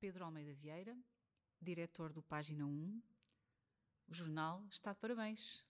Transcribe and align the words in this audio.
Pedro 0.00 0.24
Almeida 0.24 0.54
Vieira, 0.54 0.96
diretor 1.60 2.10
do 2.10 2.22
Página 2.22 2.64
1. 2.64 3.02
O 4.08 4.14
jornal 4.14 4.64
está 4.70 4.94
de 4.94 4.98
parabéns. 4.98 5.62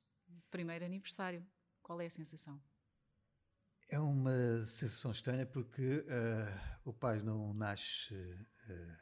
Primeiro 0.53 0.85
aniversário. 0.85 1.45
Qual 1.83 2.01
é 2.01 2.06
a 2.06 2.10
sensação? 2.10 2.62
É 3.88 3.98
uma 3.98 4.64
sensação 4.66 5.11
estranha 5.11 5.45
porque 5.45 5.98
uh, 5.98 6.80
o 6.85 6.93
Página 6.93 7.35
1 7.35 7.54
nasce 7.54 8.15
uh, 8.15 8.97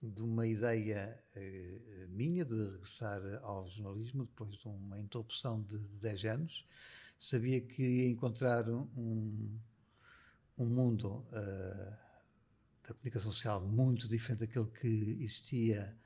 de 0.00 0.22
uma 0.22 0.46
ideia 0.46 1.22
uh, 1.36 2.08
minha 2.08 2.42
de 2.42 2.54
regressar 2.54 3.20
ao 3.42 3.68
jornalismo 3.68 4.24
depois 4.24 4.56
de 4.56 4.66
uma 4.66 4.98
interrupção 4.98 5.62
de, 5.62 5.78
de 5.78 5.98
10 5.98 6.24
anos. 6.24 6.66
Sabia 7.18 7.60
que 7.60 7.82
ia 7.82 8.08
encontrar 8.08 8.66
um, 8.70 9.60
um 10.56 10.66
mundo 10.66 11.22
da 12.86 12.94
comunicação 12.94 13.32
social 13.32 13.60
muito 13.60 14.06
diferente 14.06 14.40
daquele 14.40 14.66
que 14.66 15.22
existia 15.22 15.96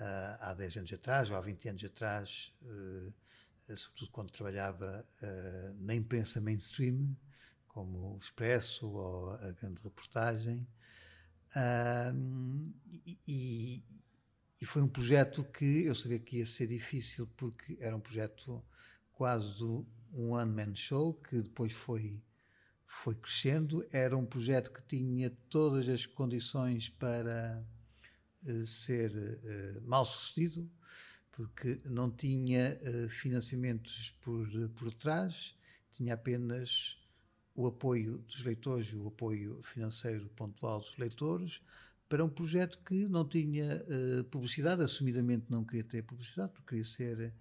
uh, 0.00 0.36
há 0.40 0.54
10 0.54 0.78
anos 0.78 0.92
atrás 0.92 1.30
ou 1.30 1.36
há 1.36 1.40
20 1.40 1.68
anos 1.68 1.84
atrás, 1.84 2.52
uh, 2.62 3.12
sobretudo 3.76 4.10
quando 4.10 4.30
trabalhava 4.30 5.06
uh, 5.22 5.74
na 5.84 5.94
imprensa 5.94 6.40
mainstream, 6.40 7.16
como 7.68 8.16
o 8.16 8.18
Expresso 8.18 8.88
ou 8.88 9.30
a 9.30 9.52
grande 9.52 9.82
reportagem. 9.82 10.66
E, 13.06 13.18
e, 13.28 13.84
e, 14.60 14.66
foi 14.66 14.82
um 14.82 14.88
projeto 14.88 15.44
que 15.44 15.84
eu 15.84 15.94
sabia 15.94 16.18
que 16.18 16.38
ia 16.38 16.46
ser 16.46 16.66
difícil 16.66 17.28
porque 17.36 17.76
era 17.80 17.96
um 17.96 18.00
projeto 18.00 18.64
quase 19.12 19.56
do 19.58 19.86
um 20.12 20.30
one-man 20.32 20.74
show 20.74 21.14
que 21.14 21.42
depois 21.42 21.72
foi 21.72 22.24
foi 22.86 23.14
crescendo. 23.14 23.86
Era 23.92 24.16
um 24.16 24.24
projeto 24.24 24.72
que 24.72 24.82
tinha 24.82 25.30
todas 25.48 25.88
as 25.88 26.06
condições 26.06 26.88
para 26.88 27.64
uh, 28.44 28.66
ser 28.66 29.10
uh, 29.12 29.82
mal 29.88 30.04
sucedido, 30.04 30.70
porque 31.32 31.78
não 31.84 32.10
tinha 32.10 32.78
uh, 32.82 33.08
financiamentos 33.08 34.14
por, 34.20 34.48
por 34.70 34.92
trás, 34.94 35.54
tinha 35.92 36.14
apenas 36.14 36.96
o 37.54 37.66
apoio 37.66 38.18
dos 38.18 38.42
leitores 38.42 38.88
e 38.88 38.96
o 38.96 39.06
apoio 39.06 39.60
financeiro 39.62 40.28
pontual 40.30 40.80
dos 40.80 40.96
leitores 40.96 41.60
para 42.08 42.24
um 42.24 42.28
projeto 42.28 42.80
que 42.84 43.08
não 43.08 43.26
tinha 43.26 43.82
publicidade, 44.30 44.82
assumidamente 44.82 45.46
não 45.48 45.64
queria 45.64 45.84
ter 45.84 46.02
publicidade, 46.02 46.52
porque 46.52 46.70
queria 46.70 46.84
ser 46.84 47.32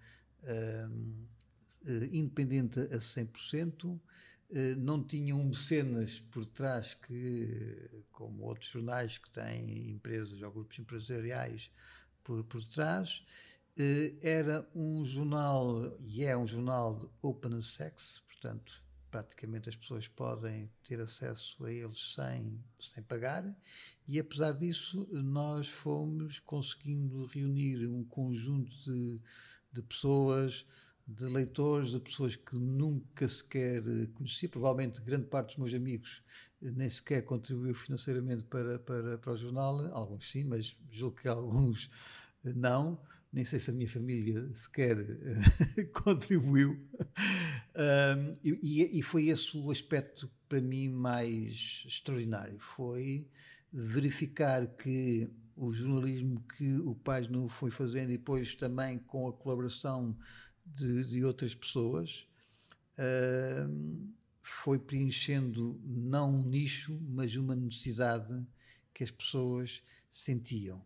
independente 2.12 2.80
a 2.80 2.98
100%, 2.98 4.00
eh, 4.56 4.76
não 4.76 5.04
tinham 5.04 5.44
mecenas 5.44 6.20
por 6.20 6.46
trás 6.46 6.94
que, 6.94 7.90
como 8.12 8.44
outros 8.44 8.70
jornais 8.70 9.18
que 9.18 9.28
têm 9.32 9.90
empresas 9.90 10.40
ou 10.44 10.52
grupos 10.52 10.78
empresariais 10.78 11.72
por, 12.24 12.44
por 12.44 12.64
trás, 12.66 13.26
eh, 13.80 14.14
era 14.22 14.70
um 14.76 15.04
jornal, 15.04 15.98
e 16.00 16.24
é 16.24 16.38
um 16.38 16.46
jornal 16.46 17.00
de 17.00 17.10
open 17.24 17.58
access, 17.58 18.22
portanto, 18.28 18.84
praticamente 19.10 19.70
as 19.70 19.76
pessoas 19.76 20.08
podem 20.08 20.70
ter 20.88 21.00
acesso 21.02 21.66
a 21.66 21.72
eles 21.72 22.14
sem, 22.14 22.64
sem 22.80 23.02
pagar, 23.02 23.44
e 24.08 24.20
apesar 24.20 24.52
disso, 24.52 25.08
nós 25.12 25.68
fomos 25.68 26.38
conseguindo 26.38 27.26
reunir 27.26 27.88
um 27.88 28.04
conjunto 28.04 28.72
de, 28.84 29.16
de 29.72 29.82
pessoas 29.82 30.64
de 31.06 31.26
leitores, 31.26 31.92
de 31.92 32.00
pessoas 32.00 32.36
que 32.36 32.56
nunca 32.56 33.28
sequer 33.28 33.84
eh, 33.88 34.08
conheci. 34.14 34.48
Provavelmente 34.48 35.02
grande 35.02 35.28
parte 35.28 35.50
dos 35.50 35.58
meus 35.58 35.74
amigos 35.74 36.24
eh, 36.62 36.72
nem 36.72 36.90
sequer 36.90 37.24
contribuiu 37.24 37.76
financeiramente 37.76 38.44
para, 38.44 38.80
para, 38.80 39.18
para 39.18 39.34
o 39.34 39.38
jornal. 39.38 39.80
Alguns 39.94 40.30
sim, 40.30 40.44
mas 40.46 40.78
julgo 40.90 41.18
que 41.18 41.28
alguns 41.28 41.90
eh, 42.46 42.54
não. 42.54 43.00
Nem 43.32 43.44
sei 43.46 43.60
se 43.60 43.72
a 43.72 43.74
minha 43.74 43.90
família 43.90 44.54
sequer 44.54 44.96
contribuiu. 45.92 46.88
Um, 47.76 48.32
e, 48.44 49.00
e 49.00 49.02
foi 49.02 49.30
esse 49.30 49.58
o 49.58 49.72
aspecto 49.72 50.30
para 50.48 50.62
mim 50.62 50.88
mais 50.88 51.84
extraordinário. 51.88 52.60
Foi 52.60 53.28
verificar 53.72 54.68
que 54.68 55.28
o 55.56 55.74
jornalismo 55.74 56.42
que 56.56 56.76
o 56.80 56.94
Pais 56.94 57.28
foi 57.50 57.72
fazendo 57.72 58.12
e 58.12 58.18
depois 58.18 58.54
também 58.54 59.00
com 59.00 59.28
a 59.28 59.34
colaboração 59.34 60.16
de, 60.66 61.06
de 61.06 61.26
outras 61.26 61.54
pessoas, 61.54 62.28
uh, 62.98 64.14
foi 64.42 64.78
preenchendo 64.78 65.80
não 65.84 66.40
um 66.40 66.44
nicho, 66.44 67.00
mas 67.10 67.36
uma 67.36 67.56
necessidade 67.56 68.46
que 68.94 69.04
as 69.04 69.12
pessoas 69.12 69.82
sentiam. 70.12 70.84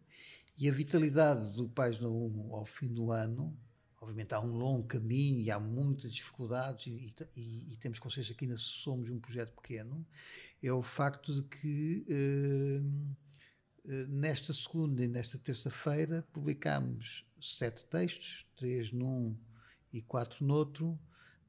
E 0.58 0.70
a 0.70 0.72
vitalidade 0.72 1.56
do 1.56 1.68
Página 1.70 2.08
1 2.08 2.56
ao 2.56 2.66
fim 2.66 2.88
do 2.92 3.12
ano, 3.12 3.56
obviamente 4.00 4.34
há 4.34 4.40
um 4.40 4.56
longo 4.56 4.88
caminho 4.88 5.40
e 5.40 5.52
há 5.52 5.60
muitas 5.60 6.12
dificuldades 6.14 6.88
e, 6.88 7.14
e, 7.36 7.74
e 7.74 7.78
temos 7.78 8.00
consciência 8.00 8.34
que 8.34 8.46
ainda 8.46 8.58
somos 8.58 9.10
um 9.10 9.20
projeto 9.20 9.54
pequeno, 9.56 10.06
é 10.62 10.72
o 10.72 10.82
facto 10.82 11.34
de 11.34 11.44
que 11.44 12.06
uh, 12.10 13.16
nesta 14.08 14.54
segunda 14.54 15.04
e 15.04 15.08
nesta 15.08 15.38
terça-feira 15.38 16.28
publicámos 16.34 17.26
sete 17.40 17.86
textos, 17.86 18.46
três 18.56 18.92
num 18.92 19.38
e 19.92 20.02
quatro 20.02 20.46
noutro, 20.46 21.00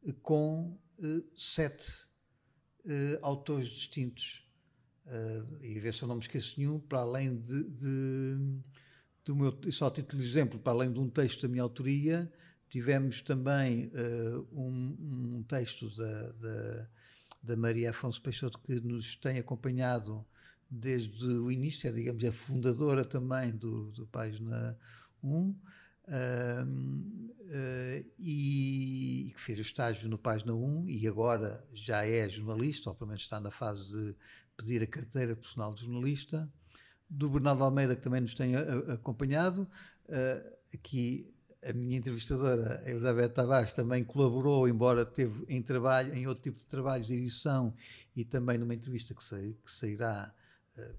eh, 0.05 0.15
com 0.23 0.79
uh, 0.99 1.25
sete 1.37 1.91
uh, 2.85 3.19
autores 3.23 3.69
distintos. 3.69 4.47
Uh, 5.07 5.65
e 5.65 5.79
ver 5.81 5.95
se 5.95 6.03
eu 6.03 6.09
não 6.09 6.17
me 6.17 6.21
esqueço 6.21 6.59
nenhum, 6.59 6.79
para 6.79 7.01
além 7.01 7.37
de, 7.37 7.65
de 7.65 8.61
do 9.25 9.37
meu, 9.37 9.59
só 9.71 9.91
título 9.91 10.23
de 10.23 10.29
exemplo, 10.29 10.59
para 10.59 10.73
além 10.73 10.93
de 10.93 10.99
um 10.99 11.09
texto 11.09 11.43
da 11.43 11.49
minha 11.49 11.63
autoria, 11.63 12.31
tivemos 12.69 13.23
também 13.23 13.91
um, 14.53 15.37
um, 15.37 15.43
texto 15.43 15.89
da, 15.97 16.33
da, 16.33 16.89
da, 17.43 17.57
Maria 17.57 17.91
Afonso 17.91 18.21
Peixoto 18.21 18.59
que 18.59 18.81
nos 18.81 19.17
tem 19.17 19.39
acompanhado 19.39 20.27
desde 20.71 21.27
o 21.27 21.51
início, 21.51 21.89
é, 21.89 21.93
digamos, 21.93 22.23
a 22.25 22.33
fundadora 22.33 23.05
também 23.05 23.53
do, 23.53 23.91
do 23.93 24.07
Página 24.07 24.77
1. 25.23 25.55
Uh, 26.09 26.65
uh, 26.65 28.11
e, 28.19 29.31
que 29.35 29.41
fez 29.41 29.59
estágio 29.59 30.09
no 30.09 30.17
Página 30.17 30.55
1 30.55 30.89
e 30.89 31.07
agora 31.07 31.63
já 31.75 32.07
é 32.07 32.27
jornalista, 32.29 32.89
ou 32.89 32.97
pelo 32.97 33.09
menos 33.09 33.23
está 33.23 33.39
na 33.39 33.51
fase 33.51 33.87
de 33.87 34.17
pedir 34.57 34.83
a 34.83 34.87
carteira 34.87 35.37
profissional 35.37 35.75
de 35.75 35.85
jornalista. 35.85 36.51
Do 37.11 37.29
Bernardo 37.29 37.63
Almeida, 37.63 37.95
que 37.95 38.03
também 38.03 38.23
nos 38.23 38.35
tem 38.35 38.57
a, 38.57 38.61
a, 38.61 38.95
acompanhado. 38.95 39.69
Uh, 40.09 40.57
aqui 40.75 41.31
a 41.63 41.73
minha 41.75 41.99
entrevistadora, 41.99 42.83
Elizabeth 42.87 43.31
Tavares, 43.31 43.73
também 43.75 44.03
colaborou, 44.03 44.67
embora 44.67 45.05
teve 45.05 45.45
em 45.49 45.61
trabalho, 45.61 46.15
em 46.15 46.27
outro 46.27 46.43
tipo 46.43 46.59
de 46.59 46.67
trabalhos 46.67 47.07
de 47.07 47.15
edição 47.15 47.75
e 48.15 48.25
também 48.25 48.57
numa 48.57 48.75
entrevista 48.75 49.13
que, 49.13 49.23
sa 49.23 49.37
que 49.37 49.71
sairá 49.71 50.33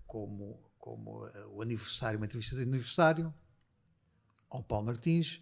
como, 0.06 0.60
como 0.78 1.26
o 1.54 1.62
aniversário, 1.62 2.20
uma 2.20 2.26
entrevista 2.26 2.58
de 2.58 2.64
aniversário 2.64 3.34
ao 4.50 4.64
Paulo 4.64 4.88
Martins. 4.88 5.42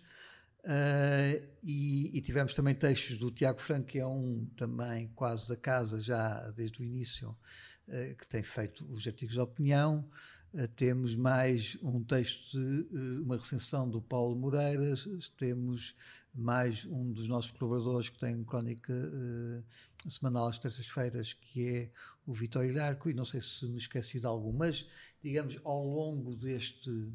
Uh, 0.68 1.48
e, 1.64 2.18
e, 2.18 2.22
tivemos 2.22 2.54
também 2.54 2.76
textos 2.76 3.18
do 3.18 3.32
Tiago 3.32 3.62
Franco, 3.62 3.88
que 3.88 4.00
é 4.00 4.06
um 4.06 4.46
também 4.58 5.08
quase 5.16 5.48
da 5.48 5.56
casa 5.56 6.02
já 6.02 6.52
desde 6.52 6.82
o 6.82 6.84
início, 6.84 7.30
uh, 7.88 8.16
que 8.18 8.28
tem 8.28 8.44
feito 8.44 8.86
os 8.92 9.08
artigos 9.08 9.36
de 9.36 9.40
opinião. 9.40 10.10
Uh, 10.54 10.68
temos 10.68 11.16
mais 11.16 11.78
um 11.82 12.04
texto, 12.04 12.60
de, 12.60 13.22
uma 13.22 13.38
recensão 13.38 13.90
do 13.90 14.02
Paulo 14.02 14.36
Moreiras, 14.36 15.08
temos 15.38 15.96
mais 16.34 16.84
um 16.84 17.14
dos 17.14 17.30
nossos 17.30 17.52
colaboradores 17.52 18.10
que 18.10 18.20
tem 18.20 18.44
crónica 18.44 18.94
semanal 20.10 20.48
às 20.48 20.60
terças-feiras, 20.60 21.34
que 21.34 21.68
é 21.68 21.92
o 22.26 22.34
Vitório 22.34 22.76
Larco, 22.76 23.10
e 23.10 23.14
não 23.14 23.26
sei 23.26 23.42
se 23.42 23.66
me 23.66 23.78
esqueci 23.78 24.20
de 24.20 24.26
algum, 24.26 24.52
mas 24.52 24.86
digamos 25.24 25.58
ao 25.64 25.84
longo 25.86 26.36
deste 26.36 27.10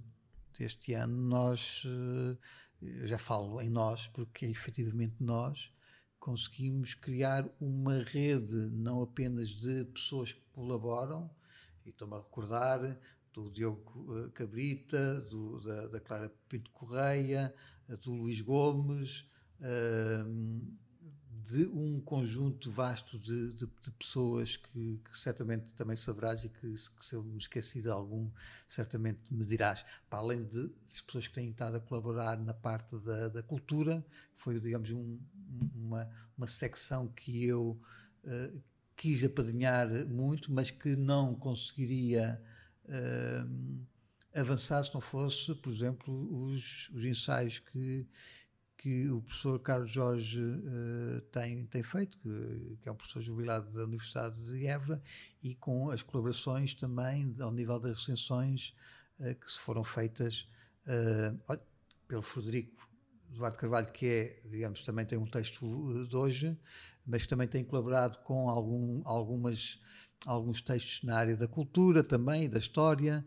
deste 0.59 0.95
ano, 0.95 1.17
nós, 1.17 1.83
eh, 1.87 2.37
eu 2.81 3.07
já 3.09 3.19
falo 3.19 3.61
em 3.61 3.71
nós, 3.71 4.09
porque 4.09 4.47
é 4.47 4.51
efetivamente 4.51 5.17
nós, 5.21 5.73
conseguimos 6.19 6.95
criar 6.95 7.49
uma 7.61 8.03
rede 8.03 8.71
não 8.71 9.03
apenas 9.03 9.49
de 9.49 9.85
pessoas 9.87 10.33
que 10.33 10.43
colaboram, 10.53 11.31
e 11.85 11.91
estou-me 11.91 12.15
a 12.15 12.19
recordar 12.19 12.99
do 13.33 13.51
Diogo 13.51 14.07
eh, 14.19 14.31
Cabrita, 14.35 15.21
do, 15.23 15.61
da, 15.61 15.89
da, 15.89 16.01
Clara 16.01 16.33
Pinto 16.49 16.71
Correia, 16.71 17.53
do 18.03 18.13
Luís 18.13 18.41
Gomes, 18.41 19.27
uh, 19.61 20.79
de 21.53 21.67
um 21.67 22.01
conjunto 22.01 22.71
vasto 22.71 23.19
de, 23.19 23.53
de, 23.53 23.67
de 23.67 23.91
pessoas 23.99 24.57
que, 24.57 24.99
que, 25.05 25.19
certamente 25.19 25.71
também 25.75 25.95
saberás 25.95 26.43
e 26.43 26.49
que, 26.49 26.73
que, 26.73 27.05
se 27.05 27.15
eu 27.15 27.23
me 27.23 27.37
esqueci 27.37 27.83
de 27.83 27.91
algum, 27.91 28.31
certamente 28.67 29.21
me 29.31 29.45
dirás. 29.45 29.85
Para 30.09 30.21
além 30.21 30.45
de, 30.45 30.69
das 30.69 31.03
pessoas 31.03 31.29
que 31.29 31.35
têm 31.35 31.51
estado 31.51 31.77
a 31.77 31.81
colaborar 31.81 32.39
na 32.39 32.55
parte 32.55 32.97
da, 33.01 33.29
da 33.29 33.43
cultura, 33.43 34.03
foi, 34.35 34.59
digamos, 34.59 34.91
um, 34.93 35.21
uma, 35.75 36.09
uma 36.39 36.49
secção 36.49 37.07
que 37.09 37.45
eu 37.45 37.79
uh, 38.25 38.63
quis 38.97 39.23
apadrinhar 39.23 39.89
muito, 40.07 40.51
mas 40.51 40.71
que 40.71 40.97
não 40.97 41.35
conseguiria 41.35 42.43
uh, 42.87 43.87
avançar 44.35 44.83
se 44.83 44.95
não 44.95 45.03
fosse, 45.03 45.55
por 45.57 45.71
exemplo, 45.71 46.47
os, 46.47 46.89
os 46.95 47.05
ensaios 47.05 47.59
que, 47.59 48.07
que 48.83 49.09
o 49.09 49.21
professor 49.23 49.61
Carlos 49.61 49.93
Jorge 49.93 50.43
uh, 50.43 51.21
tem, 51.31 51.65
tem 51.67 51.85
feito, 51.85 52.19
que, 52.19 52.79
que, 52.83 52.89
é 52.89 52.91
um 52.91 52.97
professor 52.97 53.23
jubilado 53.23 53.71
da 53.71 53.85
Universidade 53.85 54.43
de 54.43 54.67
Évora, 54.67 55.01
e 55.41 55.55
com 55.55 55.89
as 55.89 56.03
colaborações 56.03 56.75
também 56.75 57.33
ao 57.39 57.53
nível 57.53 57.79
das 57.79 57.99
recensões 57.99 58.75
uh, 59.21 59.37
que 59.37 59.53
se 59.53 59.61
foram 59.61 59.85
feitas 59.85 60.49
uh, 60.89 61.61
pelo 62.09 62.23
Frederico 62.23 62.91
Eduardo 63.31 63.57
Carvalho, 63.57 63.93
que 63.93 64.05
é, 64.05 64.43
digamos, 64.47 64.81
também 64.81 65.07
tem 65.07 65.17
um 65.17 65.27
texto 65.27 65.65
de 66.09 66.17
hoje, 66.17 66.59
mas 67.07 67.23
que 67.23 67.29
também 67.29 67.47
tem 67.47 67.63
colaborado 67.63 68.19
com 68.25 68.51
algum, 68.51 69.01
algumas 69.05 69.81
alguns 70.27 70.61
textos 70.61 71.03
na 71.03 71.17
área 71.17 71.37
da 71.37 71.49
cultura 71.49 72.05
também, 72.05 72.49
da 72.49 72.59
história 72.59 73.27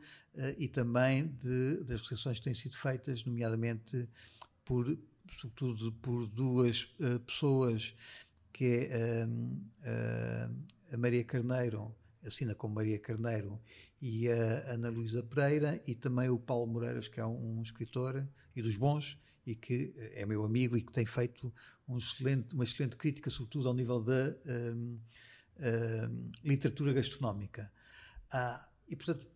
e 0.57 0.65
também 0.65 1.27
de, 1.27 1.83
das 1.83 1.99
reflexões 1.99 2.37
que 2.37 2.45
têm 2.45 2.53
sido 2.53 2.77
feitas, 2.77 3.25
nomeadamente 3.25 4.07
por, 4.63 4.97
sobretudo 5.31 5.91
por 5.93 6.27
duas 6.27 6.83
uh, 6.99 7.19
pessoas, 7.19 7.95
que 8.53 8.87
é 8.89 9.27
a 10.93 10.97
Maria 10.97 11.25
Carneiro, 11.25 11.93
assina 12.25 12.55
como 12.55 12.75
Maria 12.75 12.97
Carneiro, 12.99 13.59
e 14.01 14.29
a 14.29 14.73
Ana 14.73 14.89
Luísa 14.89 15.23
Pereira, 15.23 15.81
e 15.85 15.95
também 15.95 16.29
o 16.29 16.39
Paulo 16.39 16.67
Moreiras, 16.67 17.07
que 17.07 17.19
é 17.19 17.25
um, 17.25 17.61
escritor 17.61 18.25
e 18.55 18.61
dos 18.61 18.75
bons, 18.75 19.17
e 19.45 19.55
que 19.55 19.93
é 20.13 20.25
meu 20.25 20.43
amigo 20.43 20.77
e 20.77 20.81
que 20.81 20.91
tem 20.91 21.05
feito 21.05 21.53
um 21.87 21.97
excelente, 21.97 22.55
uma 22.55 22.63
excelente 22.63 22.95
crítica, 22.95 23.29
sobretudo 23.29 23.67
ao 23.67 23.73
nível 23.73 24.01
da 24.01 24.29
uh, 24.29 24.99
literatura 26.43 26.93
gastronómica. 26.93 27.71
Ah, 28.31 28.69
e, 28.87 28.95
portanto, 28.95 29.27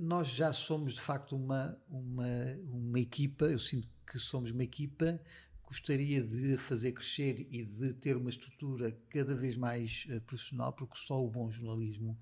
nós 0.00 0.28
já 0.28 0.52
somos 0.52 0.94
de 0.94 1.00
facto 1.00 1.36
uma, 1.36 1.78
uma, 1.88 2.26
uma 2.66 2.98
equipa, 2.98 3.46
eu 3.46 3.58
sinto 3.58 3.88
que 4.06 4.18
somos 4.18 4.50
uma 4.50 4.64
equipa, 4.64 5.20
gostaria 5.66 6.22
de 6.22 6.56
fazer 6.58 6.92
crescer 6.92 7.46
e 7.50 7.64
de 7.64 7.94
ter 7.94 8.16
uma 8.16 8.30
estrutura 8.30 8.92
cada 9.10 9.34
vez 9.34 9.56
mais 9.56 10.06
uh, 10.10 10.20
profissional, 10.20 10.72
porque 10.72 10.96
só 10.96 11.22
o 11.22 11.30
bom 11.30 11.50
jornalismo 11.50 12.18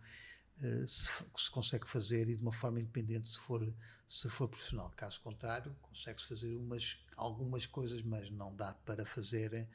uh, 0.59 0.87
se, 0.87 1.11
se, 1.37 1.51
consegue 1.51 1.89
fazer 1.89 2.29
e 2.29 2.37
de 2.37 2.43
uma 2.43 2.53
forma 2.53 2.81
independente 2.81 3.29
se 3.29 3.39
for, 3.39 3.75
se 4.09 4.29
for 4.29 4.49
profissional. 4.49 4.91
Caso 4.97 5.21
contrário, 5.21 5.75
consegue-se 5.83 6.29
fazer 6.29 6.55
umas, 6.55 6.99
algumas 7.17 7.67
coisas, 7.67 8.03
mas 8.03 8.31
não 8.31 8.55
dá 8.55 8.73
para 8.73 9.05
fazer 9.05 9.69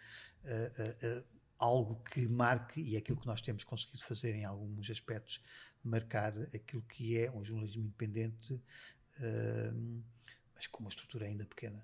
uh, 0.43 1.25
algo 1.59 2.01
que 2.03 2.27
marque, 2.27 2.81
e 2.81 2.95
é 2.95 2.99
aquilo 2.99 3.19
que 3.19 3.27
nós 3.27 3.41
temos 3.41 3.63
conseguido 3.63 4.03
fazer 4.03 4.33
em 4.33 4.45
alguns 4.45 4.89
aspectos, 4.89 5.41
marcar 5.83 6.33
aquilo 6.53 6.83
que 6.83 7.17
é 7.17 7.31
um 7.31 7.43
jornalismo 7.43 7.83
independente, 7.83 8.61
mas 10.53 10.67
com 10.67 10.81
uma 10.81 10.89
estrutura 10.89 11.25
ainda 11.25 11.45
pequena. 11.45 11.83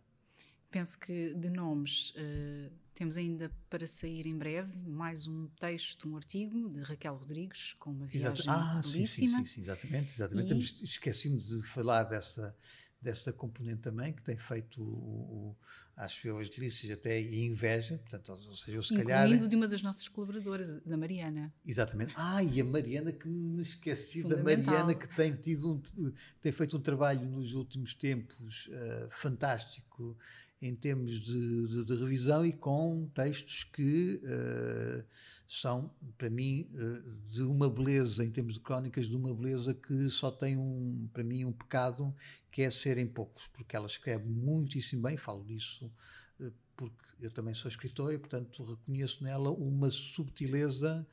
Penso 0.74 0.98
que 0.98 1.36
de 1.36 1.52
nomes 1.52 2.10
uh, 2.16 2.74
temos 2.96 3.16
ainda 3.16 3.52
para 3.70 3.86
sair 3.86 4.26
em 4.26 4.36
breve 4.36 4.76
mais 4.88 5.28
um 5.28 5.46
texto, 5.60 6.10
um 6.10 6.16
artigo 6.16 6.68
de 6.68 6.82
Raquel 6.82 7.16
Rodrigues 7.16 7.76
com 7.78 7.92
uma 7.92 8.08
viagem 8.08 8.44
ah, 8.48 8.82
belíssima. 8.82 9.38
Sim, 9.38 9.46
sim, 9.46 9.46
sim, 9.46 9.62
exatamente. 9.62 10.14
exatamente. 10.16 10.52
E... 10.52 10.84
Esqueci-me 10.84 11.38
de 11.38 11.62
falar 11.62 12.06
dessa, 12.06 12.58
dessa 13.00 13.32
componente 13.32 13.82
também, 13.84 14.14
que 14.14 14.24
tem 14.24 14.36
feito, 14.36 14.82
o, 14.82 15.52
o, 15.52 15.58
acho 15.96 16.28
eu, 16.28 16.40
as 16.40 16.50
delícias 16.50 16.92
até 16.92 17.22
e 17.22 17.46
inveja, 17.46 18.00
portanto, 18.00 18.30
ou 18.32 18.56
seja, 18.56 18.76
eu 18.76 18.82
se 18.82 18.96
Incluindo 18.96 19.14
calhar... 19.14 19.48
de 19.48 19.56
uma 19.56 19.68
das 19.68 19.84
nossas 19.84 20.08
colaboradoras, 20.08 20.82
da 20.82 20.98
Mariana. 20.98 21.54
Exatamente. 21.64 22.16
Ah, 22.18 22.42
e 22.42 22.60
a 22.60 22.66
Mariana, 22.66 23.12
que 23.12 23.28
me 23.28 23.62
esqueci 23.62 24.24
da 24.24 24.42
Mariana, 24.42 24.96
que 24.96 25.08
tem, 25.16 25.36
tido 25.36 25.84
um, 25.96 26.12
tem 26.42 26.52
feito 26.52 26.76
um 26.78 26.82
trabalho 26.82 27.24
nos 27.30 27.54
últimos 27.54 27.94
tempos 27.94 28.66
uh, 28.70 29.08
fantástico 29.12 30.18
em 30.64 30.74
termos 30.74 31.20
de, 31.20 31.68
de, 31.68 31.84
de, 31.84 31.96
revisão 31.98 32.46
e 32.46 32.54
com 32.54 33.06
textos 33.14 33.66
que 33.66 34.22
uh, 34.24 35.04
são, 35.46 35.92
para 36.18 36.30
mim, 36.30 36.70
uh, 36.74 37.32
de 37.32 37.42
uma 37.42 37.70
beleza, 37.70 38.24
em 38.24 38.32
termos 38.32 38.54
de 38.54 38.62
crónicas, 38.62 39.08
de 39.08 39.16
uma 39.16 39.34
beleza 39.34 39.74
que 39.74 40.10
só 40.10 40.32
tem, 40.32 40.58
um, 40.58 41.10
para 41.12 41.22
mim, 41.22 41.44
um 41.44 41.52
pecado, 41.52 42.16
que 42.50 42.62
é 42.62 42.70
serem 42.70 43.06
poucos, 43.06 43.46
porque 43.48 43.76
ela 43.76 43.88
escreve 43.88 44.26
muitíssimo 44.26 45.02
bem, 45.02 45.18
falo 45.18 45.44
disso 45.44 45.92
uh, 46.40 46.54
porque 46.78 47.13
eu 47.24 47.32
também 47.32 47.54
sou 47.54 47.70
escritor 47.70 48.14
e, 48.14 48.18
portanto, 48.18 48.64
reconheço 48.64 49.24
nela 49.24 49.52
uma 49.52 49.90
subtileza 49.90 51.06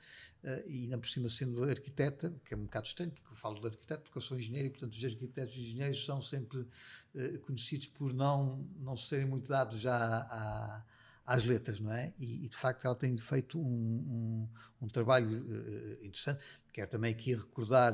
Uh, 0.43 0.67
e 0.67 0.85
ainda 0.85 0.97
por 0.97 1.07
cima 1.07 1.29
sendo 1.29 1.63
arquiteta, 1.65 2.35
que 2.47 2.55
é 2.55 2.57
um 2.57 2.63
bocado 2.63 2.87
estranho, 2.87 3.11
porque 3.11 3.31
eu 3.31 3.37
falo 3.37 3.61
de 3.61 3.67
arquiteto 3.67 4.05
porque 4.05 4.17
eu 4.17 4.23
sou 4.23 4.39
engenheiro 4.39 4.69
e, 4.69 4.71
portanto, 4.71 4.95
os 4.95 5.05
arquitetos 5.05 5.55
e 5.55 5.61
engenheiros 5.61 6.03
são 6.03 6.23
sempre 6.23 6.61
uh, 6.61 7.39
conhecidos 7.41 7.89
por 7.89 8.15
não, 8.15 8.67
não 8.79 8.97
serem 8.97 9.27
muito 9.27 9.47
dados 9.47 9.79
já 9.79 9.95
à, 9.95 10.83
às 11.27 11.45
letras, 11.45 11.79
não 11.79 11.93
é? 11.93 12.15
E, 12.19 12.47
e, 12.47 12.49
de 12.49 12.57
facto 12.57 12.87
ela 12.87 12.95
tem 12.95 13.15
feito 13.19 13.61
um, 13.61 13.63
um, 13.63 14.49
um 14.81 14.89
trabalho 14.89 15.43
uh, 15.43 16.07
interessante. 16.07 16.43
Quero 16.73 16.89
também 16.89 17.13
aqui 17.13 17.35
recordar 17.35 17.93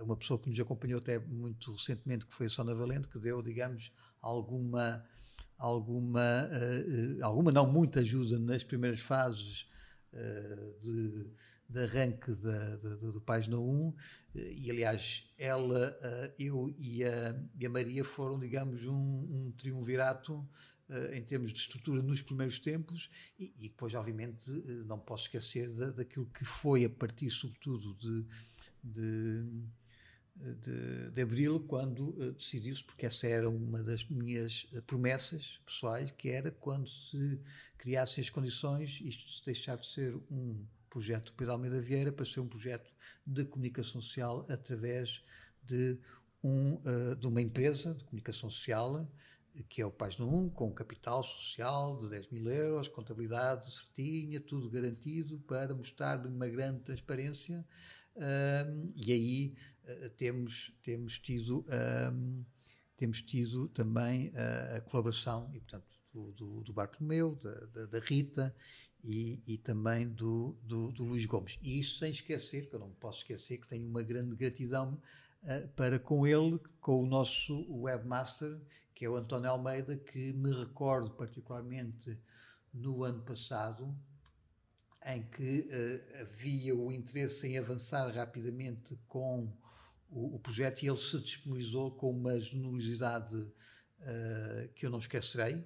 uma 0.00 0.16
pessoa 0.16 0.40
que 0.40 0.48
nos 0.48 0.58
acompanhou 0.58 0.98
até 0.98 1.18
muito 1.18 1.74
recentemente, 1.74 2.24
que 2.24 2.32
foi 2.32 2.46
a 2.46 2.48
Sona 2.48 2.74
Valente, 2.74 3.06
que 3.06 3.18
deu, 3.18 3.42
digamos, 3.42 3.92
alguma, 4.22 5.04
alguma, 5.56 6.48
alguma 7.22 7.52
não 7.52 7.70
muita 7.70 8.00
ajuda 8.00 8.38
nas 8.38 8.64
primeiras 8.64 9.00
fases 9.00 9.66
eh, 10.14 10.74
de, 10.80 11.26
de 11.68 11.80
arranque 11.80 12.32
da, 12.36 12.76
de, 12.76 13.10
do 13.10 13.20
Página 13.20 13.58
1, 13.58 13.94
eh, 14.36 14.52
e 14.52 14.70
aliás, 14.70 15.26
ela, 15.36 15.98
eh, 16.00 16.34
eu 16.38 16.72
e 16.78 17.02
a, 17.02 17.34
e 17.58 17.66
a 17.66 17.70
Maria 17.70 18.04
foram, 18.04 18.38
digamos, 18.38 18.86
um, 18.86 18.94
um 18.94 19.52
triunvirato 19.56 20.46
em 21.14 21.22
termos 21.22 21.50
de 21.50 21.58
estrutura 21.58 22.02
nos 22.02 22.20
primeiros 22.20 22.58
tempos, 22.58 23.10
e, 23.38 23.54
e 23.56 23.68
depois, 23.70 23.94
obviamente, 23.94 24.50
não 24.86 24.98
posso 24.98 25.24
esquecer 25.24 25.72
da, 25.72 25.90
daquilo 25.90 26.26
que 26.26 26.44
foi 26.44 26.84
a 26.84 26.90
partir, 26.90 27.30
sobretudo, 27.30 27.94
de, 27.94 28.26
de 28.84 29.64
de, 30.36 31.10
de 31.10 31.22
abril, 31.22 31.60
quando 31.60 32.10
uh, 32.10 32.32
decidiu-se, 32.32 32.82
porque 32.82 33.06
essa 33.06 33.26
era 33.26 33.48
uma 33.48 33.82
das 33.82 34.04
minhas 34.08 34.66
uh, 34.72 34.82
promessas 34.82 35.60
pessoais, 35.64 36.10
que 36.10 36.28
era 36.28 36.50
quando 36.50 36.88
se 36.88 37.40
criassem 37.78 38.22
as 38.22 38.30
condições, 38.30 39.00
isto 39.02 39.28
se 39.30 39.44
deixar 39.44 39.76
de 39.76 39.86
ser 39.86 40.14
um 40.30 40.64
projeto 40.90 41.26
de 41.26 41.32
Pedro 41.32 41.52
Almeida 41.52 41.80
Vieira 41.80 42.12
para 42.12 42.24
ser 42.24 42.40
um 42.40 42.48
projeto 42.48 42.92
de 43.26 43.44
comunicação 43.44 44.00
social 44.00 44.44
através 44.48 45.22
de, 45.62 45.98
um, 46.42 46.74
uh, 46.74 47.16
de 47.16 47.26
uma 47.26 47.40
empresa 47.40 47.94
de 47.94 48.04
comunicação 48.04 48.50
social, 48.50 49.08
que 49.68 49.80
é 49.80 49.86
o 49.86 49.90
Página 49.90 50.26
1, 50.26 50.48
com 50.48 50.72
capital 50.72 51.22
social 51.22 51.96
de 51.96 52.08
10 52.10 52.28
mil 52.32 52.50
euros, 52.50 52.88
contabilidade 52.88 53.72
certinha, 53.72 54.40
tudo 54.40 54.68
garantido 54.68 55.38
para 55.46 55.72
mostrar 55.74 56.26
uma 56.26 56.48
grande 56.48 56.80
transparência. 56.80 57.64
E 58.94 59.12
aí 59.12 59.54
uh, 59.84 60.10
temos, 60.10 60.72
temos, 60.82 61.18
tido, 61.18 61.64
temos 62.96 63.22
tido 63.22 63.68
também 63.68 64.32
a 64.76 64.80
colaboração 64.80 65.50
e, 65.52 65.60
portanto, 65.60 65.94
do, 66.14 66.32
do, 66.32 66.60
do 66.62 66.72
Bartolomeu, 66.72 67.34
da, 67.34 67.54
da, 67.66 67.86
da 67.86 67.98
Rita 67.98 68.54
e, 69.02 69.42
e, 69.46 69.58
também 69.58 70.08
do, 70.08 70.56
do, 70.62 70.92
do, 70.92 71.04
Luís 71.04 71.26
Gomes. 71.26 71.58
E 71.60 71.80
isso 71.80 71.98
sem 71.98 72.12
esquecer, 72.12 72.70
que 72.70 72.76
eu 72.76 72.80
não 72.80 72.90
posso 72.92 73.18
esquecer, 73.18 73.58
que 73.58 73.66
tenho 73.66 73.86
uma 73.86 74.02
grande 74.02 74.34
gratidão 74.36 75.00
uh, 75.42 75.68
para 75.70 75.98
com 75.98 76.24
ele, 76.26 76.60
com 76.80 77.02
o 77.02 77.06
nosso 77.06 77.66
webmaster, 77.68 78.60
que 78.94 79.04
é 79.04 79.08
o 79.08 79.16
António 79.16 79.50
Almeida, 79.50 79.96
que 79.96 80.32
me 80.32 80.52
recordo 80.52 81.10
particularmente 81.10 82.16
no 82.72 83.02
ano 83.02 83.22
passado, 83.22 83.94
em 85.06 85.22
que 85.22 85.60
uh, 85.60 86.22
havia 86.22 86.74
o 86.74 86.90
interesse 86.90 87.46
em 87.46 87.58
avançar 87.58 88.08
rapidamente 88.14 88.98
com 89.06 89.52
o, 90.10 90.36
o, 90.36 90.38
projeto 90.38 90.82
e 90.82 90.88
ele 90.88 90.96
se 90.96 91.18
disponibilizou 91.18 91.90
com 91.90 92.10
uma 92.10 92.40
generosidade 92.40 93.36
uh, 93.36 94.68
que 94.74 94.86
eu 94.86 94.90
não 94.90 94.98
esquecerei 94.98 95.64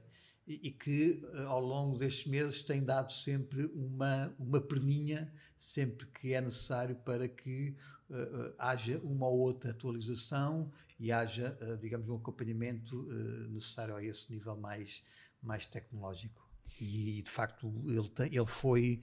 e, 0.49 0.71
que 0.71 1.23
eh, 1.35 1.43
ao 1.45 1.61
longo 1.61 1.99
destes 1.99 2.27
meses 2.27 2.63
tem 2.63 2.83
dado 2.83 3.13
sempre 3.13 3.67
uma, 3.67 4.35
uma 4.39 4.61
perninha, 4.61 5.31
sempre 5.59 6.07
que 6.07 6.33
é 6.33 6.41
necessário 6.41 6.97
para 6.97 7.29
que 7.29 7.77
uh, 8.09 8.55
haja 8.59 8.99
uma 9.01 9.29
ou 9.29 9.39
outra 9.41 9.73
atualização 9.73 10.73
e 10.99 11.13
haja, 11.13 11.57
uh, 11.61 11.77
digamos, 11.77 12.09
um 12.09 12.17
acompanhamento 12.17 12.97
uh, 12.97 13.49
necessário 13.51 13.95
a 13.95 14.03
esse 14.03 14.33
nível 14.33 14.57
mais, 14.57 15.03
mais 15.43 15.67
tecnológico. 15.67 16.48
E, 16.81 17.23
de 17.23 17.31
facto, 17.31 17.73
ele, 17.87 18.09
tem, 18.09 18.27
ele 18.35 18.47
foi 18.47 19.01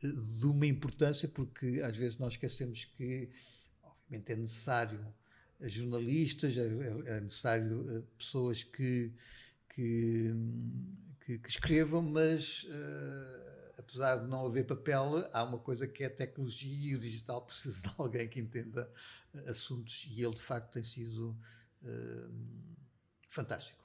de 0.00 0.46
uma 0.46 0.66
importância, 0.66 1.28
porque 1.28 1.80
às 1.84 1.96
vezes 1.96 2.18
nós 2.18 2.32
esquecemos 2.32 2.84
que, 2.84 3.28
obviamente, 3.82 4.32
é 4.32 4.36
necessário 4.36 5.14
jornalistas, 5.60 6.56
é, 6.56 6.62
é, 6.62 7.16
é 7.16 7.20
necessário 7.20 8.06
pessoas 8.16 8.64
que 8.64 9.12
que, 9.74 10.34
que, 11.24 11.38
que 11.38 11.48
escrevam, 11.48 12.02
mas 12.02 12.64
uh, 12.64 13.78
apesar 13.78 14.16
de 14.16 14.26
não 14.26 14.46
haver 14.46 14.66
papel, 14.66 15.28
há 15.32 15.44
uma 15.44 15.58
coisa 15.58 15.86
que 15.86 16.02
é 16.02 16.06
a 16.06 16.10
tecnologia 16.10 16.92
e 16.92 16.94
o 16.94 16.98
digital 16.98 17.42
precisa 17.42 17.82
de 17.88 17.90
alguém 17.96 18.28
que 18.28 18.40
entenda 18.40 18.90
assuntos 19.46 20.06
e 20.10 20.22
ele 20.22 20.34
de 20.34 20.42
facto 20.42 20.72
tem 20.72 20.82
sido 20.82 21.36
fantástico. 23.28 23.79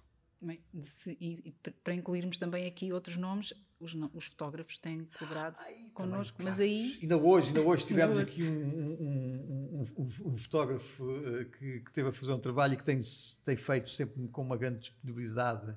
Bem, 0.46 0.60
se, 0.84 1.18
e, 1.20 1.56
para 1.84 1.96
incluirmos 1.96 2.38
também 2.38 2.68
aqui 2.68 2.94
outros 2.94 3.18
nomes, 3.18 3.52
os, 3.80 3.98
os 4.14 4.26
fotógrafos 4.26 4.78
têm 4.78 5.06
colaborado 5.18 5.58
Ai, 5.60 5.90
connosco, 5.92 6.38
claro. 6.38 6.52
mas 6.52 6.60
aí. 6.60 7.00
Ainda 7.02 7.18
hoje, 7.18 7.48
ainda 7.48 7.62
hoje 7.62 7.84
tivemos 7.88 8.20
aqui 8.20 8.44
um, 8.44 8.92
um, 9.02 9.86
um, 9.98 10.04
um 10.04 10.38
fotógrafo 10.38 11.04
uh, 11.04 11.46
que, 11.46 11.80
que 11.80 11.92
teve 11.92 12.10
a 12.10 12.12
fazer 12.12 12.32
um 12.32 12.40
trabalho 12.40 12.76
e 12.76 12.78
que 12.78 12.84
tem, 12.84 13.02
tem 13.44 13.58
feito 13.58 13.90
sempre 13.90 14.28
com 14.28 14.44
uma 14.44 14.56
grande 14.56 14.82
disponibilidade. 14.82 15.76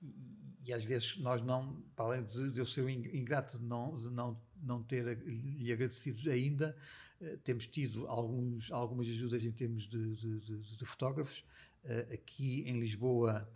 E, 0.00 0.34
e 0.64 0.72
às 0.72 0.82
vezes 0.82 1.18
nós 1.18 1.42
não, 1.42 1.82
para 1.94 2.06
além 2.06 2.24
de, 2.24 2.52
de 2.52 2.58
eu 2.58 2.64
ser 2.64 2.88
ingrato 2.88 3.58
de 3.58 3.64
não, 3.66 3.96
de 3.98 4.08
não, 4.08 4.40
não 4.62 4.82
ter 4.82 5.04
lhe 5.26 5.70
agradecido 5.70 6.30
ainda, 6.30 6.74
uh, 7.20 7.36
temos 7.44 7.66
tido 7.66 8.06
alguns, 8.08 8.72
algumas 8.72 9.06
ajudas 9.10 9.44
em 9.44 9.52
termos 9.52 9.86
de, 9.86 10.16
de, 10.16 10.76
de 10.78 10.84
fotógrafos. 10.86 11.44
Uh, 11.84 12.14
aqui 12.14 12.62
em 12.62 12.80
Lisboa 12.80 13.46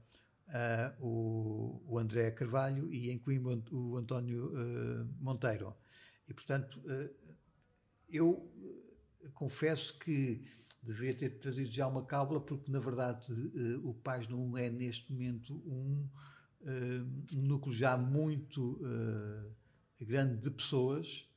uh, 0.51 1.05
o, 1.05 1.83
o, 1.87 1.99
André 1.99 2.31
Carvalho 2.31 2.93
e 2.93 3.11
em 3.11 3.19
Coimbra 3.19 3.61
o 3.71 3.97
António 3.97 4.53
uh, 4.53 5.09
Monteiro. 5.21 5.75
E, 6.29 6.35
portanto, 6.35 6.81
uh, 6.81 7.35
eu 8.09 8.51
confesso 9.35 9.99
que 9.99 10.41
deveria 10.83 11.15
ter 11.15 11.31
trazido 11.39 11.71
já 11.71 11.87
uma 11.87 12.05
cábula, 12.05 12.41
porque, 12.41 12.71
na 12.71 12.81
verdade, 12.81 13.33
o 13.85 13.95
Página 13.95 14.35
1 14.35 14.59
é, 14.59 14.71
neste 14.71 15.13
momento, 15.13 15.55
um, 15.67 16.09
um 17.37 17.43
núcleo 17.43 17.73
já 17.73 17.97
muito 17.99 18.81
grande 20.01 20.41
de 20.41 20.51
pessoas 20.51 21.30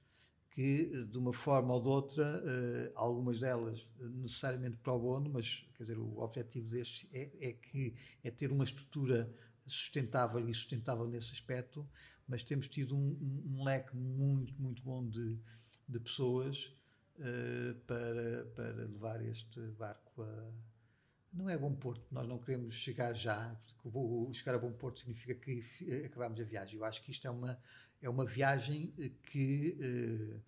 que, 0.54 1.04
de 1.06 1.18
uma 1.18 1.34
forma 1.34 1.74
ou 1.74 1.82
de 1.82 1.88
outra, 1.88 2.44
uh, 2.44 2.92
algumas 2.96 3.40
delas 3.40 3.86
necessariamente 4.00 4.78
para 4.78 4.94
o 4.94 5.00
bono, 5.00 5.30
mas 5.34 5.66
quer 5.76 5.84
dizer, 5.84 5.98
o 5.98 6.20
objetivo 6.20 6.70
destes 6.70 7.08
é, 7.12 7.32
é, 7.42 7.54
que, 7.54 7.94
é 8.24 8.30
ter 8.30 8.52
uma 8.52 8.64
estrutura 8.64 9.26
sustentável 9.66 10.48
e 10.48 10.54
sustentável 10.54 11.08
nesse 11.08 11.32
aspecto, 11.32 11.90
mas 12.28 12.44
temos 12.44 12.68
tido 12.68 12.96
um, 12.96 13.18
um, 13.48 13.64
leque 13.64 13.96
muito, 13.96 14.54
muito 14.62 14.84
bom 14.84 15.08
de, 15.08 15.40
de 15.90 16.00
pessoas 16.00 16.72
uh, 17.18 17.74
para, 17.88 18.46
para 18.56 18.86
levar 18.86 19.26
este 19.26 19.60
barco 19.72 20.22
a. 20.22 20.52
Não 21.34 21.50
é 21.50 21.58
bom 21.58 21.74
porto, 21.74 22.06
nós 22.12 22.28
não 22.28 22.38
queremos 22.38 22.76
chegar 22.76 23.16
já, 23.16 23.60
o, 23.84 24.32
chegar 24.32 24.54
a 24.54 24.60
bom 24.60 24.72
porto 24.72 25.00
significa 25.00 25.34
que 25.34 25.64
acabamos 26.06 26.40
a 26.40 26.44
viagem. 26.44 26.78
Eu 26.78 26.86
acho 26.86 27.02
que 27.02 27.10
isto 27.10 27.26
é 27.26 27.32
uma, 27.32 27.60
é 28.04 28.10
uma 28.10 28.26
viagem 28.26 28.94
eh, 29.00 29.10
que, 29.24 29.78
eh, 29.80 30.40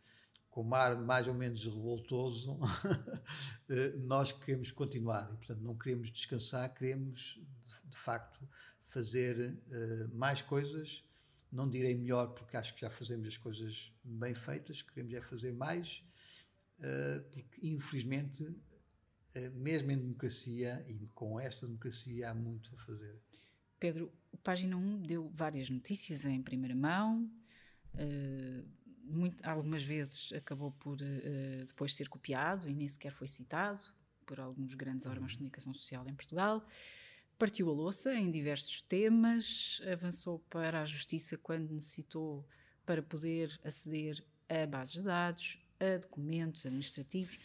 com 0.50 0.62
o 0.62 0.64
mar 0.64 1.00
mais 1.02 1.28
ou 1.28 1.34
menos 1.34 1.64
revoltoso, 1.66 2.60
eh, 3.70 3.94
nós 3.98 4.32
queremos 4.34 4.72
continuar 4.72 5.32
e, 5.34 5.38
portanto, 5.38 5.62
não 5.62 5.76
queremos 5.76 6.12
descansar, 6.12 6.74
queremos, 6.74 7.42
de, 7.86 7.98
facto, 7.98 8.48
fazer 8.88 9.58
mais 10.14 10.42
coisas. 10.42 11.04
Não 11.52 11.70
direi 11.70 11.96
melhor, 11.96 12.34
porque 12.34 12.58
acho 12.58 12.76
que 12.76 12.82
já 12.82 12.90
fazemos 12.90 13.28
as 13.28 13.38
coisas 13.38 13.94
bem 14.04 14.34
feitas, 14.34 14.82
queremos 14.82 15.14
é 15.14 15.22
fazer 15.22 15.54
mais, 15.54 16.04
porque, 17.32 17.68
infelizmente, 17.68 18.46
mesmo 19.54 19.92
em 19.92 19.98
democracia, 19.98 20.86
e 20.88 21.08
com 21.10 21.40
esta 21.40 21.66
democracia, 21.66 22.30
há 22.30 22.34
muito 22.34 22.74
a 22.74 22.78
fazer. 22.78 23.22
Pedro, 23.80 24.12
Página 24.44 24.76
1 24.76 25.02
deu 25.04 25.30
várias 25.30 25.70
notícias 25.70 26.26
em 26.26 26.42
primeira 26.42 26.76
mão, 26.76 27.30
Uh, 27.96 28.66
muito, 29.04 29.48
algumas 29.48 29.84
vezes 29.84 30.34
acabou 30.34 30.72
por 30.72 30.96
uh, 30.96 31.66
depois 31.66 31.94
ser 31.94 32.10
copiado 32.10 32.68
e 32.70 32.74
nem 32.74 32.88
sequer 32.88 33.14
foi 33.14 33.28
citado 33.28 33.82
por 34.26 34.40
alguns 34.40 34.74
grandes 34.74 35.06
órgãos 35.06 35.32
de 35.32 35.38
comunicação 35.38 35.74
social 35.74 36.08
em 36.08 36.16
Portugal. 36.16 36.66
Partiu 37.38 37.70
a 37.70 37.74
louça 37.74 38.14
em 38.16 38.32
diversos 38.32 38.82
temas, 38.82 39.82
avançou 39.92 40.40
para 40.50 40.82
a 40.82 40.86
justiça 40.86 41.38
quando 41.38 41.70
necessitou 41.70 42.48
para 42.86 43.02
poder 43.02 43.60
aceder 43.64 44.24
a 44.50 44.66
bases 44.66 44.94
de 44.94 45.02
dados, 45.02 45.60
a 45.80 45.98
documentos 45.98 46.66
administrativos. 46.66 47.38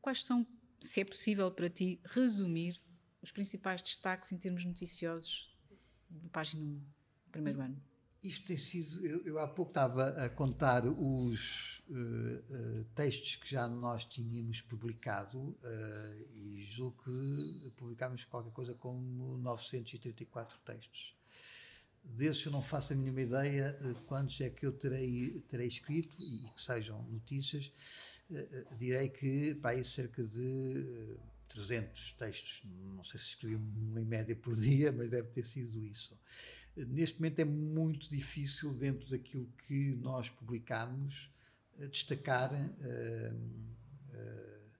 Quais 0.00 0.24
são, 0.24 0.46
se 0.80 1.00
é 1.00 1.04
possível 1.04 1.50
para 1.50 1.68
ti, 1.68 2.00
resumir 2.06 2.80
os 3.20 3.30
principais 3.30 3.82
destaques 3.82 4.32
em 4.32 4.38
termos 4.38 4.64
noticiosos 4.64 5.54
do 6.08 6.28
página 6.30 6.64
1, 6.64 6.82
primeiro 7.30 7.60
ano? 7.60 7.91
Isto 8.22 8.46
tem 8.46 8.56
sido. 8.56 9.04
Eu, 9.04 9.26
eu, 9.26 9.38
há 9.40 9.48
pouco 9.48 9.70
estava 9.70 10.10
a 10.24 10.28
contar 10.30 10.86
os 10.86 11.82
uh, 11.88 11.94
uh, 11.94 12.84
textos 12.94 13.34
que 13.34 13.50
já 13.50 13.66
nós 13.66 14.04
tínhamos 14.04 14.60
publicado 14.60 15.38
uh, 15.40 16.28
e 16.32 16.62
julgo 16.62 17.02
que 17.02 17.70
publicámos 17.70 18.22
qualquer 18.24 18.52
coisa 18.52 18.74
como 18.74 19.36
934 19.38 20.56
textos. 20.64 21.16
Desses 22.04 22.46
eu 22.46 22.52
não 22.52 22.62
faço 22.62 22.92
a 22.92 22.96
mínima 22.96 23.22
ideia 23.22 23.76
quantos 24.06 24.40
é 24.40 24.50
que 24.50 24.66
eu 24.66 24.72
terei, 24.72 25.40
terei 25.48 25.66
escrito 25.66 26.16
e, 26.20 26.48
que 26.54 26.62
sejam 26.62 27.02
notícias. 27.04 27.72
direi 28.76 29.08
que 29.08 29.54
para 29.56 29.70
aí 29.70 29.84
cerca 29.84 30.22
de 30.24 31.16
300 31.48 32.12
textos. 32.12 32.62
Não 32.64 33.04
sei 33.04 33.20
se 33.20 33.26
escrevi 33.26 33.56
um 33.56 33.98
em 33.98 34.04
média 34.04 34.34
por 34.34 34.54
dia, 34.58 34.90
mas 34.90 35.10
deve 35.10 35.28
ter 35.28 35.44
sido 35.44 35.78
isso 35.78 36.16
neste 36.76 37.18
momento 37.18 37.40
é 37.40 37.44
muito 37.44 38.08
difícil, 38.08 38.74
dentro 38.74 39.08
daquilo 39.10 39.46
que 39.66 39.94
nós 39.96 40.28
publicamos, 40.28 41.30
eh, 41.78 41.86
destacar 41.86 42.52
uh, 42.52 43.34
uh, 44.14 44.70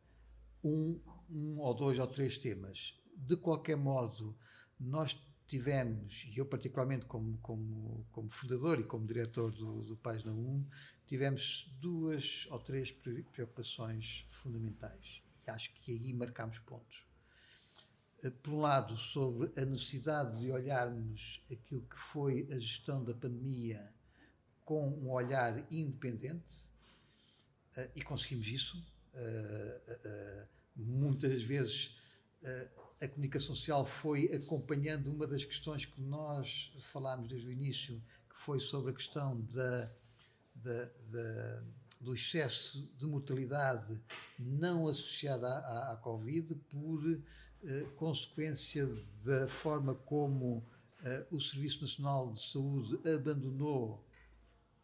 um, 0.64 1.00
um 1.30 1.58
ou 1.58 1.74
dois 1.74 1.98
ou 1.98 2.06
três 2.06 2.38
temas. 2.38 2.98
De 3.16 3.36
qualquer 3.36 3.76
modo, 3.76 4.36
nós 4.78 5.16
tivemos, 5.46 6.26
e 6.34 6.38
eu 6.38 6.46
particularmente 6.46 7.04
como, 7.04 7.36
como, 7.38 8.06
como 8.10 8.30
fundador 8.30 8.80
e 8.80 8.84
como 8.84 9.06
diretor 9.06 9.52
do, 9.52 9.82
do 9.82 9.96
Página 9.96 10.32
1, 10.32 10.66
tivemos 11.06 11.70
duas 11.78 12.46
ou 12.50 12.58
três 12.58 12.90
preocupações 12.90 14.24
fundamentais. 14.30 15.22
E 15.46 15.50
acho 15.50 15.72
que 15.74 15.92
aí 15.92 16.14
marcamos 16.14 16.58
pontos. 16.58 17.04
Eh, 18.22 18.30
por 18.30 18.54
um 18.54 18.60
lado, 18.60 18.96
sobre 18.96 19.52
a 19.60 19.64
necessidade 19.64 20.40
de 20.40 20.50
olharmos 20.50 21.44
aquilo 21.50 21.82
que 21.82 21.98
foi 21.98 22.48
a 22.52 22.58
gestão 22.58 23.02
da 23.04 23.12
pandemia 23.14 23.92
com 24.64 24.88
um 24.88 25.10
olhar 25.10 25.66
independente, 25.72 26.54
uh, 27.76 27.90
e 27.96 28.02
conseguimos 28.02 28.46
isso. 28.46 28.78
Uh, 29.12 29.92
uh, 29.92 30.48
muitas 30.76 31.42
vezes 31.42 31.98
a 33.00 33.06
comunicação 33.06 33.54
social 33.54 33.86
foi 33.86 34.32
acompanhando 34.32 35.12
uma 35.12 35.28
das 35.28 35.44
questões 35.44 35.84
que 35.84 36.00
nós 36.00 36.72
falámos 36.80 37.28
desde 37.28 37.46
o 37.46 37.52
início, 37.52 38.02
que 38.28 38.36
foi 38.36 38.58
sobre 38.58 38.90
a 38.90 38.94
questão 38.94 39.40
da, 39.42 39.92
da, 40.54 40.84
da 41.08 41.62
do 42.02 42.14
excesso 42.14 42.92
de 42.98 43.06
mortalidade 43.06 43.96
não 44.38 44.88
associada 44.88 45.46
à, 45.48 45.92
à, 45.92 45.96
Covid 45.96 46.54
por 46.68 47.20
eh, 47.64 47.86
consequência 47.96 48.88
da 49.24 49.46
forma 49.46 49.94
como 49.94 50.56
uh, 50.56 51.36
o 51.36 51.40
Serviço 51.40 51.82
Nacional 51.82 52.32
de 52.32 52.42
Saúde 52.42 52.98
abandonou 53.08 54.04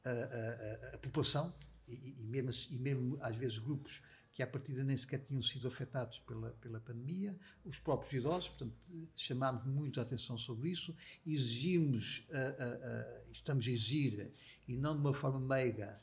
a, 0.05 0.11
a, 0.11 0.95
a 0.95 0.99
população 0.99 1.53
e, 1.89 2.15
e, 2.21 2.25
mesmo, 2.25 2.53
e 2.71 2.79
mesmo 2.79 3.19
às 3.21 3.35
vezes 3.35 3.59
grupos 3.59 4.01
que 4.33 4.43
à 4.45 4.47
partida 4.47 4.85
nem 4.85 4.97
sequer 4.97 5.19
tinham 5.27 5.43
sido 5.43 5.67
afetados 5.67 6.21
pela, 6.21 6.51
pela 6.61 6.79
pandemia, 6.79 7.37
os 7.65 7.81
próprios 7.81 8.13
idosos, 8.13 8.49
portanto, 8.51 8.73
chamámos 9.17 9.65
muito 9.65 9.99
a 9.99 10.05
atenção 10.05 10.39
sobre 10.39 10.71
isso, 10.71 10.95
exigimos, 11.27 12.25
uh, 12.29 13.33
estamos 13.33 13.67
a 13.67 13.71
exigir, 13.73 14.31
e 14.69 14.77
não 14.77 14.95
de 14.95 15.01
uma 15.01 15.13
forma 15.13 15.41
meiga, 15.41 16.01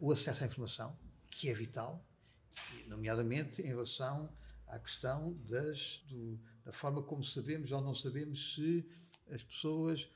o 0.00 0.12
acesso 0.12 0.44
à 0.44 0.46
informação, 0.46 0.96
que 1.30 1.48
é 1.48 1.54
vital, 1.54 2.04
nomeadamente 2.86 3.62
em 3.62 3.66
relação 3.66 4.32
à 4.66 4.78
questão 4.78 5.32
das, 5.48 6.02
do, 6.08 6.38
da 6.64 6.72
forma 6.72 7.02
como 7.02 7.22
sabemos 7.22 7.72
ou 7.72 7.80
não 7.80 7.94
sabemos 7.94 8.54
se 8.54 8.86
as 9.30 9.42
pessoas 9.42 10.08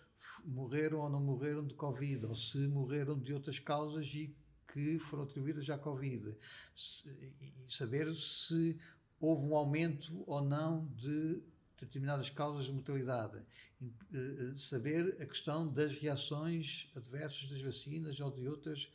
morreram 0.45 1.01
ou 1.01 1.11
não 1.11 1.21
morreram 1.21 1.65
de 1.65 1.75
Covid, 1.75 2.27
ou 2.27 2.35
se 2.35 2.59
morreram 2.69 3.19
de 3.19 3.33
outras 3.33 3.59
causas 3.59 4.07
e 4.15 4.35
que 4.73 4.99
foram 4.99 5.25
atribuídas 5.25 5.69
à 5.71 5.79
Covid. 5.79 6.37
Se, 6.75 7.09
e 7.41 7.65
saber 7.69 8.15
se 8.15 8.79
houve 9.21 9.47
um 9.47 9.57
aumento 9.57 10.23
ou 10.27 10.43
não 10.43 10.87
de 10.95 11.43
determinadas 11.79 12.29
causas 12.31 12.67
de 12.67 12.73
mortalidade. 12.73 13.41
Eh, 13.81 14.55
saber 14.57 15.17
a 15.21 15.27
questão 15.27 15.73
das 15.73 15.93
reações 15.95 16.91
adversas 16.97 17.49
das 17.49 17.61
vacinas 17.61 18.19
ou 18.21 18.31
de 18.31 18.49
outras, 18.49 18.89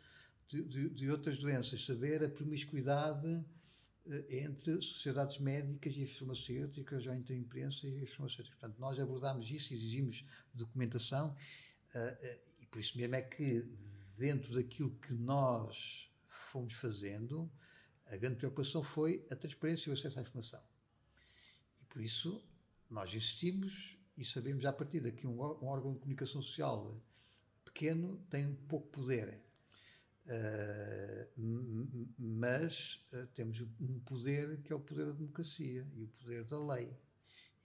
de, 0.61 0.89
de, 0.89 1.09
outras 1.09 1.39
doenças. 1.39 1.85
Saber 1.85 2.23
a 2.23 2.29
promiscuidade 2.29 3.43
eh, 4.05 4.43
entre 4.45 4.81
sociedades 4.81 5.39
médicas 5.39 5.95
e 5.95 6.05
farmacêuticas, 6.05 7.07
ou 7.07 7.13
entre 7.13 7.33
a 7.33 7.37
imprensa 7.37 7.87
e 7.87 8.03
as 8.03 8.11
farmacêuticas. 8.11 8.59
Portanto, 8.59 8.79
nós 8.79 8.99
abordámos 8.99 9.49
isso, 9.49 9.73
exigimos 9.73 10.25
documentação, 10.53 11.35
eh, 11.93 12.17
eh, 12.21 12.41
e 12.61 12.65
por 12.67 12.79
isso 12.79 12.97
mesmo 12.97 13.15
é 13.15 13.21
que, 13.21 13.65
dentro 14.17 14.53
daquilo 14.53 14.91
que 14.99 15.13
nós 15.13 16.11
fomos 16.27 16.73
fazendo, 16.73 17.51
a 18.05 18.17
grande 18.17 18.35
preocupação 18.35 18.83
foi 18.83 19.25
a 19.31 19.35
transparência 19.35 19.89
e 19.89 19.91
o 19.91 19.93
acesso 19.93 20.19
à 20.19 20.21
informação. 20.21 20.61
E, 21.81 21.85
por 21.85 22.01
isso, 22.01 22.43
nós 22.89 23.13
insistimos 23.13 23.97
e 24.15 24.23
sabemos 24.23 24.65
à 24.65 24.73
partida 24.73 25.11
que 25.11 25.25
um, 25.25 25.41
um 25.41 25.65
órgão 25.65 25.93
de 25.93 25.99
comunicação 25.99 26.41
social 26.41 27.01
pequeno 27.65 28.17
tem 28.29 28.53
pouco 28.67 28.87
poder. 28.89 29.42
Uh, 30.25 31.27
mas 32.17 33.05
uh, 33.11 33.27
temos 33.33 33.59
um 33.59 33.99
poder 33.99 34.61
que 34.61 34.71
é 34.71 34.75
o 34.75 34.79
poder 34.79 35.07
da 35.07 35.11
democracia 35.11 35.85
e 35.95 36.03
o 36.03 36.07
poder 36.07 36.45
da 36.45 36.65
lei. 36.65 36.95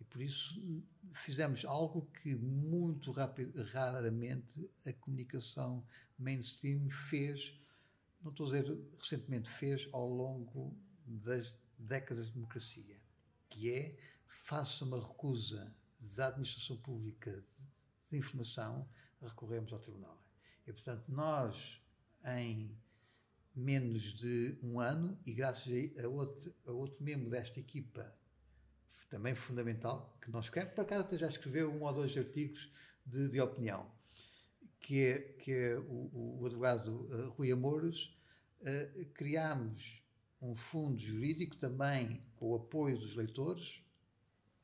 E 0.00 0.04
por 0.04 0.20
isso 0.20 0.60
fizemos 1.12 1.64
algo 1.64 2.06
que 2.22 2.34
muito 2.34 3.12
raramente 3.12 4.68
a 4.86 4.92
comunicação 4.92 5.84
mainstream 6.18 6.88
fez, 6.88 7.54
não 8.22 8.30
estou 8.30 8.46
a 8.46 8.50
dizer 8.50 8.78
recentemente, 8.98 9.48
fez 9.48 9.88
ao 9.92 10.08
longo 10.08 10.76
das 11.06 11.56
décadas 11.78 12.26
de 12.26 12.34
democracia, 12.34 13.00
que 13.48 13.70
é 13.70 13.96
faça 14.26 14.84
uma 14.84 15.00
recusa 15.00 15.74
da 16.00 16.28
administração 16.28 16.76
pública 16.78 17.44
de 18.10 18.18
informação, 18.18 18.88
recorremos 19.20 19.72
ao 19.72 19.78
tribunal. 19.78 20.20
E 20.66 20.72
portanto 20.72 21.04
nós 21.08 21.80
em 22.24 22.76
menos 23.54 24.14
de 24.14 24.58
um 24.62 24.78
ano 24.78 25.18
e 25.26 25.32
graças 25.32 25.66
a 26.02 26.08
outro, 26.08 26.54
a 26.66 26.72
outro 26.72 27.02
membro 27.02 27.28
desta 27.28 27.58
equipa 27.58 28.14
também 29.08 29.34
fundamental, 29.34 30.16
que 30.20 30.30
não 30.30 30.40
escreve, 30.40 30.70
por 30.70 30.82
acaso 30.82 31.02
até 31.02 31.18
já 31.18 31.28
escreveu 31.28 31.72
um 31.72 31.82
ou 31.82 31.92
dois 31.92 32.16
artigos 32.16 32.70
de, 33.04 33.28
de 33.28 33.40
opinião, 33.40 33.90
que 34.80 35.02
é, 35.02 35.18
que 35.18 35.50
é 35.50 35.78
o, 35.78 36.38
o 36.40 36.46
advogado 36.46 37.08
uh, 37.10 37.30
Rui 37.30 37.50
Amores, 37.50 38.14
uh, 38.60 39.04
criámos 39.14 40.02
um 40.40 40.54
fundo 40.54 40.98
jurídico 40.98 41.56
também 41.56 42.22
com 42.36 42.50
o 42.50 42.54
apoio 42.54 42.98
dos 42.98 43.14
leitores, 43.14 43.82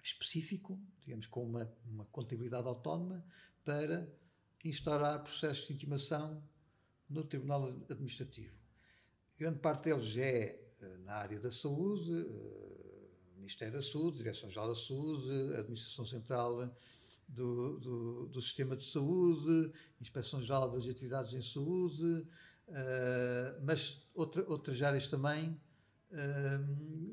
específico, 0.03 0.79
digamos, 1.01 1.27
com 1.27 1.43
uma, 1.43 1.73
uma 1.87 2.05
contabilidade 2.07 2.69
autónoma, 2.69 3.25
para 3.65 4.07
instaurar 4.63 5.23
processos 5.23 5.67
de 5.67 5.73
intimação 5.73 6.43
no 7.15 7.25
Tribunal 7.25 7.69
Administrativo. 7.89 8.53
Grande 9.39 9.61
parte 9.61 9.85
deles 9.85 10.17
é 10.17 10.61
uh, 10.83 11.05
na 11.05 11.15
área 11.15 11.39
da 11.39 11.51
saúde, 11.51 12.11
Ministério 13.37 13.75
da 13.75 13.83
Saúde, 13.83 14.19
Direção-Geral 14.19 14.69
da 14.69 14.75
Saúde, 14.75 15.55
Administração 15.57 16.07
Central 16.07 16.75
do, 17.29 17.79
do, 17.79 18.27
do, 18.29 18.43
Sistema 18.43 18.75
de 18.75 18.85
Saúde, 18.85 19.71
Inspeção-Geral 20.01 20.71
das 20.71 20.89
Atividades 20.89 21.35
em 21.35 21.43
Saúde, 21.43 22.27
mas 23.63 24.03
outra, 24.15 24.43
outras 24.49 24.81
áreas 24.81 25.07
também, 25.07 25.61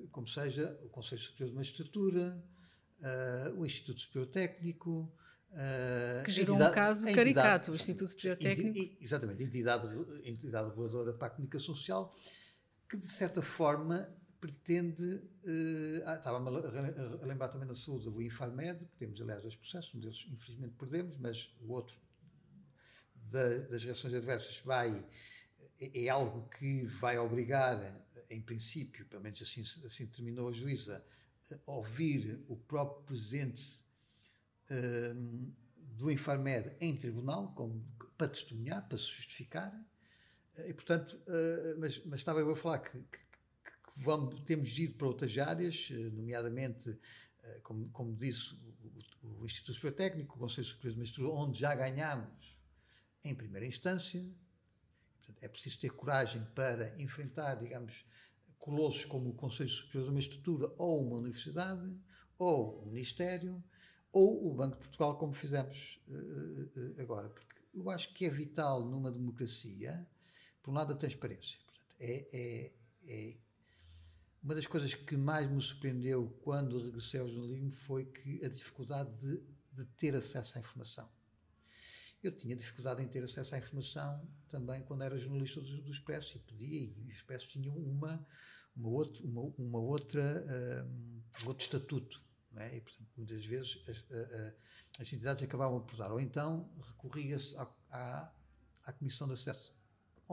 como 0.10 0.26
seja 0.26 0.80
o 0.86 0.90
Conselho 0.90 1.22
Superior 1.22 1.50
de 1.50 1.56
Magistratura, 1.56 2.42
o 3.58 3.66
Instituto 3.66 4.00
Superior 4.00 4.28
Técnico, 4.28 5.14
Uh, 5.52 6.24
que 6.24 6.32
gerou 6.32 6.56
entidade, 6.56 6.72
um 6.72 6.76
caso 6.76 7.14
caricato, 7.14 7.72
o 7.72 7.76
Instituto 7.76 8.08
Superior 8.08 8.38
Técnico. 8.38 8.98
Exatamente, 9.02 9.44
entidade, 9.44 9.86
entidade 10.24 10.70
reguladora 10.70 11.14
para 11.14 11.28
a 11.28 11.30
comunicação 11.30 11.76
social, 11.76 12.16
que 12.88 12.96
de 12.96 13.08
certa 13.08 13.42
forma 13.42 14.10
pretende. 14.40 15.22
Uh, 15.44 16.02
ah, 16.06 16.16
Estava-me 16.16 16.50
a, 16.50 17.22
a, 17.22 17.26
lembrar 17.26 17.50
também 17.50 17.68
na 17.68 17.76
saúde 17.76 18.06
do 18.10 18.22
Infarmed, 18.22 18.80
que 18.86 18.96
temos, 18.98 19.20
aliás, 19.20 19.42
dois 19.42 19.56
processos, 19.58 19.94
um 19.94 20.00
deles 20.00 20.26
infelizmente 20.32 20.74
perdemos, 20.78 21.18
mas 21.18 21.54
o 21.60 21.74
outro 21.74 22.00
da, 23.16 23.58
das 23.70 23.84
reações 23.84 24.14
adversas 24.14 24.60
vai. 24.64 25.06
É, 25.82 26.06
é, 26.06 26.10
algo 26.10 26.48
que 26.50 26.86
vai 26.86 27.18
obrigar, 27.18 28.06
em 28.30 28.40
princípio, 28.40 29.06
pelo 29.08 29.22
menos 29.22 29.42
assim, 29.42 29.64
assim 29.86 30.06
terminou 30.06 30.48
a 30.48 30.54
juíza, 30.54 31.04
a 31.68 31.72
ouvir 31.72 32.40
o 32.48 32.56
próprio 32.56 33.04
presidente 33.04 33.81
uh, 34.72 35.54
do 35.78 36.10
Infarmed 36.10 36.76
em 36.80 36.96
tribunal, 36.96 37.54
como, 37.54 37.86
para 38.18 38.28
testemunhar, 38.28 38.88
para 38.88 38.98
se 38.98 39.06
justificar. 39.06 39.72
E, 40.66 40.74
portanto, 40.74 41.14
uh, 41.28 41.80
mas, 41.80 42.04
mas 42.06 42.20
estava 42.20 42.40
eu 42.40 42.50
a 42.50 42.56
falar 42.56 42.80
que, 42.80 42.98
que 43.00 43.20
vamos, 43.98 44.40
temos 44.42 44.78
ido 44.78 44.96
para 44.96 45.08
outras 45.08 45.38
áreas, 45.38 45.90
eh, 45.92 45.96
nomeadamente, 46.10 46.98
eh, 47.44 47.60
como, 47.64 47.90
como 47.90 48.16
disse, 48.16 48.56
o, 49.22 49.42
o 49.42 49.46
Instituto 49.46 49.76
Superior 49.76 49.96
Técnico, 49.96 50.36
o 50.36 50.40
Conselho 50.40 50.68
Superior 50.68 50.94
de 50.94 51.00
Magistratura, 51.00 51.34
onde 51.34 51.60
já 51.60 51.76
ganhámos 51.76 52.58
em 53.24 53.36
primeira 53.36 53.66
instância. 53.66 54.26
É 55.40 55.48
preciso 55.48 55.80
ter 55.80 55.92
coragem 55.92 56.44
para 56.54 57.00
enfrentar, 57.02 57.56
digamos, 57.56 58.06
colossos 58.60 59.06
como 59.06 59.30
o 59.30 59.34
Conselho 59.34 59.70
Superior 59.70 60.10
de 60.10 60.14
Magistratura 60.14 60.74
ou 60.78 61.08
uma 61.08 61.18
universidade, 61.18 61.96
ou 62.38 62.84
o 62.84 62.86
Ministério, 62.88 63.64
ou 64.12 64.52
o 64.52 64.54
Banco 64.54 64.76
de 64.76 64.82
Portugal, 64.84 65.18
como 65.18 65.34
fizemos 65.34 66.00
uh, 66.08 67.02
agora. 67.02 67.30
Porque 67.30 67.62
eu 67.74 67.90
acho 67.90 68.14
que 68.14 68.26
é 68.26 68.30
vital 68.30 68.86
numa 68.86 69.12
democracia, 69.12 70.06
por 70.62 70.72
um 70.72 70.74
lado, 70.74 70.94
a 70.94 70.96
transparência. 70.96 71.60
Portanto, 71.66 71.96
é, 72.00 72.28
é, 72.34 72.74
é 73.06 73.38
uma 74.44 74.56
das 74.56 74.66
coisas 74.66 74.94
que 74.94 75.16
mais 75.16 75.50
me 75.50 75.62
surpreendeu 75.62 76.28
quando 76.42 76.84
regressei 76.84 77.20
ao 77.20 77.28
jornalismo 77.28 77.72
foi 77.72 78.06
que 78.06 78.44
a 78.44 78.50
dificuldade 78.50 79.12
de, 79.18 79.42
de 79.72 79.86
ter 79.98 80.16
acesso 80.16 80.58
à 80.58 80.62
informação. 80.62 81.08
Eu 82.24 82.32
tinha 82.32 82.56
dificuldade 82.56 83.02
em 83.02 83.08
ter 83.08 83.24
acesso 83.24 83.56
à 83.56 83.58
informação 83.58 84.28
também 84.50 84.84
quando 84.84 85.04
era 85.04 85.18
jornalista 85.18 85.62
do, 85.62 85.82
do 85.82 85.92
Expresso 85.92 86.38
e 86.38 86.40
pedia, 86.40 86.94
e 86.98 87.08
o 87.08 87.12
Expresso 87.12 87.48
tinha 87.48 87.72
uma, 87.72 88.26
uma, 88.76 88.90
outro, 88.90 89.24
uma, 89.26 89.42
uma 89.58 89.80
outra, 89.80 90.86
um, 90.86 91.22
outro 91.48 91.64
estatuto. 91.64 92.22
É? 92.58 92.76
E, 92.76 92.82
portanto, 92.82 93.10
muitas 93.16 93.46
vezes 93.46 93.82
as, 93.88 95.00
as, 95.00 95.14
entidades 95.14 95.42
acabavam 95.42 95.82
por 95.82 95.96
dar, 95.96 96.12
ou 96.12 96.20
então 96.20 96.70
recorria-se 96.82 97.56
à, 97.56 97.68
à, 97.90 98.34
à 98.86 98.92
Comissão 98.92 99.28
de 99.28 99.34
Acesso 99.34 99.74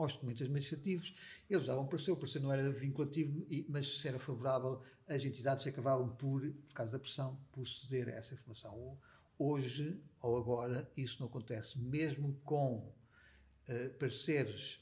aos 0.01 0.13
documentos 0.13 0.41
administrativos, 0.41 1.13
eles 1.49 1.65
davam 1.65 1.85
parecer, 1.85 2.11
o 2.11 2.15
parecer 2.15 2.39
não 2.39 2.51
era 2.51 2.71
vinculativo, 2.71 3.45
mas 3.67 3.99
se 3.99 4.07
era 4.07 4.17
favorável, 4.17 4.81
as 5.07 5.23
entidades 5.23 5.67
acabavam 5.67 6.09
por, 6.15 6.41
por 6.41 6.73
causa 6.73 6.93
da 6.93 6.99
pressão, 6.99 7.37
por 7.51 7.67
ceder 7.67 8.07
a 8.09 8.11
essa 8.13 8.33
informação. 8.33 8.97
Hoje, 9.37 10.01
ou 10.21 10.37
agora, 10.37 10.89
isso 10.95 11.17
não 11.19 11.27
acontece. 11.27 11.77
Mesmo 11.79 12.39
com 12.43 12.77
uh, 12.77 13.89
pareceres 13.97 14.79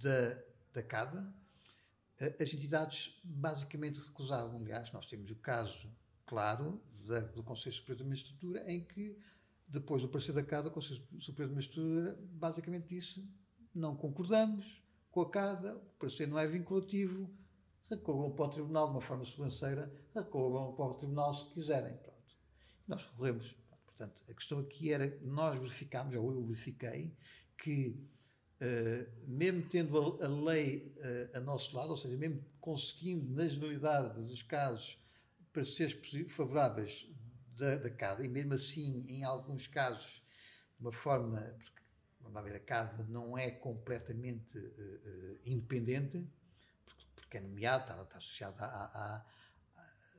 da, 0.00 0.42
da 0.72 0.82
CADA, 0.82 1.22
uh, 2.20 2.42
as 2.42 2.52
entidades 2.52 3.20
basicamente 3.22 4.00
recusavam. 4.00 4.60
Aliás, 4.60 4.92
nós 4.92 5.06
temos 5.06 5.30
o 5.30 5.36
caso, 5.36 5.88
claro, 6.26 6.82
da, 7.06 7.20
do 7.20 7.42
Conselho 7.42 7.74
Superior 7.74 7.98
de 7.98 8.08
Magistratura, 8.08 8.70
em 8.70 8.84
que, 8.84 9.16
depois 9.66 10.02
do 10.02 10.08
parecer 10.08 10.32
da 10.32 10.42
CADA, 10.42 10.68
o 10.68 10.72
Conselho 10.72 11.02
Superior 11.18 11.48
de 11.48 11.54
Magistratura 11.54 12.18
basicamente 12.32 12.88
disse 12.88 13.28
não 13.74 13.94
concordamos 13.94 14.82
com 15.10 15.20
a 15.20 15.30
CADA, 15.30 15.76
o 15.76 15.98
parecer 15.98 16.26
não 16.26 16.38
é 16.38 16.46
vinculativo, 16.46 17.30
recorram 17.88 18.32
para 18.32 18.46
o 18.46 18.48
Tribunal 18.48 18.86
de 18.86 18.92
uma 18.92 19.00
forma 19.00 19.24
sobranceira, 19.24 19.92
recorram 20.14 20.74
para 20.74 20.84
o 20.86 20.94
Tribunal 20.94 21.34
se 21.34 21.44
quiserem. 21.52 21.96
Pronto. 21.98 22.36
Nós 22.88 23.02
recorremos. 23.02 23.56
Portanto, 23.86 24.22
a 24.28 24.34
questão 24.34 24.58
aqui 24.58 24.92
era 24.92 25.18
nós 25.22 25.58
verificámos, 25.58 26.14
ou 26.14 26.32
eu 26.32 26.42
verifiquei, 26.44 27.16
que 27.56 27.98
uh, 28.60 29.26
mesmo 29.26 29.62
tendo 29.68 29.98
a, 29.98 30.26
a 30.26 30.28
lei 30.28 30.94
uh, 30.98 31.38
a 31.38 31.40
nosso 31.40 31.74
lado, 31.74 31.90
ou 31.90 31.96
seja, 31.96 32.16
mesmo 32.16 32.44
conseguindo, 32.60 33.30
na 33.34 33.48
generalidade 33.48 34.22
dos 34.22 34.42
casos, 34.42 34.98
pareceres 35.56 35.98
favoráveis 36.28 37.10
da, 37.56 37.76
da 37.76 37.88
CADA, 37.88 38.22
e 38.22 38.28
mesmo 38.28 38.52
assim, 38.52 39.06
em 39.08 39.24
alguns 39.24 39.66
casos, 39.66 40.22
de 40.78 40.82
uma 40.82 40.92
forma, 40.92 41.56
lá 42.20 42.42
ver, 42.42 42.56
a 42.56 42.60
CAD 42.60 43.10
não 43.10 43.38
é 43.38 43.50
completamente 43.50 44.58
uh, 44.58 45.40
independente, 45.46 46.28
porque, 46.84 47.04
porque, 47.14 47.38
é 47.38 47.40
nomeado, 47.40 47.84
está, 47.84 48.02
está 48.02 48.18
associado 48.18 48.62
à, 48.62 48.66
à, 48.66 49.26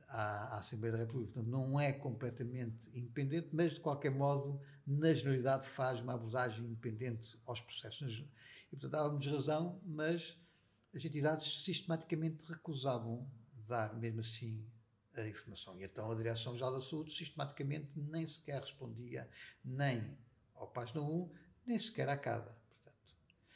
à, 0.08 0.54
à, 0.56 0.58
Assembleia 0.58 0.94
da 0.94 0.98
República, 0.98 1.34
portanto 1.34 1.52
não 1.52 1.78
é 1.78 1.92
completamente 1.92 2.88
independente, 2.98 3.50
mas 3.52 3.74
de 3.74 3.80
qualquer 3.80 4.10
modo, 4.10 4.60
na 4.84 5.14
generalidade, 5.14 5.68
faz 5.68 6.00
uma 6.00 6.14
abordagem 6.14 6.66
independente 6.66 7.38
aos 7.46 7.60
processos. 7.60 8.24
E 8.66 8.70
portanto 8.70 8.90
dávamos 8.90 9.24
razão, 9.28 9.80
mas 9.84 10.36
as 10.92 11.04
entidades 11.04 11.62
sistematicamente 11.62 12.44
recusavam 12.44 13.30
dar, 13.68 13.94
mesmo 13.94 14.20
assim, 14.20 14.66
a 15.16 15.26
informação. 15.26 15.78
E 15.80 15.84
então 15.84 16.10
a 16.10 16.14
Direção-Geral 16.14 16.72
da 16.72 16.80
Saúde 16.80 17.12
sistematicamente 17.12 17.88
nem 17.96 18.26
sequer 18.26 18.60
respondia 18.60 19.28
nem 19.64 20.16
ao 20.54 20.66
página 20.66 21.00
1, 21.00 21.30
nem 21.66 21.78
sequer 21.78 22.08
à 22.08 22.16
CADA. 22.16 22.56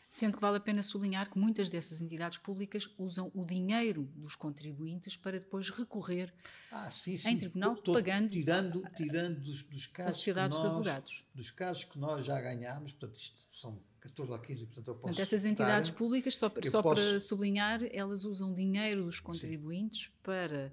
Sendo 0.09 0.37
que 0.37 0.43
vale 0.43 0.59
a 0.59 0.61
pena 0.61 0.83
sublinhar 0.83 1.31
que 1.31 1.39
muitas 1.39 1.71
dessas 1.71 2.03
entidades 2.03 2.37
públicas 2.37 2.87
usam 2.99 3.33
o 3.35 3.47
dinheiro 3.47 4.03
dos 4.15 4.37
contribuintes 4.37 5.17
para 5.17 5.41
depois 5.41 5.71
recorrer 5.71 6.31
ah, 6.71 6.91
sim, 6.91 7.17
sim. 7.17 7.31
em 7.31 7.39
tribunal, 7.39 7.75
pagando 7.77 8.29
tirando, 8.29 8.83
tirando 8.95 9.41
dos, 9.41 9.63
dos 9.63 9.87
casos 9.87 10.17
sociedades 10.17 10.59
nós, 10.59 10.67
de 10.67 10.71
advogados. 10.71 11.25
Dos 11.35 11.51
casos 11.51 11.85
que 11.85 11.99
nós 11.99 12.27
já 12.27 12.39
ganhámos, 12.43 12.93
portanto, 12.93 13.17
isto 13.17 13.47
são 13.51 13.83
14 14.01 14.33
ou 14.33 14.39
15, 14.39 14.67
portanto, 14.67 14.89
eu 14.89 14.95
posso. 14.95 15.01
Portanto, 15.01 15.21
essas 15.21 15.47
entidades 15.47 15.91
públicas, 15.91 16.37
só, 16.37 16.53
só 16.63 16.83
posso... 16.83 17.01
para 17.01 17.19
sublinhar, 17.19 17.81
elas 17.91 18.27
usam 18.27 18.53
dinheiro 18.53 19.07
dos 19.07 19.19
contribuintes 19.19 20.03
sim. 20.03 20.11
para 20.23 20.71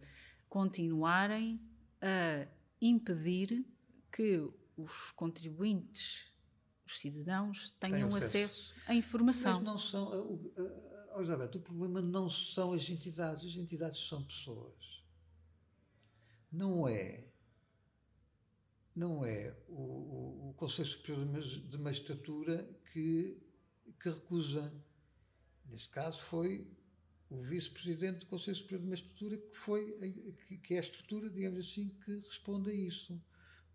continuarem 0.49 1.61
a 2.01 2.47
impedir 2.81 3.65
que 4.11 4.49
os 4.75 5.11
contribuintes, 5.11 6.31
os 6.85 6.99
cidadãos, 6.99 7.71
tenham 7.79 8.07
acesso. 8.09 8.73
acesso. 8.73 8.75
à 8.87 8.95
informação. 8.95 9.55
Mas 9.55 9.63
não 9.63 9.77
são. 9.77 10.11
Elizabeth, 11.15 11.57
o 11.57 11.59
problema 11.59 12.01
não 12.01 12.29
são 12.29 12.73
as 12.73 12.89
entidades, 12.89 13.45
as 13.45 13.55
entidades 13.55 14.07
são 14.07 14.21
pessoas. 14.23 15.03
Não 16.51 16.87
é. 16.87 17.27
Não 18.95 19.23
é 19.23 19.55
o, 19.67 19.73
o, 19.73 20.49
o 20.49 20.53
Conselho 20.55 20.87
Superior 20.87 21.41
de 21.41 21.77
Magistratura 21.77 22.67
que, 22.91 23.37
que 24.01 24.09
recusa. 24.09 24.73
Neste 25.65 25.89
caso 25.89 26.19
foi 26.19 26.67
o 27.29 27.41
vice-presidente 27.43 28.19
do 28.19 28.25
Conselho 28.25 28.57
Superior 28.57 28.81
de 28.81 28.89
Magistratura, 28.89 29.37
que, 29.37 29.55
foi, 29.55 29.91
que, 30.63 30.73
é 30.73 30.77
a 30.77 30.81
estrutura, 30.81 31.29
digamos 31.29 31.59
assim, 31.59 31.87
que 31.87 32.15
responde 32.15 32.71
a 32.71 32.73
isso. 32.73 33.21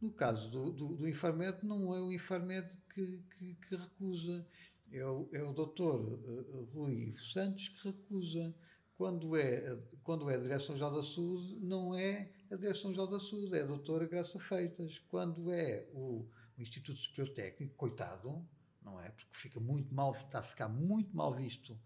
No 0.00 0.10
caso 0.10 0.50
do, 0.50 0.72
do, 0.72 0.96
do 0.96 1.08
Infarmed, 1.08 1.64
não 1.64 1.94
é 1.94 2.00
o 2.00 2.12
Infarmed 2.12 2.68
que, 2.92 3.22
que, 3.38 3.54
que 3.54 3.76
recusa, 3.76 4.46
é 4.90 5.06
o, 5.06 5.28
é 5.32 5.42
o 5.42 5.52
doutor 5.52 6.00
uh, 6.00 6.64
Rui 6.74 7.14
Santos 7.16 7.68
que 7.68 7.88
recusa. 7.88 8.54
Quando 8.96 9.36
é, 9.36 9.76
quando 10.04 10.30
é 10.30 10.34
a 10.34 10.38
Direção-Geral 10.38 10.94
da 10.94 11.02
Saúde, 11.02 11.58
não 11.60 11.96
é 11.96 12.30
a 12.50 12.54
Direção-Geral 12.54 13.08
da 13.08 13.18
Saúde, 13.18 13.56
é 13.56 13.62
a 13.62 13.66
doutora 13.66 14.06
Graça 14.06 14.38
Feitas. 14.38 14.98
Quando 15.08 15.50
é 15.52 15.88
o, 15.92 16.28
o 16.56 16.62
Instituto 16.62 16.98
Superior 16.98 17.34
Técnico, 17.34 17.74
coitado, 17.74 18.46
não 18.82 19.00
é? 19.00 19.10
Porque 19.10 19.36
fica 19.36 19.58
muito 19.58 19.92
mal, 19.92 20.12
está 20.12 20.40
a 20.40 20.42
ficar 20.42 20.68
muito 20.68 21.16
mal 21.16 21.34
visto 21.34 21.76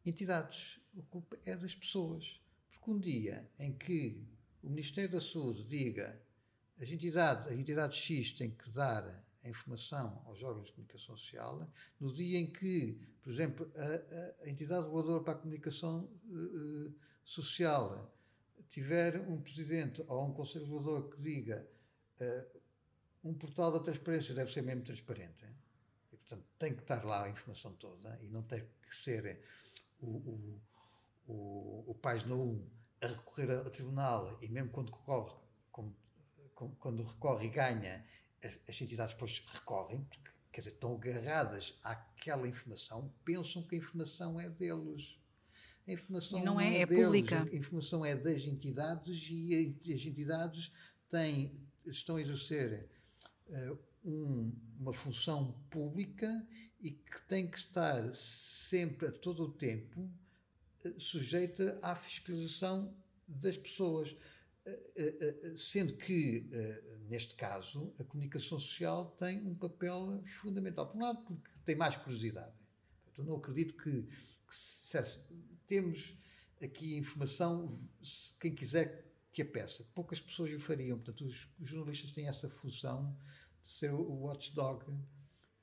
entidades, 0.04 0.80
a 0.98 1.02
culpa 1.02 1.38
é 1.44 1.56
das 1.56 1.74
pessoas. 1.74 2.40
Porque 2.70 2.90
um 2.90 2.98
dia 2.98 3.48
em 3.58 3.72
que 3.72 4.26
o 4.62 4.68
Ministério 4.68 5.12
da 5.12 5.20
Saúde 5.20 5.64
diga 5.64 6.20
as 6.80 6.90
entidades, 6.90 7.46
a 7.46 7.54
entidade 7.54 7.96
X 7.96 8.32
tem 8.32 8.50
que 8.50 8.68
dar 8.70 9.24
a 9.44 9.48
informação 9.48 10.22
aos 10.24 10.42
órgãos 10.42 10.66
de 10.66 10.72
comunicação 10.72 11.16
social, 11.16 11.70
no 12.00 12.12
dia 12.12 12.38
em 12.38 12.50
que, 12.50 12.98
por 13.22 13.32
exemplo, 13.32 13.70
a, 13.76 14.44
a 14.44 14.50
entidade 14.50 14.86
reguladora 14.86 15.22
para 15.22 15.34
a 15.34 15.36
comunicação 15.36 16.10
uh, 16.24 16.94
social 17.22 18.10
tiver 18.70 19.20
um 19.28 19.40
presidente 19.40 20.02
ou 20.08 20.26
um 20.26 20.32
conselho 20.32 20.64
regulador 20.64 21.10
que 21.10 21.20
diga 21.20 21.68
uh, 22.20 22.60
um 23.24 23.32
portal 23.32 23.72
da 23.72 23.80
transparência 23.80 24.34
deve 24.34 24.52
ser 24.52 24.62
mesmo 24.62 24.82
transparente. 24.82 25.46
E, 26.12 26.16
portanto, 26.16 26.44
tem 26.58 26.74
que 26.74 26.82
estar 26.82 27.04
lá 27.04 27.24
a 27.24 27.30
informação 27.30 27.72
toda 27.74 28.18
e 28.22 28.28
não 28.28 28.42
tem 28.42 28.60
que 28.60 28.94
ser 28.94 29.40
o, 29.98 30.06
o, 30.06 30.60
o, 31.26 31.84
o 31.88 31.94
página 31.94 32.34
1 32.34 32.70
a 33.00 33.06
recorrer 33.06 33.50
ao 33.50 33.70
tribunal 33.70 34.38
e 34.42 34.48
mesmo 34.48 34.70
quando 34.70 34.90
recorre, 34.90 35.34
como, 35.72 35.96
como, 36.54 36.76
quando 36.76 37.02
recorre 37.02 37.46
e 37.46 37.50
ganha, 37.50 38.04
as, 38.42 38.58
as 38.68 38.80
entidades 38.80 39.14
depois 39.14 39.42
recorrem, 39.48 40.04
porque, 40.04 40.30
quer 40.52 40.60
dizer, 40.60 40.74
estão 40.74 40.94
agarradas 40.94 41.78
àquela 41.82 42.46
informação, 42.46 43.12
pensam 43.24 43.62
que 43.62 43.74
a 43.74 43.78
informação 43.78 44.38
é 44.38 44.50
deles. 44.50 45.18
A 45.86 45.92
informação 45.92 46.38
e 46.38 46.44
não, 46.44 46.60
é, 46.60 46.76
é, 46.76 46.80
é 46.82 46.86
deles, 46.86 47.04
pública. 47.04 47.42
A 47.42 47.56
informação 47.56 48.04
é 48.04 48.14
das 48.14 48.44
entidades 48.44 49.26
e 49.30 49.76
as 49.94 50.04
entidades 50.04 50.72
têm, 51.10 51.58
estão 51.86 52.16
a 52.16 52.20
exercer 52.20 52.88
um, 54.04 54.52
uma 54.78 54.92
função 54.92 55.52
pública 55.70 56.46
e 56.80 56.90
que 56.90 57.22
tem 57.28 57.50
que 57.50 57.58
estar 57.58 58.12
sempre, 58.14 59.08
a 59.08 59.12
todo 59.12 59.44
o 59.44 59.52
tempo, 59.52 60.00
uh, 60.84 61.00
sujeita 61.00 61.78
à 61.82 61.94
fiscalização 61.94 62.94
das 63.26 63.56
pessoas. 63.56 64.16
Uh, 64.66 65.58
sendo 65.58 65.94
que, 65.94 66.48
neste 67.06 67.34
caso, 67.34 67.92
a 68.00 68.04
comunicação 68.04 68.58
social 68.58 69.10
tem 69.18 69.46
um 69.46 69.54
papel 69.54 70.22
fundamental. 70.40 70.86
Por 70.88 70.96
um 70.96 71.02
lado, 71.02 71.22
porque 71.22 71.50
tem 71.66 71.76
mais 71.76 71.96
curiosidade. 71.96 72.54
Eu 73.18 73.24
não 73.24 73.36
acredito 73.36 73.74
que, 73.76 74.02
que 74.02 74.54
se, 74.54 74.98
temos 75.66 76.16
aqui 76.62 76.96
informação, 76.96 77.78
quem 78.40 78.54
quiser 78.54 79.04
que 79.34 79.42
a 79.42 79.44
peça. 79.44 79.84
Poucas 79.92 80.20
pessoas 80.20 80.52
o 80.54 80.60
fariam. 80.60 80.96
Portanto, 80.96 81.26
os, 81.26 81.48
os 81.58 81.68
jornalistas 81.68 82.12
têm 82.12 82.28
essa 82.28 82.48
função 82.48 83.14
de 83.60 83.68
ser 83.68 83.92
o 83.92 84.22
watchdog 84.22 84.84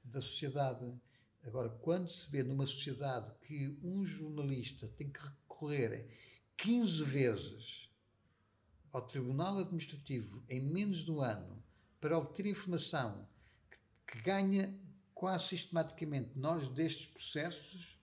da 0.04 0.20
sociedade. 0.20 0.94
Agora, 1.42 1.70
quando 1.70 2.10
se 2.10 2.30
vê 2.30 2.44
numa 2.44 2.68
sociedade 2.68 3.34
que 3.48 3.80
um 3.82 4.06
jornalista 4.06 4.88
tem 4.90 5.10
que 5.10 5.22
recorrer 5.22 6.08
15 6.58 7.04
vezes 7.04 7.90
ao 8.92 9.08
Tribunal 9.08 9.58
Administrativo 9.58 10.44
em 10.50 10.60
menos 10.60 11.06
de 11.06 11.12
um 11.12 11.22
ano 11.22 11.64
para 12.00 12.18
obter 12.18 12.46
informação 12.46 13.26
que, 13.70 13.78
que 14.12 14.22
ganha 14.22 14.78
quase 15.16 15.48
sistematicamente 15.48 16.38
nós 16.38 16.68
destes 16.70 17.06
processos 17.06 17.98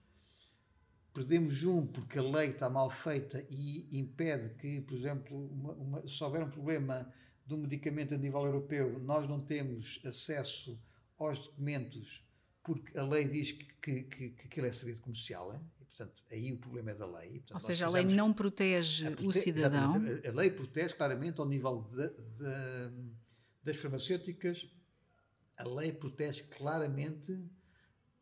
perdemos 1.19 1.65
um 1.65 1.85
porque 1.85 2.17
a 2.17 2.21
lei 2.21 2.51
está 2.51 2.69
mal 2.69 2.89
feita 2.89 3.45
e 3.49 3.99
impede 3.99 4.55
que, 4.55 4.79
por 4.79 4.97
exemplo, 4.97 5.47
uma, 5.47 5.73
uma, 5.73 6.07
se 6.07 6.23
houver 6.23 6.41
um 6.41 6.49
problema 6.49 7.13
do 7.45 7.57
medicamento 7.57 8.15
a 8.15 8.17
nível 8.17 8.45
europeu, 8.45 8.97
nós 9.01 9.27
não 9.27 9.37
temos 9.37 9.99
acesso 10.05 10.81
aos 11.17 11.39
documentos 11.39 12.23
porque 12.63 12.97
a 12.97 13.03
lei 13.03 13.25
diz 13.25 13.51
que, 13.51 13.65
que, 13.81 14.03
que, 14.03 14.29
que 14.29 14.45
aquilo 14.45 14.67
é 14.67 14.71
serviço 14.71 15.01
comercial, 15.01 15.53
hein? 15.53 15.59
e 15.81 15.83
portanto 15.83 16.23
aí 16.31 16.53
o 16.53 16.57
problema 16.57 16.91
é 16.91 16.95
da 16.95 17.05
lei. 17.05 17.31
Portanto, 17.31 17.53
Ou 17.53 17.59
seja, 17.59 17.87
a 17.87 17.89
lei 17.89 18.05
não 18.05 18.31
protege 18.31 19.07
a 19.07 19.11
prote 19.11 19.27
o 19.27 19.33
cidadão. 19.33 19.95
A, 19.95 20.29
a, 20.29 20.31
lei 20.31 20.49
protege 20.49 20.93
claramente 20.93 21.41
ao 21.41 21.45
nível 21.45 21.81
de, 21.91 22.07
de, 22.07 23.11
das 23.61 23.75
farmacêuticas, 23.75 24.65
a 25.57 25.67
lei 25.67 25.91
protege 25.91 26.43
claramente 26.43 27.37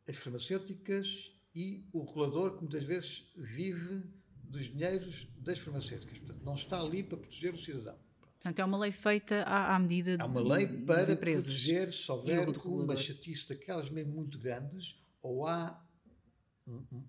as 0.10 0.18
farmacêuticas 0.18 1.37
e 1.58 1.84
o 1.92 2.06
regulador 2.06 2.56
que 2.56 2.62
muitas 2.62 2.84
vezes 2.84 3.32
vive 3.36 4.04
dos 4.44 4.66
dinheiros 4.66 5.28
das 5.40 5.58
farmacêuticas. 5.58 6.20
Portanto, 6.20 6.46
não 6.46 6.54
está 6.54 6.80
ali 6.80 7.02
para 7.02 7.18
proteger 7.18 7.52
o 7.56 7.58
cidadão. 7.58 7.98
Portanto, 8.22 8.60
é 8.60 8.64
uma 8.66 8.78
lei 8.78 8.92
feita 8.92 9.42
à, 9.42 9.76
à 9.76 9.80
medida 9.80 10.18
É 10.20 10.24
uma 10.24 10.40
lei 10.40 10.68
para 10.68 11.16
proteger 11.16 11.92
se 11.92 12.12
houver 12.12 12.48
uma 12.64 12.96
chatice 12.96 13.50
daquelas 13.50 13.90
mesmo 13.90 14.14
muito 14.14 14.38
grandes, 14.38 15.02
ou 15.20 15.48
há 15.48 15.84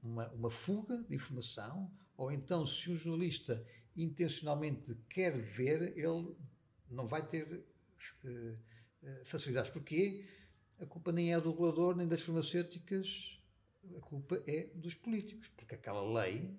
uma, 0.03 0.29
uma, 0.31 0.51
fuga 0.51 0.97
de 1.07 1.15
informação, 1.15 1.93
ou 2.17 2.33
então 2.33 2.65
se 2.65 2.91
um 2.91 2.97
jornalista 2.97 3.63
intencionalmente 3.95 4.97
quer 5.11 5.37
ver, 5.37 5.93
ele 5.95 6.35
não 6.91 7.07
vai 7.07 7.27
ter 7.27 7.45
uh, 8.25 9.25
facilidades. 9.25 9.71
Porquê? 9.71 10.25
A 10.81 10.87
culpa 10.87 11.13
nem 11.13 11.35
é 11.35 11.39
do 11.39 11.51
regulador, 11.51 11.95
nem 11.95 12.09
das 12.09 12.23
farmacêuticas, 12.23 13.38
a 13.97 14.01
culpa 14.01 14.43
é 14.47 14.71
dos 14.75 14.95
políticos, 14.95 15.49
porque 15.57 15.75
aquela 15.75 16.03
lei 16.03 16.59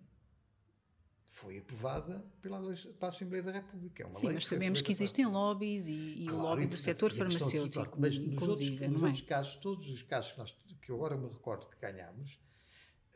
foi 1.32 1.60
aprovada 1.60 2.26
pela, 2.42 2.60
pela 2.60 3.10
Assembleia 3.10 3.44
da 3.44 3.52
República. 3.52 4.04
É 4.04 4.06
uma 4.06 4.16
Sim, 4.16 4.28
lei 4.28 4.36
mas 4.36 4.48
sabemos 4.48 4.82
que 4.82 4.92
existem 4.92 5.26
lobbies 5.26 5.88
e, 5.88 6.24
e 6.24 6.26
claro, 6.26 6.40
o 6.40 6.42
lobby 6.44 6.66
do 6.66 6.78
setor 6.78 7.12
farmacêutico, 7.12 7.82
aqui, 7.82 8.00
mas 8.00 8.18
nos 8.18 8.42
outros, 8.42 8.70
nos 8.70 9.02
é? 9.02 9.06
outros 9.06 9.22
casos, 9.22 9.56
todos 9.56 9.90
os 9.90 10.02
casos 10.04 10.32
que, 10.32 10.38
nós, 10.40 10.58
que 10.82 10.92
eu 10.92 10.96
agora 10.96 11.18
me 11.18 11.28
recordo 11.28 11.68
que 11.68 11.80
ganhámos, 11.80 12.40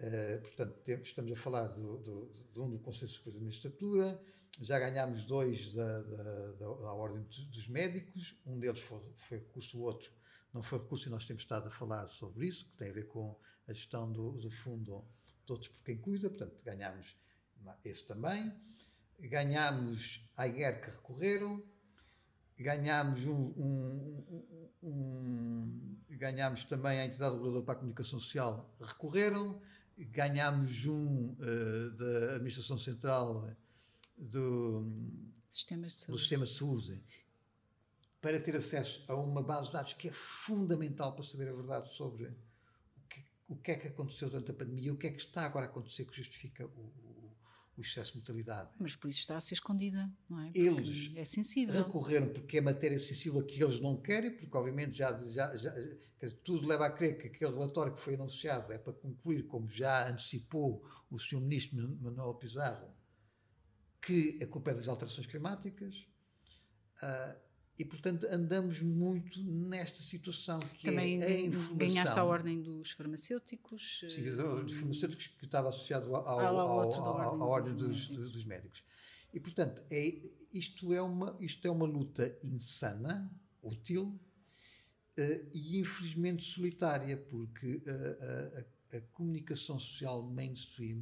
Uh, 0.03 0.41
portanto, 0.41 0.73
temos, 0.83 1.07
estamos 1.07 1.31
a 1.31 1.35
falar 1.35 1.67
do, 1.67 1.97
do, 1.99 2.33
de 2.51 2.59
um 2.59 2.69
do 2.69 2.79
Conselho 2.79 3.11
Superior 3.11 3.39
de 3.39 3.45
Magistratura, 3.45 4.21
já 4.61 4.79
ganhámos 4.79 5.23
dois 5.23 5.73
da, 5.73 6.01
da, 6.01 6.23
da, 6.53 6.65
da 6.65 6.93
Ordem 6.93 7.23
dos 7.23 7.67
Médicos, 7.67 8.35
um 8.45 8.59
deles 8.59 8.79
foi, 8.81 8.99
foi 9.15 9.37
recurso, 9.37 9.77
o 9.77 9.83
outro 9.83 10.11
não 10.53 10.61
foi 10.61 10.79
recurso, 10.79 11.07
e 11.07 11.11
nós 11.11 11.25
temos 11.25 11.43
estado 11.43 11.67
a 11.67 11.69
falar 11.69 12.07
sobre 12.07 12.47
isso, 12.47 12.65
que 12.65 12.75
tem 12.75 12.89
a 12.89 12.93
ver 12.93 13.07
com 13.07 13.39
a 13.67 13.73
gestão 13.73 14.11
do, 14.11 14.33
do 14.33 14.49
fundo 14.49 15.05
Todos 15.45 15.67
por 15.67 15.83
Quem 15.83 15.97
Cuida, 15.97 16.29
portanto, 16.29 16.63
ganhámos 16.63 17.17
esse 17.83 18.05
também. 18.05 18.53
Ganhámos 19.19 20.25
a 20.37 20.47
IGER 20.47 20.81
que 20.81 20.91
recorreram, 20.91 21.61
ganhámos 22.57 23.25
um, 23.25 23.53
um, 23.57 24.69
um, 24.81 24.89
um, 24.89 25.97
ganhámos 26.09 26.63
também 26.63 26.99
a 26.99 27.05
entidade 27.05 27.35
reguladora 27.35 27.65
para 27.65 27.73
a 27.73 27.77
comunicação 27.77 28.19
social 28.19 28.73
recorreram 28.81 29.61
ganhámos 29.97 30.85
um 30.85 31.33
uh, 31.33 31.91
da 31.91 32.35
administração 32.35 32.77
central 32.77 33.47
do, 34.17 34.91
Sistemas 35.49 35.93
de 35.93 35.99
saúde. 35.99 36.11
do 36.11 36.19
sistema 36.19 36.45
de 36.45 36.53
saúde 36.53 37.03
para 38.19 38.39
ter 38.39 38.55
acesso 38.55 39.03
a 39.07 39.15
uma 39.15 39.43
base 39.43 39.67
de 39.67 39.73
dados 39.73 39.93
que 39.93 40.07
é 40.07 40.11
fundamental 40.11 41.13
para 41.13 41.23
saber 41.23 41.49
a 41.49 41.53
verdade 41.53 41.93
sobre 41.93 42.33
o 43.53 43.57
que, 43.57 43.71
o 43.71 43.73
é 43.73 43.77
que 43.77 43.87
aconteceu 43.87 44.29
durante 44.29 44.51
a 44.51 44.53
pandemia 44.53 44.87
e 44.87 44.91
o 44.91 44.97
que 44.97 45.07
é 45.07 45.11
que 45.11 45.21
está 45.21 45.45
agora 45.45 45.65
a 45.65 45.69
acontecer 45.69 46.05
que 46.05 46.15
justifica 46.15 46.65
o, 46.65 47.13
o 47.77 47.81
excesso 47.81 48.11
de 48.11 48.17
mortalidade. 48.17 48.69
Mas 48.79 48.95
por 48.95 49.09
isso 49.09 49.19
está 49.19 49.37
a 49.37 49.41
ser 49.41 49.55
escondida, 49.55 50.11
não 50.29 50.39
é? 50.39 50.45
Porque 50.45 50.59
eles 50.59 51.11
é 51.15 51.25
sensível. 51.25 51.73
recorreram 51.73 52.29
porque 52.29 52.57
é 52.57 52.61
matéria 52.61 52.99
sensível 52.99 53.43
que 53.43 53.63
eles 53.63 53.79
não 53.79 53.97
querem, 53.97 54.31
porque 54.31 54.55
obviamente 54.55 54.97
já, 54.97 55.17
já, 55.19 55.55
já 55.55 55.73
tudo 56.43 56.67
leva 56.67 56.85
a 56.85 56.89
crer 56.91 57.17
que 57.17 57.27
aquele 57.27 57.51
relatório 57.51 57.93
que 57.93 57.99
foi 57.99 58.15
anunciado 58.15 58.71
é 58.71 58.77
para 58.77 58.93
concluir, 58.93 59.43
como 59.43 59.69
já 59.69 60.07
antecipou 60.07 60.83
o 61.09 61.17
Sr. 61.17 61.41
Ministro 61.41 61.97
Manuel 61.99 62.35
Pizarro, 62.35 62.89
que 64.01 64.39
a 64.41 64.47
culpa 64.47 64.71
é 64.71 64.73
das 64.75 64.87
alterações 64.87 65.27
climáticas. 65.27 66.07
Uh, 67.01 67.35
e, 67.77 67.83
portanto, 67.83 68.27
andamos 68.29 68.81
muito 68.81 69.43
nesta 69.43 69.99
situação 69.99 70.59
que 70.59 70.85
Também 70.85 71.19
é 71.21 71.25
a 71.25 71.39
informação. 71.39 71.77
ganhaste 71.77 72.19
a 72.19 72.23
ordem 72.23 72.61
dos 72.61 72.91
farmacêuticos. 72.91 74.03
Sim, 74.09 74.29
a 74.29 74.45
ordem 74.45 74.65
dos 74.65 74.75
farmacêuticos 74.75 75.27
que 75.27 75.45
estava 75.45 75.69
associado 75.69 76.15
ao, 76.15 76.27
ao, 76.39 76.79
ao, 76.79 77.41
à 77.41 77.45
ordem 77.45 77.73
dos, 77.73 78.07
dos, 78.07 78.31
dos, 78.31 78.45
médicos. 78.45 78.83
E, 79.33 79.39
portanto, 79.39 79.81
é, 79.89 80.21
isto, 80.53 80.93
é 80.93 81.01
uma, 81.01 81.35
isto 81.39 81.67
é 81.67 81.71
uma 81.71 81.85
luta 81.85 82.37
insana, 82.43 83.31
útil 83.63 84.19
uh, 85.17 85.49
e, 85.51 85.79
infelizmente, 85.79 86.43
solitária, 86.43 87.17
porque 87.17 87.77
uh, 87.77 88.65
a, 88.93 88.97
a, 88.97 89.01
comunicação 89.13 89.79
social 89.79 90.21
mainstream 90.21 91.01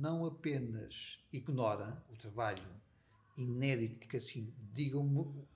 não 0.00 0.24
apenas 0.24 1.18
ignora 1.30 2.02
o 2.10 2.16
trabalho 2.16 2.64
inédito, 3.36 3.98
porque 3.98 4.16
assim, 4.16 4.54
digam-me 4.72 5.46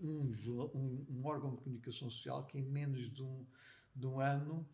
um, 0.00 0.32
um, 0.74 1.06
um, 1.10 1.26
órgão 1.26 1.50
de 1.50 1.62
comunicação 1.62 2.10
social 2.10 2.46
que 2.46 2.58
em 2.58 2.62
menos 2.62 3.10
de 3.10 3.22
um, 3.22 3.46
de 3.94 4.06
um 4.06 4.20
ano 4.20 4.68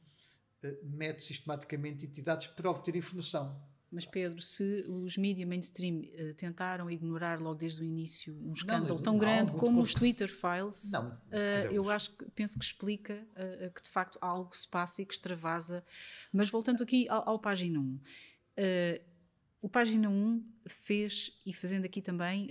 uh, 0.65 0.87
mete 0.87 1.23
sistematicamente 1.25 2.07
entidades 2.07 2.47
para 2.49 2.71
obter 2.71 2.97
informação. 2.97 3.61
Mas 3.91 4.05
Pedro, 4.05 4.43
se 4.43 4.85
os 4.89 5.17
mídias 5.17 5.49
mainstream 5.49 6.01
uh, 6.01 6.35
tentaram 6.35 6.91
ignorar 6.91 7.41
logo 7.41 7.55
desde 7.55 7.83
o 7.83 7.85
início 7.85 8.37
um 8.43 8.53
escândalo 8.53 8.97
não, 8.97 9.03
tão 9.03 9.13
não, 9.13 9.21
grande 9.21 9.53
como 9.53 9.81
os 9.81 9.95
Twitter 9.95 10.29
Files, 10.29 10.93
uh, 10.93 11.73
eu 11.73 11.89
acho 11.89 12.11
que 12.11 12.29
penso 12.31 12.59
que 12.59 12.65
explica 12.65 13.15
uh, 13.15 13.73
que 13.73 13.83
de 13.83 13.89
facto 13.89 14.19
algo 14.21 14.55
se 14.57 14.69
passa 14.69 15.03
e 15.03 15.07
que 15.07 15.15
extravasa. 15.15 15.85
Mas 16.33 16.51
voltando 16.51 16.83
aqui 16.83 17.09
ao, 17.09 17.29
ao 17.29 17.39
página 17.39 17.79
1, 17.79 18.01
o 19.63 19.69
página 19.69 20.09
1 20.11 20.45
fez, 20.67 21.41
e 21.47 21.53
fazendo 21.53 21.85
aqui 21.85 22.03
também 22.03 22.49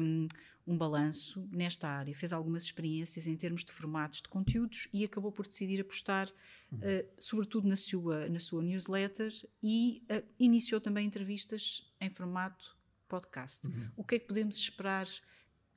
um, 0.00 0.28
um 0.66 0.76
balanço 0.76 1.46
nesta 1.52 1.88
área, 1.88 2.14
fez 2.14 2.32
algumas 2.32 2.62
experiências 2.62 3.26
em 3.26 3.36
termos 3.36 3.64
de 3.64 3.72
formatos 3.72 4.22
de 4.22 4.28
conteúdos 4.28 4.88
e 4.92 5.04
acabou 5.04 5.30
por 5.30 5.46
decidir 5.46 5.80
apostar, 5.80 6.28
uhum. 6.72 6.78
uh, 6.78 7.08
sobretudo 7.18 7.68
na 7.68 7.76
sua, 7.76 8.28
na 8.28 8.38
sua 8.38 8.62
newsletter, 8.62 9.30
e 9.62 10.02
uh, 10.10 10.26
iniciou 10.38 10.80
também 10.80 11.06
entrevistas 11.06 11.92
em 12.00 12.08
formato 12.08 12.76
podcast. 13.08 13.66
Uhum. 13.66 13.90
O 13.96 14.04
que 14.04 14.14
é 14.14 14.18
que 14.18 14.26
podemos 14.26 14.56
esperar 14.56 15.06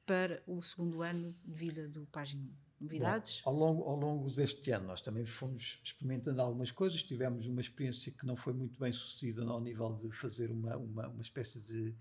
para 0.06 0.42
o 0.48 0.62
segundo 0.62 1.02
ano 1.02 1.34
de 1.44 1.54
vida 1.54 1.88
do 1.88 2.06
Página 2.08 2.44
1? 2.44 2.68
Novidades? 2.80 3.42
Bom, 3.44 3.50
ao, 3.50 3.56
longo, 3.56 3.84
ao 3.84 3.96
longo 3.96 4.30
deste 4.30 4.72
ano, 4.72 4.88
nós 4.88 5.02
também 5.02 5.26
fomos 5.26 5.82
experimentando 5.84 6.42
algumas 6.42 6.72
coisas. 6.72 7.02
Tivemos 7.02 7.48
uma 7.48 7.60
experiência 7.60 8.12
que 8.12 8.26
não 8.26 8.36
foi 8.36 8.54
muito 8.54 8.80
bem 8.80 8.94
sucedida 8.94 9.44
ao 9.44 9.60
nível 9.60 9.96
de 9.96 10.12
fazer 10.12 10.52
uma, 10.52 10.78
uma, 10.78 11.08
uma 11.08 11.22
espécie 11.22 11.60
de, 11.60 11.96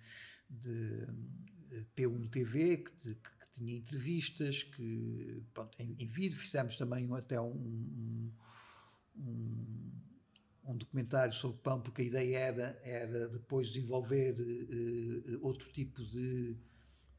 de 0.48 1.06
P1 1.96 2.30
TV, 2.30 2.78
que, 2.78 2.92
que, 2.92 3.14
que 3.14 3.50
tinha 3.52 3.76
entrevistas, 3.76 4.62
que 4.62 5.42
pronto, 5.52 5.80
em, 5.80 5.96
em, 5.98 6.06
vídeo. 6.06 6.38
Fizemos 6.38 6.76
também 6.76 7.08
até 7.14 7.40
um, 7.40 8.32
um, 9.16 9.92
um, 10.64 10.76
documentário 10.76 11.32
sobre 11.32 11.58
pão, 11.58 11.80
porque 11.80 12.02
a 12.02 12.04
ideia 12.04 12.38
era, 12.38 12.80
era 12.82 13.28
depois 13.28 13.68
desenvolver 13.68 14.36
uh, 14.38 15.46
outro 15.46 15.70
tipo 15.72 16.04
de, 16.04 16.56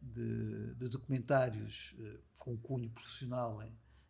de, 0.01 0.75
de 0.75 0.89
documentários 0.89 1.95
uh, 1.99 2.19
com 2.39 2.57
cunho 2.57 2.89
profissional 2.89 3.61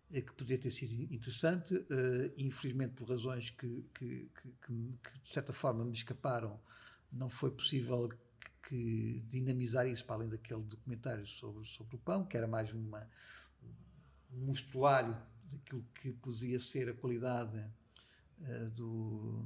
que 0.10 0.34
poderia 0.34 0.58
ter 0.58 0.72
sido 0.72 0.94
interessante, 1.14 1.76
uh, 1.76 2.34
infelizmente 2.38 2.94
por 2.94 3.10
razões 3.10 3.50
que, 3.50 3.86
que, 3.94 4.32
que, 4.42 4.52
que, 4.66 5.20
de 5.22 5.30
certa 5.30 5.52
forma 5.52 5.84
me 5.84 5.94
escaparam, 5.94 6.60
não 7.12 7.30
foi 7.30 7.52
possível 7.52 8.10
que 8.68 9.24
dinamizar 9.30 9.88
isso 9.88 10.04
para 10.04 10.16
além 10.16 10.28
daquele 10.28 10.62
documentário 10.64 11.26
sobre, 11.26 11.66
sobre 11.66 11.96
o 11.96 12.00
pão, 12.00 12.26
que 12.26 12.36
era 12.36 12.48
mais 12.48 12.74
uma, 12.74 13.10
um 14.34 14.46
mostruário 14.46 15.16
daquilo 15.46 15.86
que 16.02 16.12
poderia 16.12 16.60
ser 16.60 16.90
a 16.90 16.94
qualidade 16.94 17.58
uh, 18.42 18.70
do, 18.72 19.46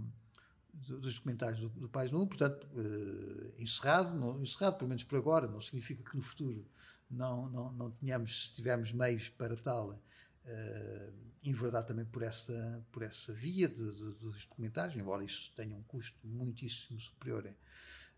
do, 0.74 1.00
dos 1.00 1.14
documentários 1.14 1.60
do, 1.60 1.70
do 1.70 1.88
Pais 1.88 2.12
1, 2.12 2.28
portanto, 2.28 2.68
uh, 2.74 3.62
encerrado, 3.62 4.18
não, 4.18 4.42
encerrado, 4.42 4.78
pelo 4.78 4.90
menos 4.90 5.04
por 5.04 5.20
agora, 5.20 5.48
não 5.48 5.62
significa 5.62 6.04
que 6.04 6.16
no 6.16 6.24
futuro 6.24 6.66
não, 7.08 7.48
não, 7.48 7.72
não 7.74 7.92
tenhamos, 7.92 8.48
se 8.48 8.54
tivermos 8.54 8.92
meios 8.92 9.30
para 9.30 9.56
tal, 9.56 9.92
uh, 9.92 11.14
enverdar 11.44 11.86
também 11.86 12.06
por 12.06 12.24
essa, 12.24 12.84
por 12.92 13.04
essa 13.04 13.32
via 13.32 13.68
de, 13.68 13.92
de, 13.92 14.14
dos 14.16 14.46
documentários, 14.46 14.96
embora 14.96 15.24
isso 15.24 15.54
tenha 15.56 15.76
um 15.76 15.84
custo 15.84 16.28
muitíssimo 16.28 17.00
superior 17.00 17.46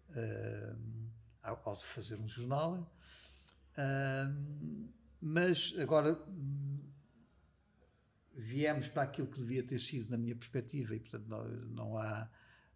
uh, 0.10 0.78
ao, 1.42 1.76
de 1.76 1.86
fazer 1.86 2.20
um 2.20 2.28
jornal. 2.28 2.92
Uh, 3.74 4.90
mas 5.22 5.74
agora 5.80 6.20
viemos 8.36 8.88
para 8.88 9.04
aquilo 9.04 9.28
que 9.28 9.40
devia 9.40 9.64
ter 9.64 9.80
sido 9.80 10.10
na 10.10 10.18
minha 10.18 10.36
perspectiva 10.36 10.96
e 10.96 11.00
portanto 11.00 11.28
não, 11.28 11.48
não 11.48 11.98
há 11.98 12.30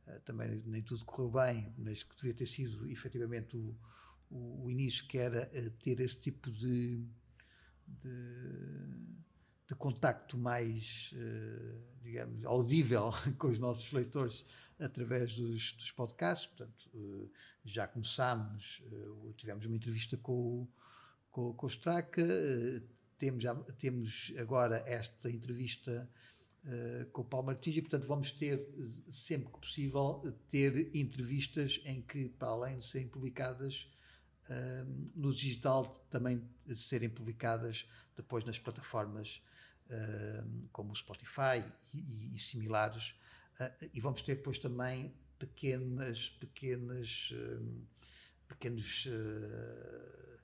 uh, 0.08 0.20
também 0.22 0.62
nem 0.66 0.82
tudo 0.82 1.04
correu 1.06 1.32
bem 1.32 1.74
mas 1.78 2.04
que 2.04 2.16
devia 2.16 2.34
ter 2.34 2.48
sido 2.48 2.90
efetivamente 2.90 3.56
o, 3.58 3.76
o, 4.30 4.66
o 4.66 4.72
início 4.72 5.06
que 5.08 5.18
era 5.18 5.46
ter 5.84 6.00
esse 6.00 6.18
tipo 6.18 6.50
de, 6.52 7.04
de, 7.88 8.88
de 9.68 9.76
contacto 9.76 10.38
mais 10.38 11.12
uh, 11.14 11.97
digamos 12.08 12.46
audível 12.46 13.12
com 13.38 13.48
os 13.48 13.60
nossos 13.60 13.92
leitores 13.92 14.46
através 14.80 15.36
dos, 15.36 15.74
dos 15.74 15.92
podcasts. 15.92 16.48
Portanto, 16.48 16.90
uh, 16.94 17.30
já 17.66 17.88
começámos, 17.88 18.82
uh, 18.92 19.34
tivemos 19.34 19.66
uma 19.66 19.76
entrevista 19.76 20.16
com, 20.18 20.68
com, 21.30 21.54
com 21.54 21.66
o 21.66 21.70
Straca, 21.70 22.24
uh, 22.24 22.82
temos, 23.18 23.44
temos 23.78 24.34
agora 24.38 24.84
esta 24.86 25.30
entrevista 25.30 26.10
com 27.14 27.22
o 27.22 27.24
Paulo 27.24 27.46
Martins 27.46 27.78
e, 27.78 27.82
portanto, 27.82 28.06
vamos 28.08 28.30
ter, 28.30 28.68
sempre 29.10 29.54
que 29.54 29.60
possível, 29.60 30.22
ter 30.50 30.94
entrevistas 30.94 31.80
em 31.86 32.02
que, 32.02 32.28
para 32.28 32.50
além 32.50 32.78
de 32.78 32.84
serem 32.84 33.08
publicadas 33.08 33.90
no 35.16 35.34
digital, 35.34 35.86
também 36.10 36.44
serem 36.76 37.10
publicadas 37.10 37.88
depois 38.18 38.44
nas 38.44 38.60
plataformas 38.60 39.42
como 40.72 40.92
o 40.92 40.96
Spotify 40.96 41.64
e, 41.94 42.36
e, 42.36 42.40
similares, 42.40 43.16
Uh, 43.60 43.90
e 43.92 44.00
vamos 44.00 44.22
ter 44.22 44.36
depois 44.36 44.60
também 44.60 45.12
pequenas, 45.40 46.30
pequenas, 46.40 47.32
uh, 47.32 47.88
pequenos 48.48 49.08
uh, 49.08 50.38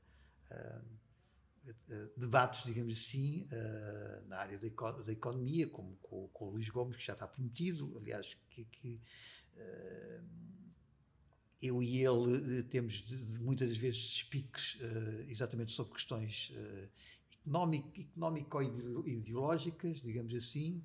debates, 2.17 2.63
digamos 2.63 2.93
assim, 2.93 3.47
na 4.27 4.37
área 4.37 4.59
da, 4.59 4.91
da 4.91 5.11
economia, 5.11 5.67
como 5.67 5.95
com, 5.97 6.27
com, 6.27 6.45
o 6.45 6.49
Luís 6.51 6.69
Gomes, 6.69 6.97
que 6.97 7.05
já 7.05 7.13
está 7.13 7.25
prometido, 7.25 7.97
aliás, 7.97 8.35
que, 8.49 8.65
que 8.65 9.01
eu 11.61 11.81
e 11.81 12.05
ele 12.05 12.61
temos 12.63 12.95
de, 12.95 13.17
de, 13.25 13.39
muitas 13.39 13.75
vezes 13.77 14.01
despiques 14.01 14.77
exatamente 15.27 15.71
sobre 15.71 15.93
questões 15.93 16.51
económico-ideológicas, 17.45 20.01
digamos 20.01 20.33
assim, 20.33 20.81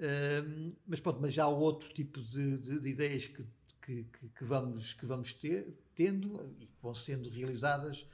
Uh, 0.00 0.74
mas 0.86 0.98
pronto, 0.98 1.20
mas 1.20 1.34
já 1.34 1.44
há 1.44 1.48
outro 1.48 1.92
tipo 1.92 2.22
de, 2.22 2.56
de, 2.56 2.80
de 2.80 2.88
ideias 2.88 3.26
que, 3.26 3.46
que, 3.82 4.04
que, 4.34 4.44
vamos, 4.44 4.94
que 4.94 5.04
vamos 5.04 5.34
ter, 5.34 5.76
tendo 5.94 6.56
e 6.58 6.66
que 6.66 6.80
vão 6.80 6.94
sendo 6.94 7.28
realizadas 7.28 8.06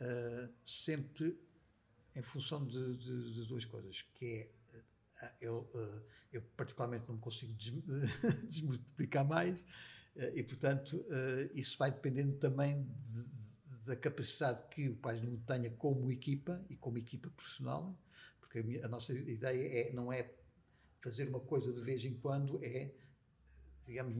uh, 0.00 0.52
sempre 0.66 1.38
em 2.16 2.22
função 2.22 2.66
de, 2.66 2.96
de, 2.96 3.34
de, 3.34 3.46
duas 3.46 3.64
coisas, 3.64 4.04
que 4.14 4.26
é 4.26 4.78
uh, 4.78 5.34
eu, 5.40 5.70
uh, 5.72 6.02
eu 6.32 6.42
particularmente 6.56 7.08
não 7.08 7.18
consigo 7.18 7.52
des 7.52 7.74
desmultiplicar 8.48 9.24
mais 9.24 9.64
e 10.34 10.42
portanto 10.42 11.06
isso 11.54 11.78
vai 11.78 11.92
dependendo 11.92 12.36
também 12.36 12.84
da 13.84 13.96
capacidade 13.96 14.68
que 14.70 14.88
o 14.88 14.96
Pais 14.96 15.22
não 15.22 15.36
tenha 15.38 15.70
como 15.70 16.10
equipa 16.10 16.64
e 16.68 16.76
como 16.76 16.98
equipa 16.98 17.30
profissional, 17.30 17.98
porque 18.40 18.58
a, 18.58 18.62
minha, 18.62 18.84
a 18.84 18.88
nossa 18.88 19.12
ideia 19.12 19.88
é, 19.88 19.92
não 19.92 20.12
é 20.12 20.32
fazer 21.00 21.28
uma 21.28 21.40
coisa 21.40 21.72
de 21.72 21.80
vez 21.80 22.04
em 22.04 22.12
quando, 22.14 22.62
é 22.62 22.92
digamos, 23.86 24.16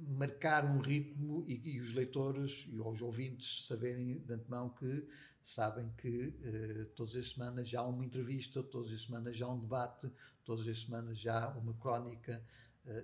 marcar 0.00 0.64
um 0.64 0.78
ritmo 0.78 1.44
e, 1.46 1.74
e, 1.74 1.80
os 1.80 1.92
leitores 1.92 2.66
e 2.68 2.78
os 2.80 3.02
ouvintes 3.02 3.66
saberem 3.66 4.18
de 4.18 4.32
antemão 4.32 4.70
que 4.70 5.06
sabem 5.44 5.90
que 5.98 6.28
uh, 6.28 6.86
todas 6.94 7.14
as 7.14 7.32
semanas 7.32 7.68
já 7.68 7.80
há 7.80 7.86
uma 7.86 8.04
entrevista, 8.04 8.62
todas 8.62 8.90
as 8.92 9.02
semanas 9.02 9.36
já 9.36 9.44
há 9.44 9.52
um 9.52 9.58
debate, 9.58 10.10
todas 10.42 10.66
as 10.66 10.82
semanas 10.82 11.18
já 11.18 11.44
há 11.44 11.58
uma 11.58 11.74
crónica 11.74 12.42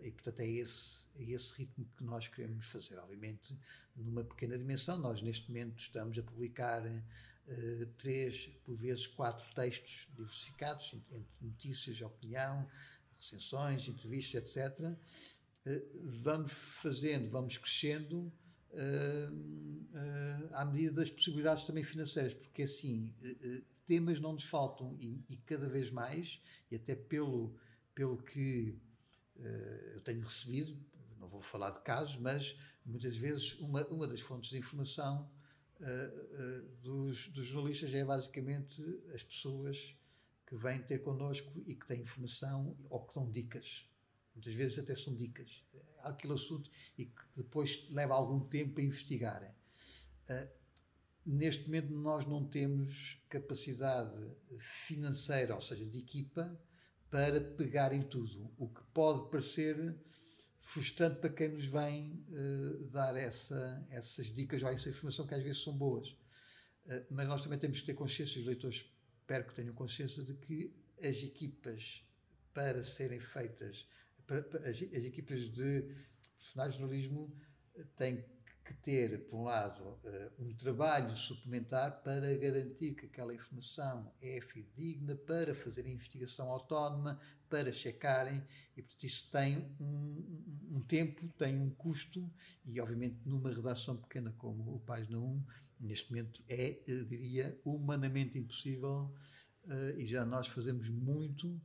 e, 0.03 0.11
portanto, 0.11 0.41
é 0.41 0.47
esse, 0.47 1.07
é 1.17 1.23
esse 1.31 1.55
ritmo 1.55 1.87
que 1.97 2.05
nós 2.05 2.29
queremos 2.29 2.67
fazer. 2.67 2.99
Obviamente, 2.99 3.57
numa 3.97 4.23
pequena 4.23 4.59
dimensão, 4.59 4.99
nós 4.99 5.23
neste 5.23 5.49
momento 5.49 5.79
estamos 5.79 6.19
a 6.19 6.23
publicar 6.23 6.83
uh, 6.85 7.87
três, 7.99 8.47
por 8.65 8.77
vezes 8.77 9.07
quatro 9.07 9.55
textos 9.55 10.07
diversificados, 10.11 10.93
entre 11.11 11.27
notícias, 11.41 12.01
opinião, 12.03 12.69
recensões, 13.19 13.89
entrevistas, 13.89 14.57
etc., 14.57 14.97
eh, 15.67 15.83
vamos 16.23 16.53
fazendo, 16.53 17.31
vamos 17.31 17.59
crescendo 17.59 18.33
uh, 18.71 19.33
uh, 19.33 20.55
à 20.55 20.65
medida 20.65 20.93
das 20.93 21.11
possibilidades 21.11 21.65
também 21.65 21.85
financeiras, 21.85 22.33
porque 22.33 22.63
assim, 22.63 23.13
uh, 23.23 23.63
temas 23.87 24.19
não 24.21 24.33
nos 24.33 24.45
faltam 24.45 24.97
e, 24.99 25.23
e, 25.29 25.37
cada 25.37 25.69
vez 25.69 25.91
mais, 25.91 26.41
e 26.71 26.77
até 26.77 26.95
pelo, 26.95 27.55
pelo 27.95 28.17
que 28.17 28.75
eu 29.95 30.01
tenho 30.01 30.23
recebido, 30.23 30.77
não 31.19 31.29
vou 31.29 31.41
falar 31.41 31.71
de 31.71 31.81
casos, 31.81 32.17
mas 32.17 32.59
muitas 32.85 33.17
vezes 33.17 33.55
uma, 33.61 33.87
uma 33.89 34.07
das 34.07 34.21
fontes 34.21 34.51
de 34.51 34.59
informação 34.59 35.31
dos, 36.83 37.29
dos 37.29 37.47
jornalistas 37.47 37.93
é 37.95 38.05
basicamente 38.05 38.83
as 39.15 39.23
pessoas 39.23 39.97
que 40.47 40.57
vêm 40.57 40.83
ter 40.83 40.99
connosco 40.99 41.63
e 41.67 41.75
que 41.75 41.87
têm 41.87 42.03
informação 42.03 42.77
ou 42.91 43.07
que 43.07 43.15
dão 43.15 43.31
dicas 43.31 43.89
Muitas 44.35 44.55
vezes 44.55 44.79
até 44.79 44.95
são 44.95 45.15
dicas. 45.15 45.63
Há 45.99 46.11
aquele 46.11 46.33
assunto 46.33 46.71
e 46.97 47.07
que 47.07 47.23
depois 47.37 47.87
leva 47.91 48.15
algum 48.15 48.41
tempo 48.41 48.81
a 48.81 48.83
investigarem. 48.83 49.51
Uh, 49.51 50.49
neste 51.27 51.67
momento 51.67 51.93
nós 51.93 52.25
não 52.25 52.47
temos 52.47 53.23
capacidade 53.29 54.19
financeira, 54.59 55.55
ou 55.55 55.61
seja, 55.61 55.85
de 55.85 55.99
equipa, 55.99 56.59
para 57.11 57.41
pegar 57.41 57.93
em 57.93 58.03
tudo. 58.03 58.51
O 58.57 58.69
que 58.69 58.83
pode 58.95 59.31
parecer 59.31 59.97
frustrante 60.61 61.21
para 61.21 61.31
quem 61.31 61.49
nos 61.49 61.67
vem 61.67 62.25
uh, 62.29 62.85
dar 62.91 63.17
essa, 63.17 63.87
essas 63.91 64.27
dicas 64.27 64.63
ou 64.63 64.69
essa 64.69 64.89
informação 64.89 65.27
que 65.27 65.35
às 65.35 65.43
vezes 65.43 65.63
são 65.63 65.77
boas. 65.77 66.09
Uh, 66.87 67.07
mas 67.11 67.27
nós 67.27 67.43
também 67.43 67.59
temos 67.59 67.81
que 67.81 67.87
ter 67.87 67.95
consciência, 67.95 68.41
os 68.41 68.47
leitores 68.47 68.85
espero 69.21 69.45
que 69.45 69.55
tenham 69.55 69.73
consciência 69.75 70.23
de 70.23 70.35
que 70.35 70.75
as 71.03 71.17
equipas 71.17 72.05
para 72.53 72.83
serem 72.85 73.19
feitas 73.19 73.87
as, 74.65 74.77
as 74.77 75.05
equipas 75.05 75.41
de 75.51 75.85
profissionais 76.37 76.73
de 76.75 76.79
jornalismo 76.79 77.33
eh, 77.77 77.85
têm 77.97 78.25
que 78.71 78.75
ter, 78.83 79.27
por 79.27 79.41
um 79.41 79.45
lado, 79.45 79.99
eh, 80.05 80.31
um 80.39 80.55
trabalho 80.55 81.17
suplementar 81.17 82.03
para 82.03 82.37
garantir 82.37 82.95
que 82.95 83.07
aquela 83.07 83.35
informação 83.35 84.13
é 84.23 84.41
fidedigna, 84.41 85.17
para 85.17 85.55
fazer 85.57 85.85
a 85.85 85.89
investigação 85.89 86.49
autónoma, 86.49 87.21
para 87.49 87.73
checarem, 87.73 88.41
e 88.77 88.83
portanto 88.83 89.05
isso 89.05 89.29
tem 89.29 89.75
um, 89.81 90.77
um, 90.77 90.81
tempo, 90.83 91.27
tem 91.37 91.59
um 91.61 91.71
custo, 91.71 92.31
e 92.65 92.81
obviamente 92.81 93.19
numa 93.25 93.51
redação 93.53 93.97
pequena 93.97 94.33
como 94.39 94.77
o 94.77 94.81
Página 94.81 95.19
1, 95.19 95.45
neste 95.81 96.09
momento 96.11 96.41
é, 96.49 96.81
eh, 96.87 97.05
diria, 97.05 97.61
humanamente 97.65 98.39
impossível, 98.39 99.13
e 99.99 100.07
já 100.07 100.25
nós 100.25 100.49
fazemos 100.49 100.89
muito 100.89 101.61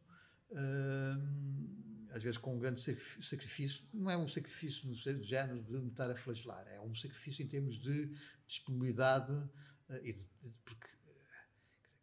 às 2.16 2.24
vezes 2.24 2.38
com 2.38 2.56
um 2.56 2.60
grande 2.60 2.80
sacrifício, 3.22 3.84
não 3.94 4.10
é 4.10 4.16
um 4.16 4.26
sacrifício 4.26 4.88
no 4.88 4.96
género 4.96 5.62
de 5.62 5.74
me 5.74 5.90
estar 5.90 6.10
a 6.10 6.16
flagelar, 6.16 6.66
é 6.70 6.80
um 6.80 6.96
sacrifício 6.96 7.44
em 7.44 7.48
termos 7.48 7.78
de 7.78 8.10
disponibilidade, 8.48 9.34
uh, 9.34 10.00
e 10.02 10.14
de, 10.14 10.26
porque 10.64 10.88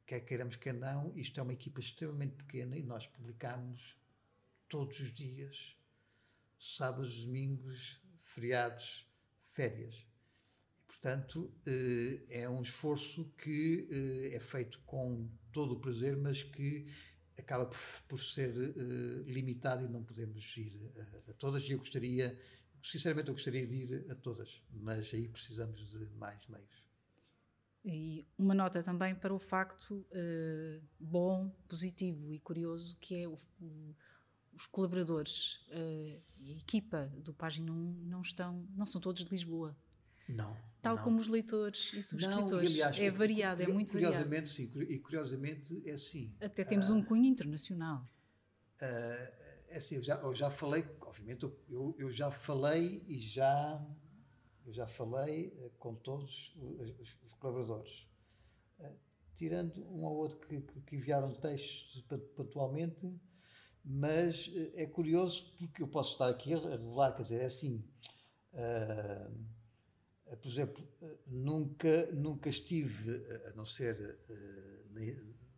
quer 0.07 0.21
queiramos, 0.21 0.57
quer 0.57 0.75
não, 0.75 1.17
isto 1.17 1.41
é 1.41 1.43
uma 1.43 1.55
equipa 1.55 1.81
extremamente 1.81 2.35
pequena 2.35 2.77
e 2.77 2.83
nós 2.83 3.07
publicamos 3.07 3.97
todos 4.69 5.01
os 5.01 5.15
dias, 5.15 5.79
sábados, 6.59 7.25
domingos, 7.25 7.99
feriados, 8.21 9.11
férias. 9.55 10.07
E, 10.79 10.83
portanto, 10.87 11.45
uh, 11.67 12.27
é 12.29 12.47
um 12.51 12.61
esforço 12.61 13.33
que 13.39 13.89
é 14.31 14.39
feito 14.41 14.79
com 14.81 15.27
todo 15.51 15.73
o 15.73 15.81
prazer, 15.81 16.19
mas 16.19 16.43
que 16.43 16.87
acaba 17.39 17.67
por, 17.67 17.79
por 18.09 18.21
ser 18.21 18.51
uh, 18.51 19.23
limitado 19.23 19.85
e 19.85 19.89
não 19.89 20.03
podemos 20.03 20.57
ir 20.57 20.93
a, 20.97 21.31
a, 21.31 21.35
todas. 21.35 21.63
E 21.65 21.73
eu 21.73 21.79
gostaria, 21.79 22.39
sinceramente, 22.83 23.29
eu 23.29 23.35
gostaria 23.35 23.67
de 23.67 23.75
ir 23.75 24.11
a 24.11 24.15
todas, 24.15 24.63
mas 24.71 25.13
aí 25.13 25.29
precisamos 25.29 25.91
de 25.91 26.07
mais 26.17 26.47
meios. 26.49 26.83
E 27.85 28.27
uma 28.39 28.55
nota 28.55 28.83
também 28.83 29.15
para 29.15 29.35
o 29.35 29.39
facto 29.39 30.07
uh, 30.11 30.83
bom, 31.01 31.51
positivo 31.69 32.33
e 32.33 32.39
curioso 32.39 32.97
que 32.99 33.23
é 33.23 33.29
o, 33.29 33.37
o, 33.61 33.97
os 34.53 34.67
colaboradores 34.67 35.67
uh, 35.69 36.23
e 36.39 36.53
a 36.53 36.57
equipa 36.57 37.13
do 37.17 37.35
Página 37.35 37.73
1 37.73 37.75
não 38.05 38.23
estão, 38.23 38.69
não 38.77 38.87
são 38.87 39.01
todos 39.01 39.25
de 39.25 39.31
Lisboa. 39.31 39.77
Não. 40.33 40.57
Tal 40.83 40.97
não. 40.97 41.05
como 41.05 41.21
os 41.21 41.29
leitores 41.29 41.93
e 41.93 42.03
subscritores. 42.03 42.51
Não, 42.51 42.63
e, 42.63 42.67
aliás, 42.67 42.99
é 42.99 43.09
variado, 43.09 43.63
é 43.63 43.69
muito 43.69 43.93
curiosamente, 43.93 44.29
variado. 44.29 44.49
Sim, 44.49 44.93
e 44.93 44.99
curiosamente 44.99 45.83
é 45.87 45.93
assim. 45.93 46.35
Até 46.41 46.65
temos 46.65 46.91
uh, 46.91 46.95
um 46.95 47.05
cunho 47.05 47.25
internacional. 47.25 48.05
Uh, 48.83 49.33
é 49.69 49.77
assim, 49.77 49.95
eu 49.95 50.03
já, 50.03 50.17
eu 50.17 50.35
já 50.35 50.51
falei, 50.51 50.85
obviamente, 51.01 51.45
eu, 51.45 51.95
eu 51.97 52.11
já 52.11 52.33
falei 52.33 53.05
e 53.07 53.21
já, 53.21 53.81
eu 54.67 54.73
já 54.73 54.87
falei 54.87 55.57
uh, 55.57 55.71
com 55.79 55.95
todos 55.95 56.53
os, 56.99 57.17
os 57.23 57.33
colaboradores. 57.35 58.09
tirando 59.37 59.85
um 59.89 60.03
ou 60.03 60.17
outro 60.17 60.37
que, 60.41 60.61
que 60.61 60.97
enviaram 60.97 61.33
textos 61.33 62.05
pontualmente, 62.35 63.09
mas 63.85 64.51
é 64.75 64.85
curioso 64.85 65.55
porque 65.59 65.81
eu 65.81 65.89
posso 65.89 66.13
estar 66.13 66.29
aqui 66.29 66.55
a 66.55 66.59
revelar, 66.59 67.13
quer 67.13 67.23
dizer, 67.23 67.43
é 67.43 67.47
assim. 67.47 67.85
Uh, 68.53 69.62
por 70.37 70.49
exemplo, 70.49 70.87
eh, 71.03 71.17
nunca, 71.27 72.07
nunca 72.13 72.49
estive, 72.49 73.11
eh, 73.11 73.51
a 73.51 73.57
não 73.57 73.65
ser 73.65 74.19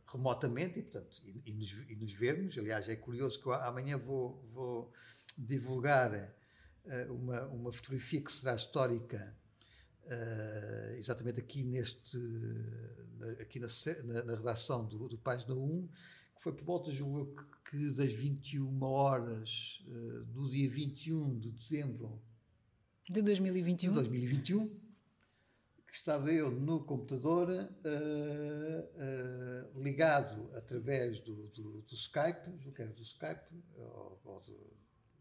remotamente, 0.07 0.79
e, 0.79 0.83
portanto, 0.83 1.23
e, 1.25 1.43
e, 1.47 1.53
nos, 1.53 1.73
e, 1.89 1.97
nos, 1.97 2.13
vermos. 2.13 2.57
Aliás, 2.59 2.89
é 2.89 2.97
curioso 2.97 3.41
que 3.41 3.47
eu, 3.47 3.55
amanhã 3.55 3.99
vou, 3.99 4.43
vou 4.53 4.93
divulgar 5.37 6.33
uma, 7.09 7.47
uma 7.47 7.73
fotografia 7.73 8.21
que 8.21 8.31
será 8.31 8.55
histórica, 8.55 9.37
exatamente 10.99 11.41
aqui 11.41 11.65
neste, 11.65 12.17
aqui 13.41 13.59
na, 13.59 13.67
na, 14.05 14.23
na 14.23 14.37
redação 14.37 14.87
do, 14.87 15.09
do 15.09 15.19
Página 15.19 15.55
1, 15.55 15.89
que 16.37 16.43
foi 16.43 16.53
por 16.53 16.65
volta, 16.65 16.93
julgo 16.93 17.19
eu, 17.19 17.35
que 17.69 17.91
das 17.91 18.13
21 18.13 18.83
horas 18.83 19.83
do 20.29 20.49
dia 20.49 20.71
21 20.71 21.39
de 21.41 21.51
dezembro 21.51 22.23
de 23.09 23.21
2021? 23.21 23.91
De 23.91 23.95
2021, 23.97 24.69
que 25.87 25.95
estava 25.95 26.33
eu 26.33 26.51
no 26.51 26.85
computador 26.85 27.49
uh, 27.51 27.59
uh, 29.77 29.83
ligado 29.83 30.51
através 30.57 31.21
do, 31.21 31.49
do, 31.49 31.83
do 31.83 31.95
Skype, 31.95 32.51
julgo 32.59 32.73
que 32.73 32.83
era 32.83 32.93
do 32.93 33.03
Skype, 33.03 33.63
ou, 33.77 34.21
ou 34.25 34.41
do, 34.41 34.77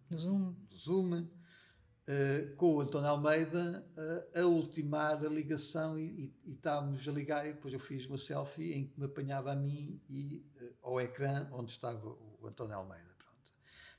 do, 0.09 0.17
Zoom, 0.17 0.53
do 0.69 0.75
Zoom 0.77 1.13
uh, 1.19 2.55
com 2.55 2.75
o 2.75 2.81
António 2.81 3.09
Almeida 3.09 3.85
a 4.33 4.45
ultimar 4.45 5.23
a 5.23 5.29
ligação 5.29 5.99
e, 5.99 6.05
e, 6.05 6.33
e, 6.45 6.53
estávamos 6.53 7.05
a 7.05 7.11
ligar 7.11 7.45
e 7.45 7.53
depois 7.53 7.73
eu 7.73 7.79
fiz 7.79 8.05
uma 8.05 8.17
selfie 8.17 8.73
em 8.73 8.87
que 8.87 8.97
me 8.97 9.05
apanhava 9.05 9.51
a 9.51 9.55
mim 9.55 10.01
e 10.09 10.45
ao 10.81 11.01
ecrã 11.01 11.49
onde 11.51 11.71
estava 11.71 12.07
o 12.07 12.47
António 12.47 12.77
Almeida. 12.77 13.13
Pronto. 13.17 13.53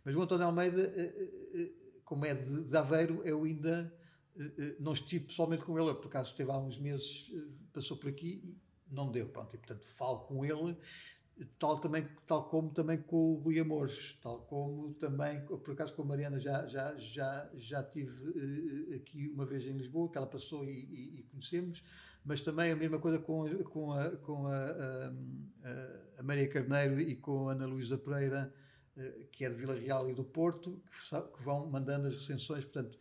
Mas 0.05 0.17
o 0.17 0.23
António 0.23 0.47
Almeida 0.47 0.91
como 2.05 2.25
é 2.25 2.35
de, 2.35 2.65
de 2.65 2.77
Aveiro, 2.77 3.23
eu 3.25 3.45
ainda 3.45 3.93
uh, 4.37 4.43
não 4.79 4.93
estive 4.93 5.27
pessoalmente 5.27 5.65
com 5.65 5.79
ele, 5.79 5.95
por 5.95 6.07
acaso 6.07 6.31
esteve 6.31 6.51
há 6.51 6.59
uns 6.59 6.79
meses, 6.79 7.29
uh, 7.31 7.53
passou 7.73 7.97
por 7.97 8.09
aqui 8.09 8.57
e 8.89 8.95
não 8.95 9.11
deu, 9.11 9.29
pronto, 9.29 9.55
e 9.55 9.59
portanto 9.59 9.85
falo 9.85 10.21
com 10.21 10.45
ele 10.45 10.77
tal, 11.59 11.79
também, 11.79 12.07
tal 12.27 12.49
como 12.49 12.71
também 12.71 12.99
com 12.99 13.33
o 13.33 13.35
Rui 13.37 13.59
Amores, 13.59 14.19
tal 14.23 14.41
como 14.43 14.95
também, 14.95 15.41
por 15.45 15.73
acaso 15.73 15.95
com 15.95 16.03
a 16.03 16.05
Mariana 16.05 16.39
já, 16.39 16.67
já, 16.67 16.97
já, 16.97 17.51
já 17.55 17.83
tive 17.83 18.95
aqui 18.95 19.29
uma 19.29 19.45
vez 19.45 19.65
em 19.67 19.73
Lisboa, 19.73 20.11
que 20.11 20.19
ela 20.19 20.27
passou 20.27 20.65
e, 20.65 20.71
e, 20.71 21.21
e, 21.21 21.23
conhecemos, 21.25 21.83
mas 22.25 22.41
também 22.41 22.71
a 22.71 22.77
mesma 22.77 22.99
coisa 22.99 23.19
com, 23.19 23.47
com, 23.65 23.93
a, 23.93 24.11
com 24.19 24.47
a, 24.47 25.13
a, 26.19 26.23
Maria 26.23 26.49
Carneiro 26.49 27.01
e 27.01 27.17
com 27.17 27.49
a 27.49 27.53
Ana 27.53 27.67
Luísa 27.67 27.99
Pereira, 27.99 28.53
que 29.33 29.45
é 29.45 29.49
de 29.49 29.57
Vila 29.57 29.75
Real 29.75 30.09
e 30.09 30.15
do 30.15 30.25
Porto, 30.25 30.83
que, 30.89 31.43
vão 31.43 31.69
mandando 31.69 32.09
as 32.09 32.15
recensões, 32.15 32.65
portanto 32.65 32.99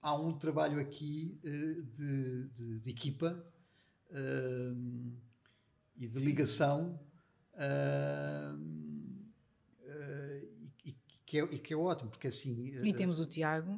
há 0.00 0.14
um 0.14 0.36
trabalho 0.36 0.80
aqui 0.80 1.40
uh, 1.44 1.82
de, 1.82 2.48
de, 2.48 2.80
de, 2.80 2.90
equipa 2.90 3.44
e 5.96 6.06
de 6.06 6.18
ligação 6.18 7.00
Uh, 7.54 8.56
uh, 9.86 10.48
e, 10.84 10.96
que 11.26 11.38
é, 11.38 11.44
e, 11.44 11.58
que 11.58 11.74
é, 11.74 11.76
ótimo, 11.76 12.10
porque 12.10 12.28
assim. 12.28 12.74
E 12.82 12.94
temos 12.94 13.20
o 13.20 13.26
Tiago. 13.26 13.72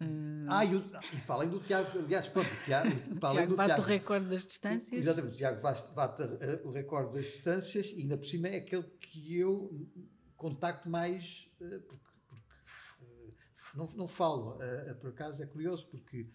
Uh... 0.00 0.46
Ah, 0.48 0.64
e, 0.64 0.76
o, 0.76 0.84
e 1.12 1.20
para 1.26 1.36
além 1.36 1.48
do 1.48 1.60
Tiago, 1.60 1.98
aliás, 1.98 2.28
pronto, 2.28 2.52
o 2.52 2.64
Tiago, 2.64 2.88
o 3.16 3.32
Tiago 3.32 3.56
bate 3.56 3.68
Tiago, 3.74 3.82
o 3.82 3.84
recorde 3.84 4.28
das 4.28 4.46
distâncias. 4.46 5.00
Exatamente, 5.00 5.34
o 5.34 5.36
Tiago 5.36 5.62
bate, 5.62 5.94
bate 5.94 6.22
o 6.64 6.70
recorde 6.70 7.14
das 7.14 7.24
distâncias 7.24 7.86
e 7.94 8.02
ainda 8.02 8.18
por 8.18 8.26
cima 8.26 8.48
é 8.48 8.56
aquele 8.56 8.84
que 9.00 9.38
eu 9.38 9.88
contacto 10.44 10.90
mais, 10.90 11.50
porque, 11.58 12.04
porque 13.56 13.76
não, 13.78 13.86
não 13.96 14.06
falo, 14.06 14.58
por 15.00 15.08
acaso 15.08 15.42
é 15.42 15.46
curioso, 15.46 15.86
porque 15.86 16.28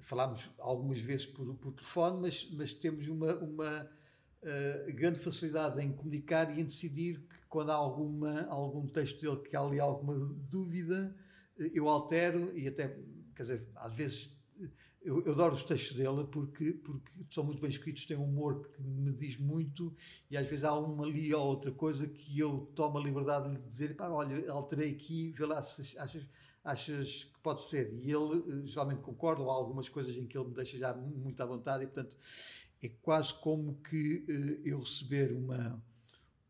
falámos 0.00 0.50
algumas 0.58 1.00
vezes 1.00 1.24
por, 1.24 1.54
por 1.54 1.72
telefone, 1.72 2.20
mas, 2.20 2.50
mas 2.52 2.74
temos 2.74 3.08
uma, 3.08 3.34
uma 3.36 3.90
grande 4.94 5.18
facilidade 5.18 5.82
em 5.82 5.90
comunicar 5.90 6.54
e 6.54 6.60
em 6.60 6.64
decidir 6.66 7.18
que 7.20 7.46
quando 7.48 7.70
há 7.70 7.74
alguma, 7.74 8.42
algum 8.48 8.86
texto 8.86 9.22
dele 9.22 9.48
que 9.48 9.56
há 9.56 9.60
ali 9.60 9.80
alguma 9.80 10.14
dúvida, 10.50 11.16
eu 11.56 11.88
altero 11.88 12.56
e 12.56 12.68
até, 12.68 12.94
quer 13.34 13.42
dizer, 13.42 13.68
às 13.74 13.94
vezes 13.94 14.38
eu, 15.02 15.22
eu, 15.24 15.32
adoro 15.32 15.54
os 15.54 15.64
textos 15.64 15.96
dele 15.96 16.24
porque, 16.30 16.72
porque 16.72 17.10
são 17.30 17.44
muito 17.44 17.60
bem 17.60 17.70
escritos, 17.70 18.04
têm 18.04 18.16
um 18.16 18.24
humor 18.24 18.68
que 18.68 18.82
me 18.82 19.12
diz 19.12 19.38
muito 19.38 19.94
e 20.30 20.36
às 20.36 20.46
vezes 20.46 20.64
há 20.64 20.76
uma 20.78 21.04
ali 21.04 21.32
ou 21.32 21.46
outra 21.46 21.70
coisa 21.70 22.06
que 22.06 22.38
eu 22.38 22.70
tomo 22.74 22.98
a 22.98 23.02
liberdade 23.02 23.48
de 23.48 23.56
lhe 23.56 23.68
dizer, 23.68 23.96
pá, 23.96 24.08
olha, 24.08 24.50
alterei 24.50 24.90
aqui, 24.92 25.32
vê 25.32 25.46
lá 25.46 25.62
se 25.62 25.96
achas, 25.98 26.26
achas 26.64 27.24
que 27.24 27.40
pode 27.40 27.64
ser. 27.64 27.94
E 28.02 28.10
ele 28.10 28.62
eh, 28.64 28.66
geralmente 28.66 29.00
concorda, 29.00 29.42
ou 29.42 29.50
há 29.50 29.54
algumas 29.54 29.88
coisas 29.88 30.16
em 30.16 30.26
que 30.26 30.36
ele 30.36 30.48
me 30.48 30.54
deixa 30.54 30.76
já 30.76 30.94
muito 30.94 31.40
à 31.42 31.46
vontade 31.46 31.84
e, 31.84 31.86
portanto, 31.86 32.16
é 32.82 32.88
quase 33.00 33.34
como 33.34 33.80
que 33.82 34.24
uh, 34.28 34.68
eu 34.68 34.80
receber 34.80 35.32
uma, 35.32 35.82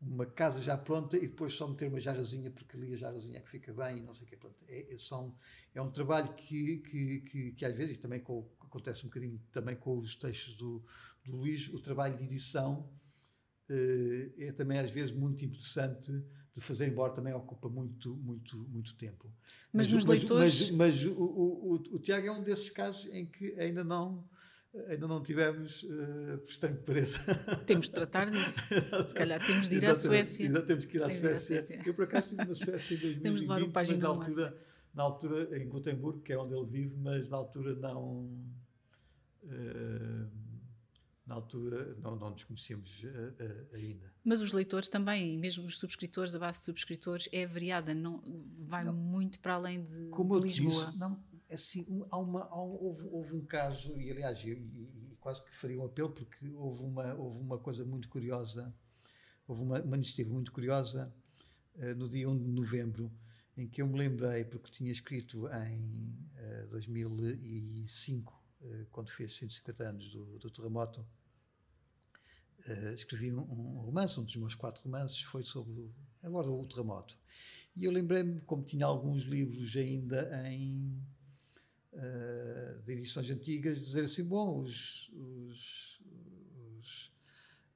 uma 0.01 0.25
casa 0.25 0.61
já 0.61 0.77
pronta 0.77 1.17
e 1.17 1.21
depois 1.21 1.53
só 1.53 1.67
meter 1.67 1.89
uma 1.89 1.99
jarrazinha, 1.99 2.49
porque 2.49 2.77
ali 2.77 2.93
a 2.93 2.97
jarrazinha 2.97 3.37
é 3.37 3.41
que 3.41 3.49
fica 3.49 3.73
bem 3.73 3.97
e 3.97 4.01
não 4.01 4.13
sei 4.13 4.25
o 4.25 4.27
quê. 4.27 4.37
Pronto, 4.37 4.55
é, 4.67 4.93
é, 4.93 4.97
são, 4.97 5.35
é 5.73 5.81
um 5.81 5.91
trabalho 5.91 6.33
que, 6.35 6.77
que, 6.77 7.19
que, 7.21 7.51
que 7.51 7.65
às 7.65 7.75
vezes, 7.75 7.97
e 7.97 7.99
também 7.99 8.19
com, 8.21 8.49
acontece 8.61 9.05
um 9.05 9.09
bocadinho 9.09 9.39
também 9.51 9.75
com 9.75 9.97
os 9.97 10.15
textos 10.15 10.55
do, 10.55 10.83
do 11.25 11.35
Luís, 11.35 11.67
o 11.73 11.79
trabalho 11.79 12.17
de 12.17 12.23
edição 12.23 12.89
uh, 13.69 14.33
é 14.37 14.51
também 14.53 14.79
às 14.79 14.89
vezes 14.89 15.11
muito 15.11 15.43
interessante 15.43 16.11
de 16.55 16.61
fazer, 16.61 16.87
embora 16.87 17.13
também 17.13 17.33
ocupa 17.33 17.67
muito, 17.67 18.15
muito, 18.15 18.57
muito 18.69 18.95
tempo. 18.95 19.31
Mas, 19.71 19.87
mas 19.87 19.93
nos 19.93 20.05
mas, 20.05 20.19
leitores... 20.19 20.71
Mas, 20.71 20.71
mas 20.71 21.05
o, 21.05 21.11
o, 21.11 21.73
o, 21.73 21.95
o 21.95 21.99
Tiago 21.99 22.27
é 22.27 22.31
um 22.31 22.41
desses 22.41 22.69
casos 22.69 23.05
em 23.11 23.25
que 23.25 23.53
ainda 23.59 23.83
não 23.83 24.27
ainda 24.87 25.07
não 25.07 25.21
tivemos, 25.21 25.83
uh, 25.83 26.37
por 26.39 26.49
estranho 26.49 26.77
que 26.77 26.83
pareça. 26.83 27.35
Temos 27.65 27.85
de 27.87 27.91
tratar 27.91 28.29
disso. 28.29 28.61
Se 29.07 29.13
calhar 29.13 29.45
temos 29.45 29.69
de 29.69 29.77
ir 29.77 29.85
à 29.85 29.95
Suécia. 29.95 30.45
Ainda 30.45 30.61
temos 30.61 30.85
que 30.85 30.97
ir 30.97 31.03
à 31.03 31.09
Suécia. 31.09 31.61
Suécia. 31.61 31.81
Eu, 31.85 31.93
por 31.93 32.05
acaso, 32.05 32.27
estive 32.27 32.45
na 32.45 32.55
Suécia 32.55 32.95
em 32.95 32.99
2020, 32.99 33.21
temos 33.23 33.39
de 33.41 33.47
levar 33.47 33.67
mas 33.73 33.97
na 33.97 34.07
altura, 34.07 34.57
na 34.93 35.03
altura, 35.03 35.57
em 35.57 35.67
Gotemburgo, 35.67 36.21
que 36.21 36.33
é 36.33 36.37
onde 36.37 36.55
ele 36.55 36.65
vive, 36.65 36.95
mas 36.97 37.29
na 37.29 37.37
altura 37.37 37.75
não... 37.75 38.29
Uh, 39.43 40.49
na 41.29 41.35
altura 41.35 41.95
não, 42.01 42.15
não 42.15 42.31
nos 42.31 42.43
conhecíamos 42.43 43.03
uh, 43.03 43.07
uh, 43.07 43.75
ainda. 43.75 44.11
Mas 44.23 44.41
os 44.41 44.51
leitores 44.51 44.89
também, 44.89 45.37
mesmo 45.37 45.63
os 45.63 45.77
subscritores, 45.77 46.33
a 46.33 46.39
base 46.39 46.59
de 46.59 46.65
subscritores 46.65 47.29
é 47.31 47.45
variada, 47.45 47.93
não, 47.93 48.23
vai 48.67 48.83
não, 48.83 48.95
muito 48.95 49.39
para 49.39 49.53
além 49.53 49.83
de, 49.83 50.09
como 50.09 50.39
de 50.39 50.47
Lisboa. 50.47 50.87
Disse, 50.87 50.97
não, 50.97 51.23
assim, 51.51 51.85
há 52.09 52.17
uma, 52.17 52.43
há 52.43 52.61
um, 52.61 52.77
houve, 52.83 53.07
houve, 53.07 53.35
um 53.35 53.45
caso, 53.45 53.99
e 53.99 54.11
aliás, 54.11 54.39
eu, 54.45 54.57
e, 54.57 55.11
e 55.11 55.17
quase 55.19 55.43
que 55.43 55.53
faria 55.53 55.79
um 55.79 55.85
apelo, 55.85 56.11
porque 56.11 56.49
houve 56.49 56.83
uma, 56.83 57.13
houve 57.15 57.39
uma 57.39 57.57
coisa 57.57 57.83
muito 57.83 58.07
curiosa, 58.09 58.73
houve 59.47 59.61
uma, 59.63 59.81
uma 59.81 59.95
iniciativa 59.95 60.31
muito 60.31 60.51
curiosa 60.51 61.13
uh, 61.75 61.95
no 61.95 62.07
dia 62.07 62.29
1 62.29 62.37
de 62.37 62.51
novembro, 62.51 63.11
em 63.57 63.67
que 63.67 63.81
eu 63.81 63.87
me 63.87 63.97
lembrei, 63.97 64.43
porque 64.45 64.71
tinha 64.71 64.91
escrito 64.91 65.47
em 65.47 66.15
uh, 66.63 66.67
2005, 66.69 68.43
uh, 68.61 68.85
quando 68.91 69.09
fez 69.09 69.35
150 69.35 69.83
anos 69.83 70.11
do, 70.11 70.37
do 70.37 70.49
terremoto, 70.49 71.05
uh, 72.67 72.93
escrevi 72.93 73.33
um, 73.33 73.41
um, 73.41 73.79
romance, 73.81 74.19
um 74.19 74.23
dos 74.23 74.35
meus 74.35 74.55
quatro 74.55 74.81
romances 74.83 75.21
foi 75.21 75.43
sobre 75.43 75.73
o, 75.73 75.91
agora 76.23 76.49
o 76.49 76.65
terremoto. 76.65 77.17
E 77.75 77.85
eu 77.85 77.91
lembrei-me, 77.91 78.39
como 78.41 78.63
tinha 78.63 78.85
alguns 78.85 79.23
livros 79.23 79.75
ainda 79.75 80.47
em 80.47 81.01
uh, 81.93 82.81
de 82.83 82.93
edições 82.93 83.29
antigas, 83.29 83.79
dizer 83.79 84.05
assim: 84.05 84.23
bom, 84.23 84.59
os, 84.59 85.09
os, 85.13 86.01
os 86.77 87.11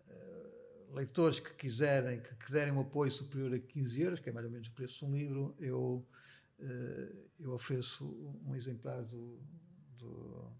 uh, 0.07 0.95
leitores 0.95 1.39
que 1.39 1.53
quiserem, 1.53 2.21
que 2.21 2.35
quiserem 2.35 2.73
um 2.73 2.81
apoio 2.81 3.11
superior 3.11 3.53
a 3.53 3.59
15 3.59 4.01
euros, 4.01 4.19
que 4.19 4.29
é 4.29 4.33
mais 4.33 4.45
ou 4.45 4.51
menos 4.51 4.67
o 4.67 4.71
preço 4.71 4.99
de 4.99 5.05
um 5.05 5.15
livro, 5.15 5.55
eu, 5.59 6.05
uh, 6.59 7.29
eu 7.39 7.51
ofereço 7.51 8.05
um 8.45 8.55
exemplar 8.55 9.03
do, 9.03 9.39
do, 9.97 10.51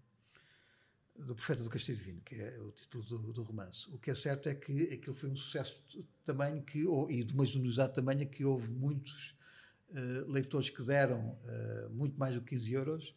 do 1.16 1.34
Profeta 1.34 1.62
do 1.62 1.70
Castilho 1.70 1.98
Divino, 1.98 2.20
que 2.22 2.36
é 2.36 2.58
o 2.60 2.70
título 2.72 3.04
do, 3.04 3.32
do, 3.32 3.42
romance. 3.42 3.88
O 3.90 3.98
que 3.98 4.10
é 4.10 4.14
certo 4.14 4.48
é 4.48 4.54
que 4.54 4.84
aquilo 4.92 5.14
foi 5.14 5.30
um 5.30 5.36
sucesso 5.36 5.82
de 5.88 6.02
tamanho 6.24 6.62
que, 6.62 6.84
ou, 6.86 7.10
e 7.10 7.22
de 7.22 7.32
uma 7.32 7.46
generosidade 7.46 7.94
tamanho 7.94 8.28
que 8.28 8.44
houve 8.44 8.68
muitos 8.72 9.34
Uh, 9.90 10.28
leitores 10.28 10.70
que 10.70 10.82
deram 10.82 11.38
uh, 11.44 11.90
muito 11.90 12.18
mais 12.18 12.34
do 12.34 12.40
que 12.40 12.56
15 12.56 12.72
euros 12.72 13.14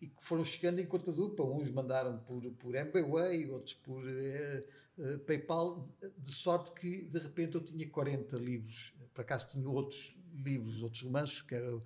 e, 0.00 0.06
que 0.06 0.24
foram 0.24 0.44
chegando 0.44 0.80
em 0.80 0.86
conta 0.86 1.12
dupla. 1.12 1.44
Uns 1.44 1.70
mandaram 1.70 2.18
por, 2.20 2.42
por 2.52 2.74
MBWay, 2.74 3.50
outros 3.50 3.74
por 3.74 4.02
uh, 4.04 4.64
uh, 4.98 5.18
PayPal, 5.20 5.88
de 6.16 6.32
sorte 6.32 6.72
que 6.72 7.02
de 7.02 7.18
repente 7.18 7.54
eu 7.56 7.60
tinha 7.60 7.88
40 7.88 8.36
livros. 8.36 8.94
Por 9.12 9.22
acaso 9.22 9.48
tinha 9.48 9.68
outros 9.68 10.16
livros, 10.32 10.82
outros 10.82 11.02
romances, 11.02 11.42
que 11.42 11.54
era 11.54 11.74
uh, 11.76 11.82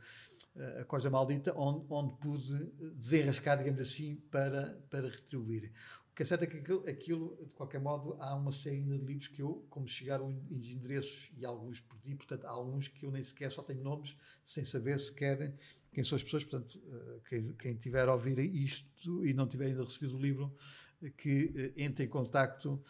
A 0.81 0.85
Corda 0.85 1.09
Maldita, 1.09 1.55
onde, 1.57 1.87
onde 1.89 2.15
pude 2.17 2.67
desenrascar, 2.97 3.59
digamos 3.59 3.81
assim, 3.81 4.17
para, 4.31 4.79
para 4.91 5.09
retribuir. 5.09 5.73
O 6.13 6.15
que 6.15 6.25
é 6.25 6.27
certo 6.27 6.43
é 6.43 6.47
que 6.47 6.59
aquilo, 6.59 6.85
aquilo, 6.87 7.39
de 7.43 7.53
qualquer 7.55 7.81
modo, 7.81 8.19
há 8.21 8.35
uma 8.35 8.53
série 8.53 8.83
de 8.83 8.99
livros 8.99 9.29
que 9.29 9.41
eu, 9.41 9.65
como 9.71 9.89
chegaram 9.89 10.31
em 10.31 10.73
endereços 10.73 11.33
e 11.39 11.47
alguns 11.47 11.81
perdi, 11.81 12.15
portanto, 12.15 12.45
há 12.45 12.51
alguns 12.51 12.87
que 12.87 13.07
eu 13.07 13.11
nem 13.11 13.23
sequer 13.23 13.51
só 13.51 13.63
tenho 13.63 13.83
nomes, 13.83 14.15
sem 14.45 14.63
saber 14.63 15.01
sequer 15.01 15.57
quem 15.93 16.03
são 16.03 16.17
as 16.17 16.23
pessoas. 16.23 16.45
Portanto, 16.45 16.81
eh, 16.91 17.21
quem, 17.29 17.53
quem 17.55 17.75
tiver 17.77 18.09
a 18.09 18.15
ouvir 18.15 18.39
isto 18.39 19.25
e 19.25 19.33
não 19.33 19.47
tiver 19.47 19.67
ainda 19.67 19.85
recebido 19.85 20.17
o 20.17 20.21
livro, 20.21 20.55
eh, 21.03 21.11
que 21.11 21.53
eh, 21.55 21.85
entre 21.85 22.07
em 22.07 22.09
contacto 22.09 22.83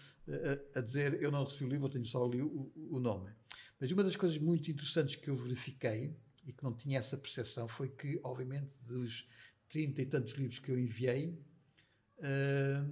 a, 0.74 0.78
a 0.78 0.82
dizer 0.82 1.20
eu 1.20 1.30
não 1.30 1.44
recebi 1.44 1.64
o 1.64 1.68
livro, 1.68 1.86
eu 1.86 1.90
tenho 1.90 2.06
só 2.06 2.24
ali 2.24 2.40
o, 2.40 2.72
o, 2.76 3.00
nome. 3.00 3.30
Mas 3.80 3.90
uma 3.90 4.04
das 4.04 4.16
coisas 4.16 4.38
muito 4.38 4.70
interessantes 4.70 5.16
que 5.16 5.28
eu 5.28 5.36
verifiquei 5.36 6.16
e 6.44 6.52
que 6.52 6.62
não 6.62 6.72
tinha 6.72 6.98
essa 6.98 7.16
percepção 7.16 7.66
foi 7.66 7.88
que, 7.88 8.20
obviamente, 8.22 8.70
dos 8.82 9.28
30 9.68 10.02
e 10.02 10.06
tantos 10.06 10.32
livros 10.34 10.58
que 10.58 10.70
eu 10.70 10.78
enviei, 10.78 11.40
uh, 12.18 12.84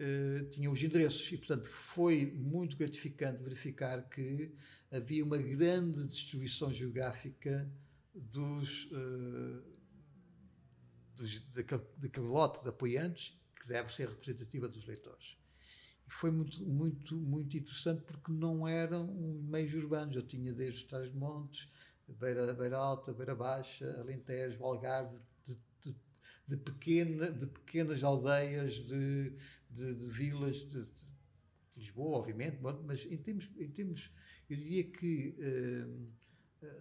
uh, 0.00 0.50
tinha 0.50 0.70
os 0.70 0.82
endereços 0.82 1.30
e, 1.32 1.38
portanto, 1.38 1.68
foi 1.68 2.26
muito 2.34 2.76
gratificante 2.76 3.42
verificar 3.42 4.08
que 4.08 4.54
havia 4.90 5.24
uma 5.24 5.38
grande 5.38 6.04
distribuição 6.04 6.72
geográfica 6.72 7.70
dos, 8.14 8.84
uh, 8.92 9.62
dos 11.16 11.40
daquele, 11.52 11.82
daquele, 11.96 12.26
lote 12.26 12.62
de 12.62 12.68
apoiantes 12.68 13.38
que 13.60 13.68
deve 13.68 13.92
ser 13.92 14.08
representativa 14.08 14.68
dos 14.68 14.86
leitores. 14.86 15.36
E 16.06 16.10
foi 16.10 16.30
muito, 16.30 16.64
muito, 16.64 17.16
muito 17.16 17.56
interessante 17.56 18.02
porque 18.02 18.30
não 18.30 18.68
eram 18.68 19.06
meios 19.42 19.74
urbanos. 19.74 20.14
Eu 20.14 20.22
tinha 20.22 20.52
desde 20.52 20.82
os 20.82 20.88
Trás 20.88 21.12
Montes, 21.12 21.68
Beira, 22.06 22.52
Beira 22.52 22.76
Alta, 22.76 23.12
Beira 23.12 23.34
Baixa, 23.34 23.90
Alentejo, 24.00 24.62
Algarve, 24.62 25.18
de, 25.44 25.58
de, 25.82 25.96
de, 26.46 26.56
pequena, 26.58 27.30
de 27.30 27.46
pequenas 27.46 28.04
aldeias, 28.04 28.74
de, 28.74 29.30
de, 29.70 29.94
de 29.94 30.10
vilas, 30.10 30.56
de, 30.68 30.86
Lisboa, 31.76 32.18
obviamente, 32.18 32.58
mas 32.84 33.04
em 33.04 33.16
termos, 33.16 33.50
em 33.58 33.68
termos 33.68 34.12
eu 34.48 34.56
diria 34.56 34.84
que 34.84 35.36
uh, 35.38 36.12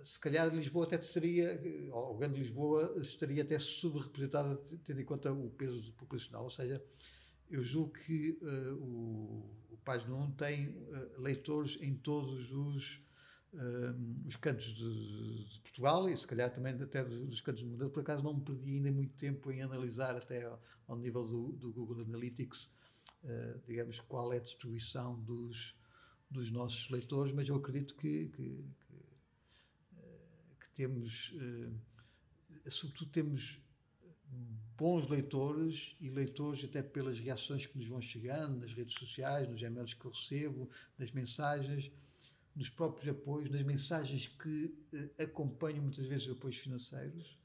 se 0.03 0.19
calhar 0.19 0.53
Lisboa 0.53 0.86
até 0.86 1.01
seria, 1.01 1.61
ou 1.91 2.17
Grande 2.17 2.39
Lisboa 2.39 2.95
estaria 3.01 3.43
até 3.43 3.57
subrepresentada, 3.59 4.55
tendo 4.84 5.01
em 5.01 5.05
conta 5.05 5.31
o 5.31 5.49
peso 5.49 5.91
populacional, 5.93 6.43
ou 6.43 6.49
seja, 6.49 6.84
eu 7.53 7.63
julgo 7.63 7.93
que 7.93 8.38
uh, 8.41 8.73
o, 8.75 9.45
o 9.69 9.77
1 9.77 10.31
tem 10.31 10.69
uh, 10.69 11.21
leitores 11.21 11.77
em 11.81 11.93
todos 11.93 12.51
os, 12.51 12.95
uh, 13.53 14.25
os 14.25 14.36
cantos 14.36 14.65
de, 14.75 15.45
de, 15.49 15.59
Portugal 15.59 16.09
e 16.09 16.17
se 16.17 16.25
calhar 16.25 16.51
também 16.51 16.73
até 16.73 17.03
dos, 17.03 17.19
dos 17.19 17.41
cantos 17.41 17.61
do 17.61 17.69
mundo. 17.69 17.84
Eu, 17.84 17.89
por 17.91 18.01
acaso, 18.01 18.23
não 18.23 18.34
me 18.34 18.41
perdi 18.41 18.73
ainda 18.73 18.91
muito 18.91 19.15
tempo 19.15 19.51
em 19.51 19.61
analisar 19.61 20.15
até 20.15 20.45
ao, 20.45 20.59
ao 20.88 20.97
nível 20.97 21.23
do, 21.27 21.51
do, 21.53 21.71
Google 21.71 22.01
Analytics, 22.01 22.69
digamos, 23.65 23.99
qual 24.01 24.34
é 24.34 24.38
a 24.38 24.41
distribuição 24.41 25.17
dos, 25.21 25.75
dos 26.29 26.51
nossos 26.51 26.89
leitores, 26.89 27.31
mas 27.31 27.47
eu 27.47 27.55
acredito 27.55 27.95
que, 27.95 28.27
que, 28.29 28.65
temos, 30.74 31.34
sobretudo 32.67 33.11
temos 33.11 33.59
bons 34.78 35.07
leitores 35.07 35.95
e 35.99 36.09
leitores 36.09 36.63
até 36.63 36.82
pelas 36.82 37.19
reações 37.19 37.65
que 37.65 37.78
nos 37.78 37.88
vão 37.88 38.01
chegando 38.01 38.59
nas 38.59 38.74
redes 38.74 38.95
sociais, 38.95 39.47
nos 39.47 39.61
e-mails 39.61 39.93
que 39.93 40.05
eu 40.05 40.11
recebo, 40.11 40.69
nas 40.97 41.11
mensagens, 41.11 41.91
nos 42.55 42.69
próprios 42.69 43.07
apoios, 43.07 43.49
nas 43.49 43.63
mensagens 43.63 44.28
que 44.28 44.76
eh, 44.93 45.24
acompanham 45.24 45.82
muitas 45.82 46.05
vezes 46.05 46.28
os 46.28 46.34
apoios 46.34 46.57
financeiros, 46.57 47.38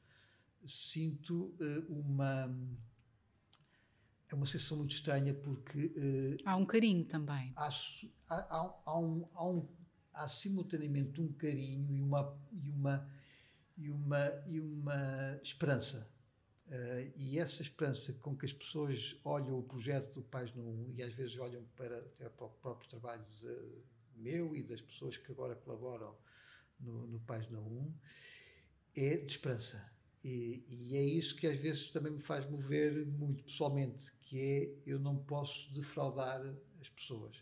sinto 0.66 1.55
eh, 1.61 1.85
uma 1.89 2.51
é 4.31 4.35
uma 4.35 4.45
sensação 4.45 4.76
muito 4.76 4.95
estranha 4.95 5.33
porque 5.33 5.93
eh, 5.97 6.37
há 6.45 6.57
um 6.57 6.66
carinho 6.66 7.05
também. 7.05 7.53
há, 7.57 8.35
há, 8.35 8.81
há, 8.85 8.99
um, 8.99 9.29
há, 9.35 9.49
um, 9.49 9.68
há 10.12 10.29
simultaneamente 10.29 11.20
um 11.20 11.33
carinho 11.33 11.95
e 11.95 12.03
uma 12.03 12.39
e 12.53 12.70
uma 12.70 13.09
e 13.79 13.91
uma, 13.91 14.45
e 14.47 14.61
uma 14.61 15.41
esperança 15.43 16.07
Uh, 16.68 17.11
e 17.16 17.39
essa 17.39 17.62
esperança 17.62 18.12
com 18.12 18.37
que 18.37 18.45
as 18.45 18.53
pessoas 18.53 19.18
olham 19.24 19.59
o 19.59 19.62
projeto 19.62 20.12
do 20.12 20.22
Página 20.22 20.62
1 20.62 20.93
e 20.97 21.03
às 21.03 21.14
vezes 21.14 21.39
olham 21.39 21.64
para, 21.74 21.97
até 21.97 22.29
para 22.29 22.45
o 22.45 22.51
próprio 22.51 22.91
trabalho 22.91 23.24
de, 23.41 23.83
meu 24.14 24.55
e 24.55 24.62
das 24.62 24.83
pessoas 24.83 25.16
que 25.16 25.33
agora 25.33 25.57
colaboram 25.57 26.14
no, 26.79 27.07
no 27.07 27.20
Página 27.20 27.59
1 27.59 27.95
é 28.97 29.16
de 29.16 29.33
esperança. 29.33 29.83
E, 30.22 30.62
e, 30.68 30.97
é 30.97 31.03
isso 31.03 31.37
que 31.37 31.47
às 31.47 31.59
vezes 31.59 31.91
também 31.91 32.12
me 32.12 32.20
faz 32.20 32.45
mover 32.45 33.07
muito 33.07 33.45
pessoalmente, 33.45 34.12
que 34.20 34.39
é 34.39 34.91
eu 34.91 34.99
não 34.99 35.16
posso 35.16 35.72
defraudar 35.72 36.43
as 36.83 36.91
pessoas. 36.91 37.39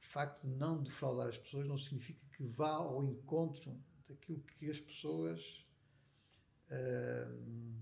O 0.00 0.04
facto 0.04 0.46
de 0.46 0.54
não 0.54 0.80
defraudar 0.80 1.28
as 1.28 1.38
pessoas 1.38 1.66
não 1.66 1.76
significa 1.76 2.24
que 2.36 2.44
vá 2.44 2.74
ao 2.74 3.02
encontro 3.02 3.76
daquilo 4.06 4.40
que 4.42 4.70
as 4.70 4.78
pessoas 4.78 5.66
uh, 6.70 7.80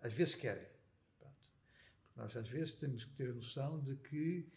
às 0.00 0.12
vezes 0.12 0.34
querem. 0.34 0.66
Pronto. 1.18 1.36
Nós 2.16 2.36
às 2.36 2.48
vezes 2.48 2.72
temos 2.72 3.04
que 3.04 3.12
ter 3.12 3.30
a 3.30 3.34
noção 3.34 3.80
de 3.80 3.96
que 3.96 4.48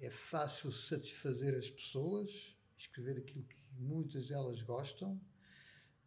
é 0.00 0.10
fácil 0.10 0.72
satisfazer 0.72 1.54
as 1.54 1.70
pessoas, 1.70 2.56
escrever 2.76 3.18
aquilo 3.18 3.44
que 3.44 3.56
muitas 3.78 4.28
delas 4.28 4.62
gostam, 4.62 5.20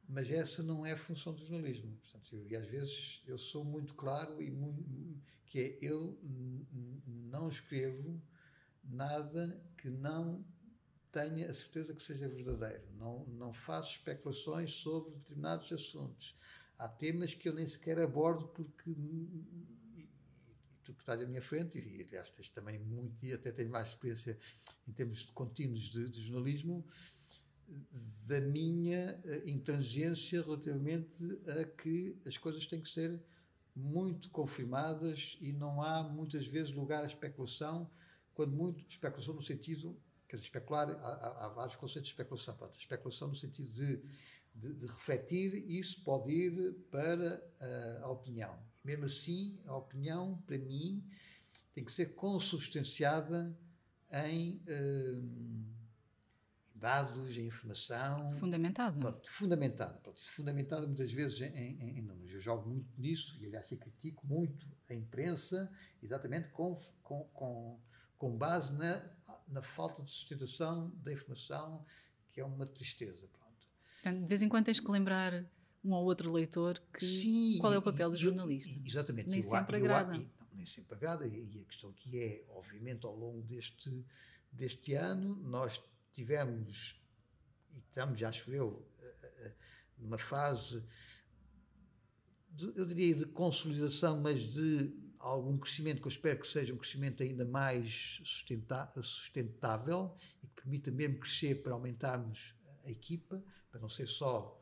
mas 0.07 0.29
essa 0.29 0.63
não 0.63 0.85
é 0.85 0.93
a 0.93 0.97
função 0.97 1.33
do 1.33 1.41
jornalismo. 1.41 1.95
Portanto, 1.97 2.35
eu, 2.35 2.47
e 2.47 2.55
às 2.55 2.65
vezes 2.67 3.21
eu 3.25 3.37
sou 3.37 3.63
muito 3.63 3.93
claro 3.93 4.41
e 4.41 4.49
muito, 4.49 4.83
que 5.45 5.59
é 5.59 5.77
eu 5.81 6.17
não 7.05 7.49
escrevo 7.49 8.21
nada 8.83 9.61
que 9.77 9.89
não 9.89 10.45
tenha 11.11 11.49
a 11.49 11.53
certeza 11.53 11.93
que 11.93 12.01
seja 12.01 12.27
verdadeiro. 12.27 12.83
Não, 12.93 13.25
não 13.27 13.53
faço 13.53 13.93
especulações 13.93 14.73
sobre 14.73 15.15
determinados 15.15 15.71
assuntos 15.71 16.37
há 16.77 16.87
temas 16.87 17.33
que 17.33 17.49
eu 17.49 17.53
nem 17.53 17.67
sequer 17.67 17.99
abordo 17.99 18.47
porque 18.49 18.95
tu 20.83 20.93
que 20.93 21.01
estás 21.01 21.21
à 21.21 21.25
minha 21.25 21.41
frente, 21.41 21.77
e 21.77 22.01
aliás 22.01 22.29
tens 22.29 22.47
também 22.47 22.79
muito, 22.79 23.25
e 23.25 23.33
até 23.33 23.51
tenho 23.51 23.69
mais 23.69 23.89
experiência 23.89 24.37
em 24.87 24.91
termos 24.93 25.17
de 25.17 25.31
contínuos 25.33 25.89
de, 25.89 26.09
de 26.09 26.21
jornalismo, 26.21 26.85
da 28.25 28.39
minha 28.39 29.19
eh, 29.25 29.43
intransigência 29.45 30.41
relativamente 30.41 31.21
a 31.49 31.65
que 31.65 32.17
as 32.25 32.37
coisas 32.37 32.65
têm 32.65 32.81
que 32.81 32.89
ser 32.89 33.21
muito 33.75 34.29
confirmadas 34.29 35.37
e 35.41 35.51
não 35.51 35.81
há 35.81 36.01
muitas 36.01 36.47
vezes 36.47 36.71
lugar 36.71 37.03
à 37.03 37.07
especulação, 37.07 37.89
quando 38.33 38.55
muito 38.55 38.85
especulação 38.87 39.33
no 39.33 39.41
sentido, 39.41 39.99
quer 40.29 40.37
dizer, 40.37 40.47
especular, 40.47 40.89
há, 40.89 41.45
há 41.45 41.49
vários 41.49 41.75
conceitos 41.75 42.07
de 42.07 42.13
especulação, 42.13 42.55
pronto, 42.55 42.79
especulação 42.79 43.27
no 43.27 43.35
sentido 43.35 43.69
de 43.73 44.01
de, 44.57 44.73
de 44.73 44.85
refletir, 44.85 45.69
isso 45.69 46.03
pode 46.03 46.31
ir 46.31 46.73
para 46.89 47.41
a 48.01 48.09
opinião. 48.09 48.57
E 48.83 48.87
mesmo 48.87 49.05
assim, 49.05 49.59
a 49.65 49.75
opinião, 49.75 50.41
para 50.45 50.57
mim, 50.57 51.03
tem 51.73 51.83
que 51.83 51.91
ser 51.91 52.15
consubstanciada 52.15 53.55
em 54.11 54.61
uh, 54.67 55.67
dados, 56.75 57.37
em 57.37 57.45
informação. 57.45 58.35
Fundamentada. 58.37 58.99
Pronto, 58.99 59.29
fundamentada. 59.29 59.99
Pronto, 59.99 60.21
fundamentada 60.23 60.87
muitas 60.87 61.11
vezes 61.11 61.41
em, 61.41 61.55
em, 61.55 61.99
em, 61.99 62.01
números. 62.01 62.33
Eu 62.33 62.39
jogo 62.39 62.69
muito 62.69 62.99
nisso 62.99 63.37
e, 63.39 63.45
aliás, 63.45 63.69
eu 63.71 63.77
critico 63.77 64.25
muito 64.25 64.67
a 64.89 64.93
imprensa, 64.93 65.71
exatamente 66.01 66.49
com, 66.49 66.79
com, 67.03 67.23
com, 67.33 67.79
com 68.17 68.37
base 68.37 68.73
na, 68.73 69.03
na 69.47 69.61
falta 69.61 70.01
de 70.01 70.11
sustentação 70.11 70.89
da 71.03 71.11
informação, 71.11 71.85
que 72.31 72.39
é 72.39 72.45
uma 72.45 72.65
tristeza. 72.65 73.27
Pronto. 73.27 73.46
Portanto, 74.01 74.21
de 74.21 74.27
vez 74.27 74.41
em 74.41 74.49
quando 74.49 74.65
tens 74.65 74.79
que 74.79 74.89
lembrar 74.89 75.45
um 75.83 75.93
ou 75.93 76.03
outro 76.05 76.31
leitor 76.31 76.81
que 76.93 77.05
Sim, 77.05 77.57
qual 77.59 77.73
é 77.73 77.77
o 77.77 77.81
papel 77.81 78.09
do 78.09 78.17
jornalista. 78.17 78.75
Exatamente. 78.85 79.29
Nem 79.29 79.41
sempre 79.41 79.77
eu, 79.77 79.83
agrada. 79.83 80.17
Não, 80.17 80.29
nem 80.53 80.65
sempre 80.65 80.95
agrada. 80.95 81.27
E 81.27 81.61
a 81.61 81.65
questão 81.65 81.89
aqui 81.89 82.19
é, 82.19 82.45
obviamente, 82.49 83.05
ao 83.05 83.15
longo 83.15 83.41
deste, 83.41 84.05
deste 84.51 84.93
ano, 84.93 85.35
nós 85.35 85.81
tivemos, 86.13 86.99
e 87.73 87.79
estamos, 87.79 88.21
acho 88.23 88.51
eu, 88.51 88.85
numa 89.97 90.17
fase, 90.17 90.83
de, 92.49 92.71
eu 92.75 92.85
diria, 92.85 93.15
de 93.15 93.25
consolidação, 93.25 94.19
mas 94.19 94.41
de 94.41 94.93
algum 95.19 95.57
crescimento 95.57 96.01
que 96.01 96.07
eu 96.07 96.11
espero 96.11 96.39
que 96.39 96.47
seja 96.47 96.73
um 96.73 96.77
crescimento 96.77 97.23
ainda 97.23 97.45
mais 97.45 98.21
sustentável 98.23 100.15
e 100.43 100.47
que 100.47 100.53
permita 100.55 100.91
mesmo 100.91 101.19
crescer 101.19 101.61
para 101.63 101.73
aumentarmos 101.73 102.55
a 102.83 102.89
equipa 102.89 103.43
para 103.69 103.79
não 103.79 103.89
ser 103.89 104.07
só 104.07 104.57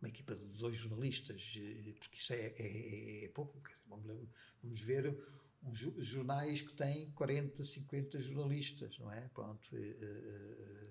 uma 0.00 0.08
equipa 0.08 0.34
de 0.34 0.44
dois 0.56 0.76
jornalistas, 0.76 1.54
eh, 1.56 1.92
porque 1.98 2.18
isso 2.18 2.32
é, 2.32 2.54
é, 2.56 3.24
é 3.24 3.28
pouco. 3.28 3.60
Vamos, 3.86 4.80
ver 4.80 5.14
uns 5.62 5.78
jornais 5.78 6.62
que 6.62 6.72
têm 6.72 7.10
40, 7.10 7.62
50 7.62 8.20
jornalistas, 8.20 8.98
não 8.98 9.12
é? 9.12 9.28
Pronto. 9.28 9.68
Uh, 9.74 10.90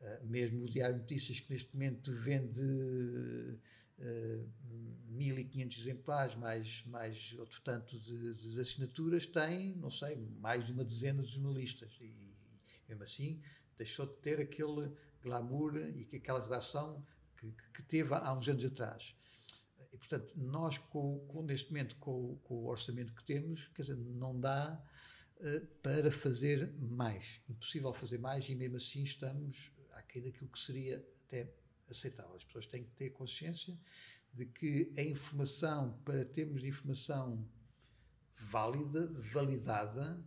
uh, 0.00 0.26
mesmo 0.26 0.64
o 0.64 0.68
Diário 0.68 0.96
de 0.96 1.02
Notícias, 1.02 1.40
que 1.40 1.50
neste 1.52 1.72
momento 1.72 2.12
vende 2.12 2.60
uh, 2.60 4.48
1.500 5.10 5.78
exemplares, 5.78 6.36
mais, 6.36 6.84
mais 6.86 7.34
outro 7.38 7.60
tanto 7.62 7.98
de, 7.98 8.34
de, 8.34 8.60
assinaturas, 8.60 9.24
tem, 9.24 9.74
não 9.76 9.90
sei, 9.90 10.16
mais 10.16 10.66
de 10.66 10.72
uma 10.72 10.84
dezena 10.84 11.22
de 11.22 11.32
jornalistas. 11.32 11.96
E, 12.00 12.14
mesmo 12.88 13.02
assim, 13.04 13.40
deixou 13.78 14.06
de 14.06 14.14
ter 14.16 14.40
aquele 14.40 14.92
glamour 15.22 15.76
e 15.76 16.04
que 16.04 16.16
aquela 16.16 16.42
redação 16.42 17.04
que, 17.36 17.52
que, 17.74 17.82
teve 17.82 18.14
há 18.14 18.32
uns 18.32 18.48
anos 18.48 18.64
atrás. 18.64 19.14
E, 19.92 19.96
portanto, 19.96 20.32
nós, 20.36 20.78
com, 20.78 21.18
com 21.26 21.42
neste 21.42 21.70
momento, 21.70 21.96
com, 21.96 22.36
com, 22.44 22.54
o 22.54 22.66
orçamento 22.66 23.14
que 23.14 23.24
temos, 23.24 23.68
quer 23.68 23.82
dizer, 23.82 23.96
não 23.96 24.38
dá 24.38 24.80
uh, 25.38 25.66
para 25.82 26.10
fazer 26.10 26.72
mais. 26.78 27.40
Impossível 27.48 27.92
fazer 27.92 28.18
mais 28.18 28.48
e, 28.48 28.54
mesmo 28.54 28.76
assim, 28.76 29.02
estamos 29.02 29.72
aquém 29.92 30.22
daquilo 30.22 30.48
que 30.50 30.58
seria 30.58 31.04
até 31.24 31.52
aceitável. 31.88 32.34
As 32.36 32.44
pessoas 32.44 32.66
têm 32.66 32.84
que 32.84 32.92
ter 32.92 33.10
consciência 33.10 33.76
de 34.32 34.46
que 34.46 34.92
a 34.96 35.02
informação, 35.02 35.98
para 36.04 36.24
termos 36.24 36.62
informação 36.62 37.44
válida, 38.36 39.08
validada, 39.32 40.22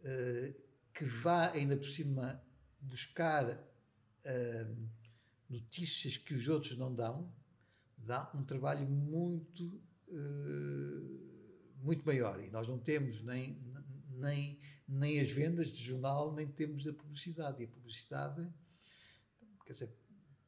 uh, 0.00 0.66
que 0.92 1.04
vá 1.04 1.50
ainda 1.52 1.76
por 1.76 1.86
cima 1.86 2.42
buscar 2.80 3.46
notícias 5.48 6.16
que 6.16 6.34
os 6.34 6.48
outros 6.48 6.76
não 6.76 6.94
dão, 6.94 7.32
dá 7.96 8.30
um 8.34 8.42
trabalho 8.42 8.86
muito, 8.86 9.64
uh, 10.08 11.20
muito 11.82 12.04
maior. 12.04 12.42
E 12.42 12.50
nós 12.50 12.68
não 12.68 12.78
temos 12.78 13.22
nem, 13.22 13.60
nem, 14.10 14.60
nem 14.86 15.20
as 15.20 15.30
vendas 15.30 15.68
de 15.68 15.82
jornal, 15.82 16.34
nem 16.34 16.46
temos 16.46 16.86
a 16.86 16.92
publicidade. 16.92 17.62
E 17.62 17.66
a 17.66 17.68
publicidade, 17.68 18.48
quer 19.64 19.72
dizer, 19.72 19.90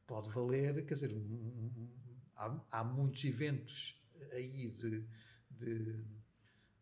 pode 0.05 0.29
valer, 0.29 0.85
quer 0.85 0.95
dizer, 0.95 1.11
há, 2.35 2.61
há, 2.71 2.83
muitos 2.83 3.23
eventos 3.23 4.01
aí 4.31 4.69
de, 4.69 5.05
de 5.51 6.05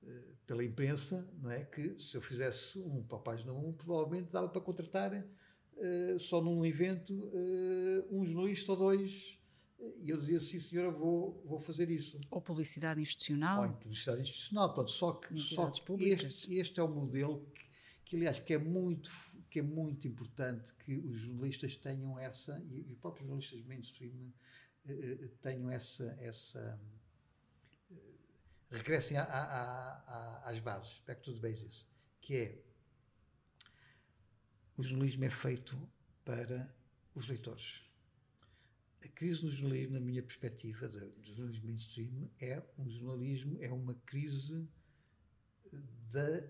eh, 0.04 0.34
pela 0.46 0.64
imprensa, 0.64 1.28
não 1.42 1.52
é? 1.52 1.66
Que 1.66 2.00
se 2.00 2.16
eu 2.16 2.22
fizesse 2.22 2.80
um 2.80 3.04
para 3.04 3.18
a 3.18 3.22
página 3.22 3.52
1, 3.52 3.74
provavelmente 3.74 4.30
dava 4.32 4.48
para 4.48 4.62
contratar 4.62 5.14
uh, 5.78 6.20
só 6.20 6.42
num 6.42 6.66
evento 6.66 7.14
uh, 7.14 8.08
um 8.12 8.26
jornalista 8.26 8.72
ou 8.72 8.78
dois 8.78 9.38
E 10.02 10.10
eu 10.10 10.20
dizia, 10.20 10.40
sim 10.40 10.60
senhora, 10.60 10.92
vou, 10.92 11.44
vou 11.46 11.60
fazer 11.60 11.90
isso. 11.90 12.20
Ou 12.32 12.42
publicidade 12.42 13.00
institucional. 13.00 13.64
Ou 13.64 13.74
publicidade 13.74 14.22
institucional, 14.22 14.74
pronto. 14.74 14.92
Só 14.92 15.14
que, 15.14 15.40
só 15.40 15.70
que 15.70 16.04
este, 16.06 16.56
este 16.56 16.80
é 16.80 16.84
o 16.84 16.88
modelo 16.88 17.46
que, 17.54 17.64
que, 18.06 18.16
aliás, 18.16 18.40
que 18.40 18.54
é, 18.54 18.58
muito, 18.58 19.10
que 19.50 19.60
é 19.60 19.62
muito 19.62 20.08
importante 20.08 20.74
que 20.76 20.98
os 20.98 21.18
jornalistas 21.18 21.76
tenham 21.76 22.18
essa, 22.18 22.60
e, 22.70 22.88
e 22.88 22.92
os 22.94 22.98
próprios 22.98 23.28
jornalistas 23.28 23.64
mainstream 23.66 24.34
eh, 24.88 25.20
eh 25.22 25.30
tenham 25.42 25.70
essa, 25.70 26.18
essa 26.20 26.80
eh, 27.92 27.96
regressem 28.72 29.18
a, 29.18 29.24
a, 29.24 30.44
a, 30.44 30.50
às 30.50 30.60
bases, 30.60 31.02
back 31.06 31.22
to 31.22 31.34
the 31.34 31.40
bases, 31.40 31.86
que 32.22 32.36
é 32.36 32.67
o 34.78 34.84
jornalismo 34.84 35.26
é 35.26 35.30
feito 35.30 35.78
para 36.24 36.74
os 37.16 37.28
leitores 37.28 37.88
a 39.04 39.08
crise 39.10 39.46
no 39.46 39.52
jornalismo, 39.52 39.94
na 39.94 40.00
minha 40.00 40.24
perspectiva, 40.24 40.88
do 40.88 41.34
jornalismo 41.34 41.68
mainstream, 41.68 42.30
é 42.40 42.64
um 42.78 42.90
jornalismo, 42.90 43.58
é 43.62 43.72
uma 43.72 43.94
crise 44.06 44.68
da 46.12 46.44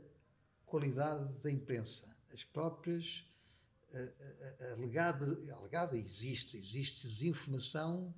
qualidade 0.65 1.33
da 1.41 1.51
imprensa. 1.51 2.07
As 2.33 2.43
próprias, 2.43 3.25
a, 3.93 4.63
a, 4.63 4.69
a 4.69 5.55
alegada, 5.57 5.97
existe, 5.97 6.57
existe 6.57 7.07
desinformação, 7.07 8.13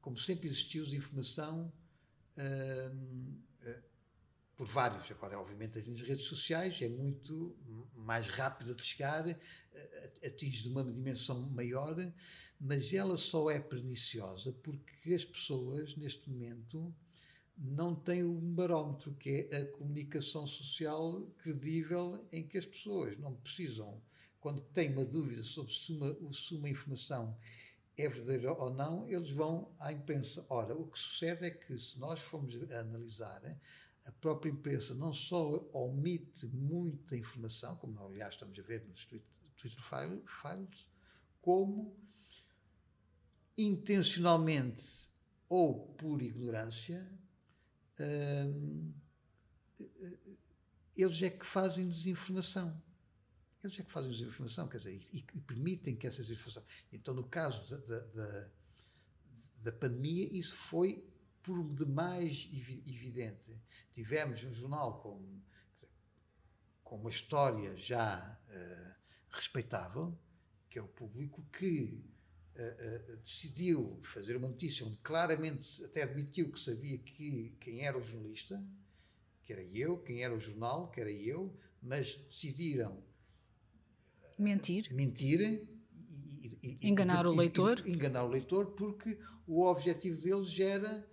como 0.00 0.16
sempre 0.16 0.48
existiu 0.48 0.84
desinformação, 0.84 1.72
hum, 2.36 3.40
por 4.56 4.66
vários. 4.66 5.10
Agora, 5.10 5.38
obviamente, 5.38 5.78
as 5.78 6.00
redes 6.00 6.26
sociais 6.26 6.82
é 6.82 6.88
muito 6.88 7.56
mais 8.08 8.26
rápida 8.26 8.74
de 8.74 8.82
chegar, 8.82 9.22
atinge 10.24 10.62
de 10.62 10.68
uma 10.70 10.82
dimensão 10.82 11.38
maior, 11.50 11.94
mas 12.58 12.90
ela 12.94 13.18
só 13.18 13.50
é 13.50 13.60
perniciosa 13.60 14.50
porque 14.62 15.12
as 15.12 15.26
pessoas, 15.26 15.94
neste 15.94 16.30
momento, 16.30 16.90
não 17.54 17.94
têm 17.94 18.24
um 18.24 18.54
barómetro, 18.54 19.12
que 19.12 19.46
é 19.50 19.58
a 19.58 19.72
comunicação 19.72 20.46
social 20.46 21.20
credível, 21.42 22.26
em 22.32 22.46
que 22.48 22.56
as 22.56 22.64
pessoas 22.64 23.18
não 23.18 23.34
precisam, 23.34 24.00
quando 24.40 24.62
têm 24.62 24.90
uma 24.90 25.04
dúvida 25.04 25.44
sobre 25.44 25.74
se 25.74 25.92
uma, 25.92 26.32
se 26.32 26.54
uma 26.54 26.70
informação 26.70 27.36
é 27.94 28.08
verdadeira 28.08 28.54
ou 28.54 28.72
não, 28.72 29.06
eles 29.06 29.30
vão 29.30 29.70
à 29.78 29.92
imprensa. 29.92 30.46
Ora, 30.48 30.74
o 30.74 30.86
que 30.86 30.98
sucede 30.98 31.44
é 31.46 31.50
que, 31.50 31.78
se 31.78 31.98
nós 31.98 32.20
formos 32.20 32.54
analisar, 32.72 33.42
a 34.06 34.12
própria 34.12 34.50
imprensa 34.50 34.94
não 34.94 35.12
só 35.12 35.68
omite 35.72 36.46
muita 36.46 37.16
informação, 37.16 37.76
como 37.76 38.00
aliás 38.00 38.34
estamos 38.34 38.58
a 38.58 38.62
ver 38.62 38.86
nos 38.86 39.04
Twitter 39.04 39.82
Files, 39.82 40.88
como 41.42 41.96
intencionalmente 43.56 45.10
ou 45.48 45.88
por 45.94 46.22
ignorância, 46.22 47.06
hum, 48.00 48.92
eles 50.96 51.22
é 51.22 51.30
que 51.30 51.46
fazem 51.46 51.88
desinformação. 51.88 52.80
Eles 53.62 53.78
é 53.78 53.82
que 53.82 53.90
fazem 53.90 54.10
desinformação, 54.10 54.68
quer 54.68 54.78
dizer, 54.78 54.94
e, 55.12 55.24
e 55.34 55.40
permitem 55.40 55.96
que 55.96 56.06
essa 56.06 56.22
desinformação. 56.22 56.62
Então, 56.92 57.14
no 57.14 57.24
caso 57.24 57.68
da, 57.86 57.98
da, 58.00 58.50
da 59.62 59.72
pandemia, 59.72 60.28
isso 60.32 60.56
foi 60.56 61.07
por 61.42 61.62
demais 61.74 62.48
evidente. 62.52 63.50
Tivemos 63.92 64.42
um 64.44 64.52
jornal 64.52 65.00
com, 65.00 65.40
com 66.84 66.96
uma 66.96 67.10
história 67.10 67.76
já 67.76 68.38
uh, 68.48 68.94
respeitável, 69.30 70.16
que 70.68 70.78
é 70.78 70.82
o 70.82 70.88
público, 70.88 71.44
que 71.52 72.04
uh, 72.56 73.12
uh, 73.12 73.16
decidiu 73.18 73.98
fazer 74.02 74.36
uma 74.36 74.48
notícia 74.48 74.86
onde 74.86 74.98
claramente 74.98 75.84
até 75.84 76.02
admitiu 76.02 76.50
que 76.50 76.60
sabia 76.60 76.98
que, 76.98 77.56
quem 77.60 77.86
era 77.86 77.96
o 77.96 78.02
jornalista, 78.02 78.62
que 79.44 79.52
era 79.52 79.62
eu, 79.62 79.98
quem 79.98 80.22
era 80.22 80.34
o 80.34 80.40
jornal, 80.40 80.90
que 80.90 81.00
era 81.00 81.10
eu, 81.10 81.56
mas 81.80 82.16
decidiram 82.28 83.02
mentir. 84.38 84.92
Mentir 84.92 85.40
e, 85.40 86.58
e, 86.62 86.88
enganar 86.88 87.24
e, 87.24 87.28
o 87.28 87.34
leitor. 87.34 87.82
enganar 87.86 88.24
o 88.24 88.28
leitor, 88.28 88.72
porque 88.72 89.18
o 89.46 89.64
objetivo 89.64 90.20
deles 90.20 90.58
era 90.58 91.06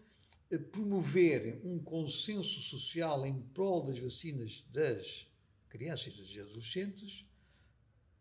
promover 0.72 1.60
um 1.64 1.80
consenso 1.80 2.62
social 2.62 3.26
em 3.26 3.42
prol 3.54 3.84
das 3.84 3.98
vacinas 3.98 4.64
das 4.72 5.28
crianças 5.70 6.14
e 6.14 6.18
dos 6.18 6.38
adolescentes, 6.38 7.26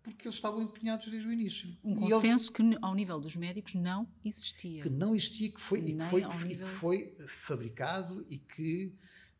porque 0.02 0.26
eles 0.26 0.34
estavam 0.34 0.62
empenhados 0.62 1.08
desde 1.08 1.28
o 1.28 1.32
início. 1.32 1.76
Um 1.82 2.06
e 2.06 2.10
consenso 2.10 2.50
eles, 2.50 2.50
que, 2.50 2.78
ao 2.82 2.94
nível 2.94 3.20
dos 3.20 3.36
médicos, 3.36 3.74
não 3.74 4.08
existia. 4.24 4.82
Que 4.82 4.90
não 4.90 5.14
existia, 5.14 5.50
que 5.50 5.60
foi, 5.60 5.80
e 5.80 5.96
que 5.96 6.04
foi, 6.04 6.24
nível... 6.46 6.66
que 6.66 6.72
foi 6.72 7.16
fabricado 7.26 8.26
e 8.28 8.38
que 8.38 8.94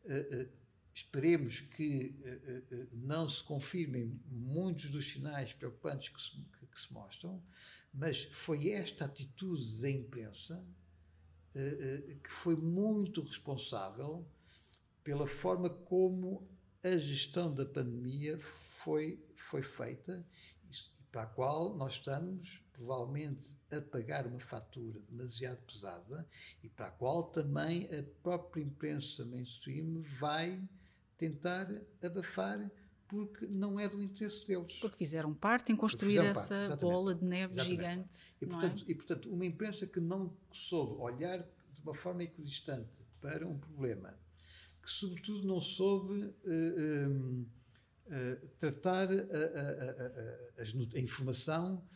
uh, 0.05 0.43
uh, 0.43 0.49
esperemos 0.95 1.61
que 1.61 2.15
uh, 2.73 2.89
não 2.93 3.29
se 3.29 3.43
confirmem 3.43 4.19
muitos 4.31 4.91
dos 4.91 5.11
sinais 5.11 5.53
preocupantes 5.53 6.09
que 6.09 6.23
se, 6.23 6.31
que, 6.31 6.67
que 6.67 6.81
se 6.81 6.93
mostram, 6.93 7.43
mas 7.93 8.25
foi 8.25 8.71
esta 8.71 9.05
atitude 9.05 9.81
da 9.81 9.91
imprensa 9.91 10.55
eh, 10.55 10.61
eh, 10.61 10.84
que 12.23 12.31
foi 12.31 12.57
muito 12.57 13.23
responsável 13.23 14.27
pela 15.03 15.27
forma 15.27 15.71
como 15.71 16.49
a 16.83 16.97
gestão 16.97 17.55
da 17.55 17.65
pandemia 17.65 18.39
foi, 18.39 19.23
foi 19.37 19.63
feita 19.63 20.27
e 20.65 20.73
para 21.11 21.23
a 21.23 21.27
qual 21.27 21.77
nós 21.77 21.95
estamos 21.95 22.61
provavelmente 22.73 23.57
a 23.71 23.81
pagar 23.81 24.27
uma 24.27 24.41
fatura 24.41 24.99
demasiado 25.09 25.63
pesada 25.63 26.27
e 26.63 26.69
para 26.69 26.89
a 26.89 26.91
qual 26.91 27.23
também 27.25 27.89
a 27.97 28.03
própria 28.23 28.63
imprensa 28.63 29.25
mainstream 29.25 30.03
vai 30.19 30.61
tentar 31.17 31.69
abafar 32.03 32.69
porque 33.15 33.47
não 33.47 33.79
é 33.79 33.89
do 33.89 34.03
interesse 34.03 34.45
deles. 34.45 34.75
Porque 34.81 34.97
fizeram 34.97 35.33
parte 35.33 35.73
em 35.73 35.77
construir 35.77 36.19
essa 36.19 36.77
bola 36.77 37.15
de 37.15 37.25
neve 37.25 37.55
exatamente. 37.55 37.71
gigante. 37.71 38.37
E 38.41 38.47
portanto, 38.47 38.85
é? 38.87 38.91
e 38.91 38.95
portanto, 38.95 39.33
uma 39.33 39.47
imprensa 39.47 39.87
que 39.87 40.01
não 40.01 40.37
soube 40.51 41.01
olhar 41.01 41.39
de 41.39 41.81
uma 41.83 41.95
forma 41.95 42.25
equidistante 42.25 43.03
para 43.21 43.47
um 43.47 43.57
problema, 43.57 44.19
que 44.83 44.91
sobretudo 44.91 45.47
não 45.47 45.61
soube 45.61 46.25
uh, 46.25 46.33
uh, 47.07 47.43
uh, 47.43 48.49
tratar 48.59 49.09
a, 49.09 49.13
a, 49.13 50.63
a, 50.63 50.97
a, 50.97 51.01
informação 51.01 51.87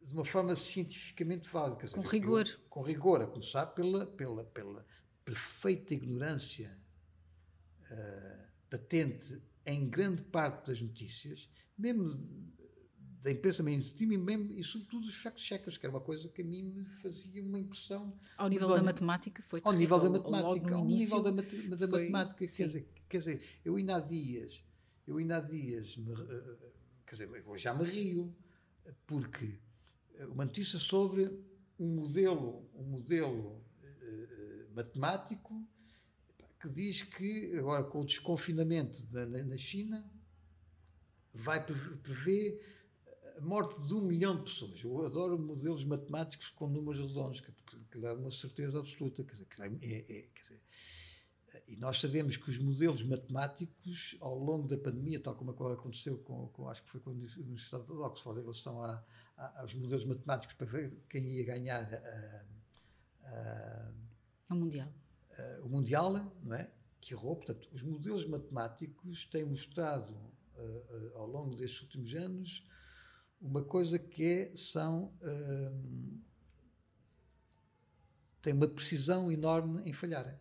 de 0.00 0.14
uma 0.14 0.24
forma 0.24 0.54
cientificamente 0.54 1.48
válida. 1.48 1.88
Com 1.88 2.00
rigor. 2.00 2.46
Eu, 2.46 2.68
com 2.70 2.82
rigor, 2.82 3.22
a 3.22 3.26
começar 3.26 3.66
pela, 3.66 4.06
pela, 4.06 4.44
pela 4.44 4.86
perfeita 5.24 5.94
ignorância 5.94 6.78
patente 8.68 9.40
em 9.68 9.88
grande 9.88 10.22
parte 10.22 10.68
das 10.68 10.80
notícias, 10.80 11.48
mesmo 11.76 12.16
da 13.22 13.30
imprensa 13.32 13.62
mainstream 13.62 14.12
e, 14.12 14.16
mesmo, 14.18 14.52
e 14.54 14.64
sobretudo 14.64 15.06
os 15.06 15.14
fact-checkers, 15.16 15.76
que 15.76 15.84
era 15.84 15.94
uma 15.94 16.00
coisa 16.00 16.28
que 16.28 16.40
a 16.40 16.44
mim 16.44 16.62
me 16.62 16.84
fazia 17.02 17.42
uma 17.42 17.58
impressão. 17.58 18.16
Ao 18.36 18.48
nível 18.48 18.68
da 18.68 18.82
matemática 18.82 19.42
foi 19.42 19.60
Ao 19.64 19.72
nível 19.72 20.00
da 20.00 20.08
matemática, 20.08 20.74
ao 20.74 20.84
nível 20.84 21.22
da, 21.22 21.30
da 21.30 21.88
matemática, 21.88 22.46
quer 22.46 22.46
dizer, 22.46 22.88
quer 23.08 23.18
dizer, 23.18 23.42
eu 23.64 23.76
ainda 23.76 23.96
há 23.96 24.00
dias, 24.00 24.64
eu 25.06 25.18
ainda 25.18 25.36
há 25.36 25.40
dias, 25.40 25.96
me, 25.98 26.12
eh, 26.12 26.56
quer 27.04 27.12
dizer, 27.12 27.44
eu 27.46 27.58
já 27.58 27.74
me 27.74 27.84
rio, 27.84 28.34
porque 29.06 29.58
uma 30.30 30.44
notícia 30.44 30.78
sobre 30.78 31.30
um 31.78 31.94
modelo, 31.96 32.66
um 32.74 32.84
modelo 32.84 33.62
uh, 33.82 34.74
matemático 34.74 35.62
que 36.60 36.68
diz 36.68 37.02
que, 37.02 37.56
agora 37.56 37.84
com 37.84 38.00
o 38.00 38.04
desconfinamento 38.04 39.02
da, 39.06 39.26
na 39.26 39.56
China, 39.56 40.04
vai 41.32 41.64
prever 41.64 42.60
a 43.36 43.40
morte 43.40 43.80
de 43.82 43.94
um 43.94 44.00
milhão 44.00 44.36
de 44.36 44.42
pessoas. 44.42 44.82
Eu 44.82 45.06
adoro 45.06 45.38
modelos 45.38 45.84
matemáticos 45.84 46.50
com 46.50 46.66
números 46.66 47.08
redondos, 47.08 47.40
que, 47.40 47.52
que 47.90 47.98
dá 48.00 48.14
uma 48.14 48.32
certeza 48.32 48.80
absoluta. 48.80 49.22
Quer 49.22 49.32
dizer, 49.32 49.46
é, 49.82 49.98
é, 49.98 50.22
quer 50.34 50.42
dizer, 50.42 50.58
e 51.68 51.76
nós 51.76 52.00
sabemos 52.00 52.36
que 52.36 52.50
os 52.50 52.58
modelos 52.58 53.02
matemáticos, 53.04 54.16
ao 54.20 54.36
longo 54.36 54.66
da 54.66 54.76
pandemia, 54.76 55.20
tal 55.20 55.36
como 55.36 55.52
agora 55.52 55.74
aconteceu 55.74 56.18
com, 56.18 56.48
com 56.48 56.68
acho 56.68 56.82
que 56.82 56.90
foi 56.90 57.00
com 57.00 57.10
a 57.10 57.12
Universidade 57.12 57.86
de 57.86 57.92
Oxford, 57.92 58.40
em 58.40 58.42
relação 58.42 58.82
a, 58.82 59.02
a, 59.36 59.60
aos 59.62 59.72
modelos 59.74 60.04
matemáticos 60.04 60.56
para 60.56 60.66
ver 60.66 60.92
quem 61.08 61.22
ia 61.24 61.44
ganhar 61.44 61.88
a, 61.94 62.44
a, 63.22 63.92
a 64.48 64.54
Mundial 64.54 64.92
uh, 65.38 65.66
o 65.66 65.68
Mundial, 65.68 66.12
não 66.42 66.56
é? 66.56 66.70
que 67.00 67.14
errou. 67.14 67.36
Portanto, 67.36 67.68
os 67.72 67.82
modelos 67.82 68.26
matemáticos 68.26 69.24
têm 69.26 69.44
mostrado 69.44 70.12
uh, 70.12 70.60
uh, 70.60 71.16
ao 71.16 71.26
longo 71.26 71.54
destes 71.54 71.82
últimos 71.82 72.14
anos 72.14 72.66
uma 73.40 73.62
coisa 73.62 73.98
que 73.98 74.24
é, 74.24 74.56
são. 74.56 75.12
têm 78.42 78.52
uma 78.52 78.66
precisão 78.66 79.30
enorme 79.30 79.80
em 79.88 79.92
falharem. 79.92 80.34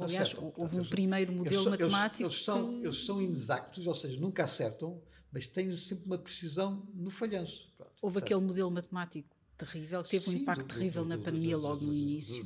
Aliás, 0.00 0.28
acertam. 0.28 0.52
houve 0.56 0.80
um 0.80 0.84
primeiro 0.84 1.32
modelo 1.32 1.62
eles, 1.62 1.70
matemático. 1.70 2.22
Eles, 2.22 2.34
eles, 2.34 2.44
são, 2.44 2.68
que... 2.68 2.84
eles 2.84 3.04
são 3.04 3.22
inexactos, 3.22 3.86
ou 3.86 3.94
seja, 3.94 4.20
nunca 4.20 4.44
acertam, 4.44 5.00
mas 5.32 5.46
têm 5.46 5.76
sempre 5.76 6.04
uma 6.06 6.18
precisão 6.18 6.86
no 6.94 7.10
falhanço. 7.10 7.72
Pronto. 7.76 7.92
Houve 8.00 8.14
Portanto, 8.14 8.22
aquele 8.24 8.40
modelo 8.40 8.70
matemático 8.70 9.36
terrível, 9.56 10.02
teve 10.02 10.30
um 10.30 10.32
impacto 10.32 10.62
do, 10.62 10.74
terrível 10.74 11.04
do, 11.04 11.10
do, 11.10 11.16
na 11.16 11.24
pandemia 11.24 11.56
logo 11.56 11.84
no 11.84 11.94
início. 11.94 12.44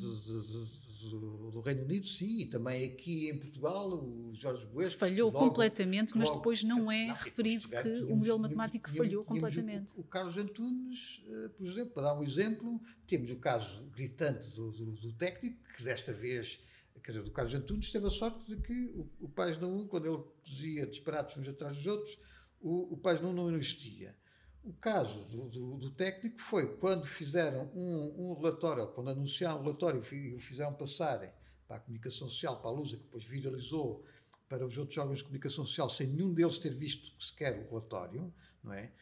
Do, 1.10 1.60
Reino 1.60 1.84
Unido, 1.84 2.06
sim, 2.06 2.40
e 2.40 2.46
também 2.46 2.84
aqui 2.84 3.28
em 3.28 3.38
Portugal, 3.38 3.88
o 3.92 4.32
Jorge 4.34 4.66
Bues. 4.66 4.94
Falhou 4.94 5.30
logo, 5.30 5.46
completamente, 5.46 6.16
mas 6.16 6.28
logo, 6.28 6.38
depois 6.38 6.62
não 6.64 6.90
é 6.90 7.06
não, 7.06 7.14
referido 7.14 7.68
que 7.68 7.82
tínhamos, 7.82 8.10
o 8.10 8.16
modelo 8.16 8.38
matemático 8.38 8.90
tínhamos, 8.90 9.08
falhou 9.08 9.24
tínhamos 9.24 9.42
completamente. 9.42 9.92
O, 9.96 10.00
o, 10.00 10.04
Carlos 10.04 10.36
Antunes, 10.36 11.22
uh, 11.26 11.50
por 11.50 11.66
exemplo, 11.66 11.90
para 11.90 12.02
dar 12.04 12.18
um 12.18 12.22
exemplo, 12.22 12.80
temos 13.06 13.30
o 13.30 13.36
caso 13.36 13.84
gritante 13.94 14.48
do, 14.50 15.12
técnico, 15.12 15.58
que 15.76 15.82
desta 15.82 16.12
vez 16.12 16.60
quer 17.02 17.12
dizer, 17.12 17.24
do 17.24 17.30
Carlos 17.32 17.54
Antunes 17.54 17.90
teve 17.90 18.06
a 18.06 18.10
sorte 18.10 18.44
de 18.46 18.62
que 18.62 18.84
o, 18.94 19.10
o 19.20 19.28
Página 19.28 19.66
1, 19.66 19.86
quando 19.86 20.06
ele 20.06 20.22
dizia 20.44 20.86
disparados 20.86 21.36
uns 21.36 21.48
atrás 21.48 21.76
dos 21.76 21.86
outros, 21.86 22.18
o, 22.60 22.94
o 22.94 22.96
Página 22.96 23.28
1 23.28 23.32
não 23.32 23.56
existia. 23.56 24.14
O 24.64 24.72
caso 24.74 25.24
do, 25.24 25.48
do, 25.48 25.76
do, 25.76 25.90
técnico 25.90 26.40
foi 26.40 26.76
quando 26.76 27.04
fizeram 27.04 27.70
um, 27.74 28.30
um 28.30 28.34
relatório, 28.34 28.86
quando 28.88 29.10
anunciaram 29.10 29.58
um 29.58 29.62
relatório 29.62 30.00
e 30.14 30.34
o 30.34 30.38
fizeram 30.38 30.72
passarem 30.72 31.30
para 31.66 31.78
a 31.78 31.80
comunicação 31.80 32.28
social, 32.28 32.60
para 32.60 32.70
a 32.70 32.72
Lusa, 32.72 32.96
que 32.96 33.02
depois 33.02 33.26
viralizou 33.26 34.04
para 34.48 34.64
os 34.64 34.78
outros 34.78 34.96
órgãos 34.98 35.18
de 35.18 35.24
comunicação 35.24 35.64
social, 35.64 35.88
sem 35.88 36.06
nenhum 36.06 36.32
deles 36.32 36.58
ter 36.58 36.72
visto 36.72 37.10
sequer 37.20 37.58
o 37.58 37.68
relatório, 37.70 38.32
não 38.62 38.72
é? 38.72 38.92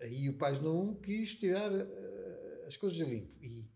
Aí 0.00 0.28
o 0.30 0.38
Página 0.38 0.70
1 0.70 0.94
quis 1.02 1.34
tirar 1.34 1.70
uh, 1.70 2.66
as 2.66 2.76
coisas 2.76 2.98
a 3.00 3.04
limpo. 3.04 3.44
E 3.44 3.68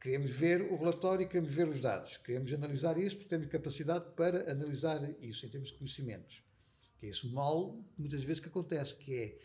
queremos 0.00 0.30
ver 0.30 0.62
o 0.70 0.76
relatório 0.76 1.24
e 1.24 1.26
queremos 1.26 1.52
ver 1.52 1.68
os 1.68 1.80
dados. 1.80 2.16
Queremos 2.18 2.52
analisar 2.52 2.96
isso 2.98 3.16
porque 3.16 3.28
temos 3.28 3.46
capacidade 3.46 4.04
para 4.14 4.50
analisar 4.50 5.02
isso 5.20 5.44
em 5.44 5.48
termos 5.48 5.70
de 5.70 5.78
conhecimentos. 5.78 6.44
Que 6.98 7.06
é 7.06 7.08
esse 7.08 7.26
mal, 7.28 7.82
muitas 7.98 8.22
vezes, 8.22 8.40
que 8.40 8.48
acontece, 8.48 8.94
que 8.94 9.14
é 9.14 9.38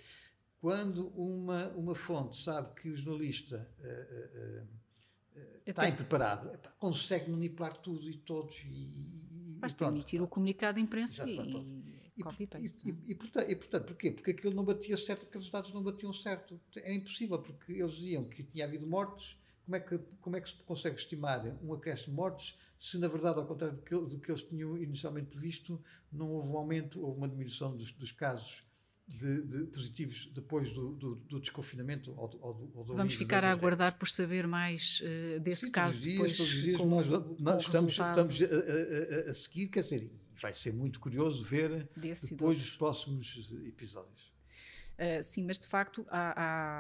quando 0.66 1.10
uma, 1.10 1.68
uma 1.76 1.94
fonte 1.94 2.38
sabe 2.38 2.74
que 2.82 2.90
o 2.90 2.96
jornalista 2.96 3.70
uh, 3.78 3.86
uh, 3.86 5.40
uh, 5.40 5.48
está 5.64 5.88
impreparado, 5.88 6.52
epá, 6.56 6.72
consegue 6.80 7.30
manipular 7.30 7.78
tudo 7.78 8.10
e 8.10 8.18
todos. 8.18 8.64
E, 8.66 9.58
Basta 9.60 9.86
emitir 9.86 10.24
o 10.24 10.28
comunicado 10.28 10.78
de 10.78 10.82
imprensa 10.82 11.24
e, 11.30 12.10
e 12.18 12.24
copy-paste. 12.24 12.90
E, 12.90 12.92
e, 12.92 13.12
e, 13.12 13.14
portanto, 13.14 13.48
e, 13.48 13.56
portanto, 13.56 13.86
porquê? 13.86 14.10
Porque 14.10 14.32
aquilo 14.32 14.56
não 14.56 14.66
batia 14.66 14.98
certo, 14.98 15.28
aqueles 15.28 15.52
dados 15.52 15.72
não 15.72 15.84
batiam 15.84 16.12
certo. 16.12 16.60
É 16.78 16.96
impossível, 16.96 17.38
porque 17.38 17.74
eles 17.74 17.92
diziam 17.92 18.24
que 18.24 18.42
tinha 18.42 18.66
havido 18.66 18.88
mortes. 18.88 19.38
Como 19.66 19.76
é, 19.76 19.80
que, 19.80 20.00
como 20.20 20.36
é 20.36 20.42
que 20.42 20.50
se 20.50 20.56
consegue 20.64 20.96
estimar 20.96 21.46
um 21.64 21.74
acréscimo 21.74 22.10
de 22.10 22.16
mortes 22.16 22.58
se, 22.80 22.98
na 22.98 23.08
verdade, 23.08 23.38
ao 23.38 23.46
contrário 23.46 23.76
do 23.76 23.84
que, 23.84 23.96
do 23.96 24.20
que 24.20 24.32
eles 24.32 24.42
tinham 24.42 24.76
inicialmente 24.78 25.28
previsto, 25.28 25.80
não 26.12 26.32
houve 26.32 26.50
um 26.50 26.58
aumento, 26.58 27.06
houve 27.06 27.20
uma 27.20 27.28
diminuição 27.30 27.76
dos, 27.76 27.92
dos 27.92 28.12
casos 28.12 28.65
de, 29.08 29.44
de 29.44 29.64
positivos 29.66 30.32
depois 30.34 30.72
do, 30.72 30.94
do, 30.94 31.16
do 31.16 31.40
desconfinamento 31.40 32.14
ou 32.18 32.28
do, 32.28 32.40
ou 32.44 32.84
do 32.84 32.96
Vamos 32.96 33.14
ficar 33.14 33.44
a 33.44 33.52
aguardar 33.52 33.98
por 33.98 34.10
saber 34.10 34.48
mais 34.48 35.02
uh, 35.02 35.40
desse 35.40 35.66
Sim, 35.66 35.72
caso 35.72 36.02
dias, 36.02 36.16
depois. 36.16 36.38
Todos 36.38 36.54
os 36.54 36.62
dias 36.62 36.78
com, 36.78 36.86
nós, 36.88 37.08
nós 37.40 37.64
estamos, 37.64 37.92
estamos 37.92 38.42
a, 38.42 39.28
a, 39.28 39.32
a, 39.32 39.34
seguir, 39.34 39.68
quer 39.68 39.82
dizer, 39.82 40.12
vai 40.42 40.54
ser 40.54 40.74
muito 40.74 41.00
curioso 41.00 41.44
ver 41.44 41.88
Desse 41.96 42.32
depois 42.32 42.62
os 42.62 42.76
próximos 42.76 43.52
episódios. 43.68 44.34
Uh, 44.98 45.22
sim, 45.22 45.44
mas 45.44 45.60
de 45.60 45.68
facto 45.68 46.06
há, 46.10 46.34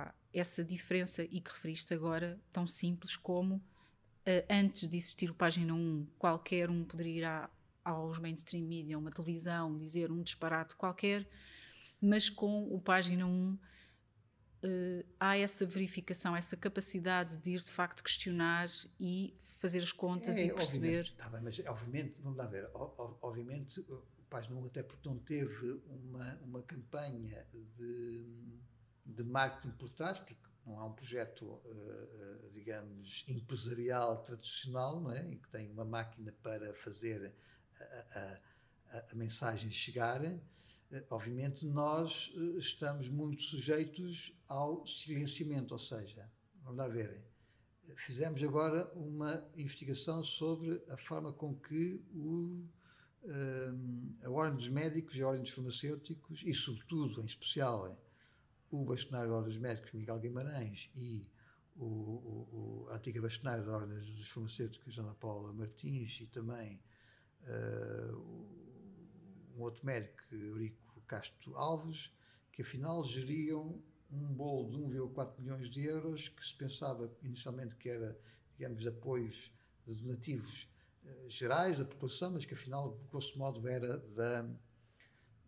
há, 0.07 0.13
essa 0.34 0.63
diferença 0.63 1.23
e 1.23 1.39
que 1.39 1.51
referiste 1.51 1.93
agora, 1.93 2.39
tão 2.51 2.65
simples 2.65 3.15
como 3.15 3.55
uh, 3.55 4.45
antes 4.49 4.89
de 4.89 4.97
existir 4.97 5.30
o 5.30 5.36
Página 5.36 5.73
1, 5.73 6.07
qualquer 6.17 6.69
um 6.69 6.84
poderia 6.84 7.17
ir 7.17 7.23
a, 7.26 7.49
aos 7.84 8.17
mainstream 8.17 8.63
media, 8.63 8.97
uma 8.97 9.11
televisão, 9.11 9.78
dizer 9.78 10.11
um 10.11 10.23
disparate 10.23 10.76
qualquer 10.76 11.28
mas 12.06 12.30
com 12.30 12.74
o 12.74 12.80
página 12.80 13.26
1 13.26 13.53
uh, 13.53 13.60
eh, 14.64 15.06
há 15.20 15.38
essa 15.38 15.66
verificação, 15.66 16.36
essa 16.36 16.56
capacidade 16.56 17.38
de 17.38 17.51
ir 17.51 17.60
de 17.60 17.72
facto 17.72 18.03
questionar 18.03 18.70
e 18.99 19.36
fazer 19.60 19.80
as 19.80 19.91
contas 19.91 20.38
é, 20.38 20.45
e 20.45 20.53
perceber. 20.53 21.12
Tá 21.18 21.30
bem, 21.30 21.41
mas 21.41 21.60
obviamente, 21.68 22.22
vamos 22.22 22.38
lá 22.38 22.45
ver, 22.45 22.70
obviamente 22.74 23.80
o 23.82 24.03
página 24.30 24.56
1 24.56 24.66
até 24.66 24.84
porque 24.84 25.08
não 25.08 25.18
teve 25.20 25.82
uma, 25.88 26.36
uma 26.43 26.62
campanha 26.64 27.45
de, 27.78 28.60
de 29.06 29.24
marketing 29.24 29.72
por 29.78 29.89
trás, 29.89 30.20
porque 30.20 30.36
não 30.66 30.80
é 30.80 30.84
um 30.84 30.93
projeto, 30.93 31.45
uh, 31.45 32.49
digamos, 32.51 33.24
empresarial 33.28 34.24
tradicional, 34.24 34.99
não 34.99 35.12
é? 35.12 35.26
em 35.26 35.38
que 35.38 35.49
tem 35.49 35.72
uma 35.72 35.86
máquina 35.86 36.34
para 36.43 36.74
fazer 36.74 37.34
a, 37.80 37.84
a, 37.84 38.97
a, 38.97 39.06
a 39.12 39.16
mensagem 39.16 39.70
chegar. 39.72 40.22
Eh, 40.96 41.06
obviamente 41.10 41.66
nós 41.66 42.34
eh, 42.36 42.58
estamos 42.58 43.10
muito 43.10 43.41
sujeitos 43.41 44.34
ao 44.48 44.88
silenciamento, 44.88 45.74
ou 45.74 45.80
seja, 45.80 46.32
vamos 46.64 46.78
lá 46.78 46.88
ver, 46.88 47.22
fizemos 47.98 48.41
agora 48.41 48.89
uma 48.96 49.46
investigação 49.58 50.24
sobre 50.24 50.82
a 50.89 50.96
forma 50.96 51.34
com 51.34 51.54
que 51.54 52.02
o, 52.14 52.66
um, 53.24 54.16
eh, 54.22 54.26
a 54.26 54.30
Ordem 54.30 54.56
dos 54.56 54.70
Médicos 54.70 55.18
e 55.18 55.22
a 55.22 55.28
Ordem 55.28 55.43
dos 55.43 55.52
Farmacêuticos, 55.52 56.43
e 56.46 56.54
sobretudo, 56.54 57.22
em 57.22 57.26
especial, 57.26 58.02
o 58.72 58.86
bastonário 58.86 59.30
da 59.30 59.36
Ordem 59.36 59.52
dos 59.52 59.62
Médicos, 59.62 59.91
Miguel 59.91 60.20
Guimarães, 60.20 60.89
e 60.96 61.30
o, 61.76 61.86
o, 61.86 62.86
o 62.86 62.89
a 62.89 62.96
antiga 62.96 63.22
bastonária 63.22 63.66
da 63.66 63.74
Ordem 63.74 64.00
dos 64.00 64.30
Farmacêuticos, 64.30 64.98
Ana 64.98 65.14
Paula 65.16 65.52
Martins, 65.52 66.22
e 66.22 66.28
também 66.28 66.82
uh, 67.41 68.66
um 69.56 69.62
outro 69.62 69.86
médico, 69.86 70.24
Eurico 70.32 70.84
Castro 71.06 71.56
Alves, 71.56 72.12
que 72.51 72.62
afinal 72.62 73.03
geriam 73.03 73.82
um 74.12 74.34
bolo 74.34 74.70
de 74.70 74.78
1,4 74.78 75.39
milhões 75.39 75.70
de 75.70 75.84
euros, 75.84 76.30
que 76.30 76.45
se 76.45 76.53
pensava 76.53 77.12
inicialmente 77.24 77.76
que 77.76 77.89
era, 77.89 78.18
digamos, 78.58 78.86
apoios 78.86 79.51
de 79.86 79.93
donativos 79.93 80.68
uh, 81.03 81.30
gerais 81.30 81.78
da 81.80 81.86
população, 81.86 82.32
mas 82.32 82.45
que 82.45 82.53
afinal, 82.53 82.97
grosso 83.10 83.38
modo, 83.38 83.68
era 83.68 83.97
da, 83.97 84.47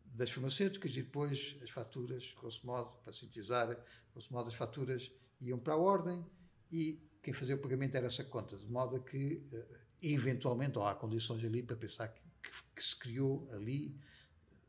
das 0.05 0.31
farmacêuticas 0.31 0.91
e 0.91 1.01
depois 1.01 1.57
as 1.61 1.69
faturas, 1.69 2.33
grosso 2.39 2.65
modo, 2.65 2.91
para 3.03 3.13
sintetizar, 3.13 3.77
grosso 4.11 4.33
modo, 4.33 4.47
as 4.47 4.55
faturas 4.55 5.11
iam 5.39 5.59
para 5.59 5.73
a 5.73 5.77
ordem 5.77 6.25
e 6.71 7.01
quem 7.21 7.33
fazia 7.33 7.55
o 7.55 7.59
pagamento 7.59 7.95
era 7.95 8.07
essa 8.07 8.23
conta, 8.23 8.57
de 8.57 8.67
modo 8.67 9.01
que, 9.01 9.47
uh, 9.53 9.75
eventualmente, 10.01 10.77
ou 10.77 10.85
há 10.85 10.95
condições 10.95 11.43
ali 11.45 11.63
para 11.63 11.77
pensar 11.77 12.09
que 12.09 12.27
que, 12.47 12.63
que 12.75 12.83
se 12.83 12.95
criou 12.95 13.47
ali, 13.51 13.95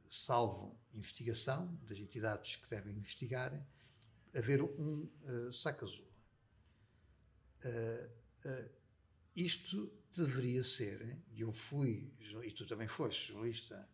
salvo 0.08 0.78
investigação 0.94 1.78
das 1.86 1.98
entidades 1.98 2.56
que 2.56 2.68
devem 2.68 2.96
investigar, 2.96 3.52
haver 4.34 4.62
um 4.62 5.08
uh, 5.22 5.52
saco 5.52 5.84
azul. 5.84 6.08
Uh, 7.64 8.48
uh, 8.48 8.70
isto 9.34 9.92
deveria 10.14 10.64
ser, 10.64 11.16
e 11.32 11.42
eu 11.42 11.52
fui, 11.52 12.12
e 12.44 12.50
tu 12.52 12.66
também 12.66 12.88
foste 12.88 13.28
jornalista 13.28 13.88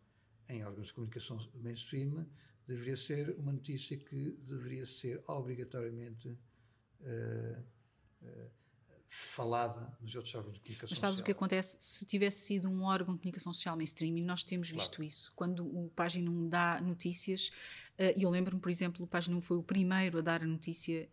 em 0.49 0.63
órgãos 0.63 0.87
de 0.87 0.93
comunicação 0.93 1.37
mainstream, 1.55 2.25
deveria 2.67 2.97
ser 2.97 3.29
uma 3.37 3.51
notícia 3.51 3.97
que 3.97 4.31
deveria 4.43 4.85
ser 4.85 5.23
obrigatoriamente 5.27 6.29
uh, 6.29 7.63
falada 9.09 9.95
nos 10.01 10.15
outros 10.15 10.33
órgãos 10.35 10.53
de 10.55 10.59
comunicação 10.59 10.89
Mas 10.91 10.99
sabes 10.99 11.17
social. 11.17 11.21
o 11.21 11.25
que 11.25 11.31
acontece? 11.31 11.77
Se 11.79 12.05
tivesse 12.05 12.41
sido 12.41 12.69
um 12.69 12.83
órgão 12.83 13.13
de 13.13 13.19
comunicação 13.21 13.53
social 13.53 13.75
mainstream, 13.75 14.17
e 14.17 14.21
nós 14.21 14.43
temos 14.43 14.69
claro. 14.69 14.81
visto 14.81 15.03
isso, 15.03 15.31
quando 15.35 15.65
o 15.65 15.89
Página 15.95 16.29
1 16.29 16.49
dá 16.49 16.81
notícias, 16.81 17.51
eh, 17.97 18.13
e 18.17 18.23
eu 18.23 18.29
lembro-me, 18.29 18.61
por 18.61 18.69
exemplo, 18.69 19.05
o 19.05 19.07
Página 19.07 19.37
1 19.37 19.41
foi 19.41 19.57
o 19.57 19.63
primeiro 19.63 20.17
a 20.17 20.21
dar 20.21 20.41
a 20.43 20.45
notícia 20.45 21.07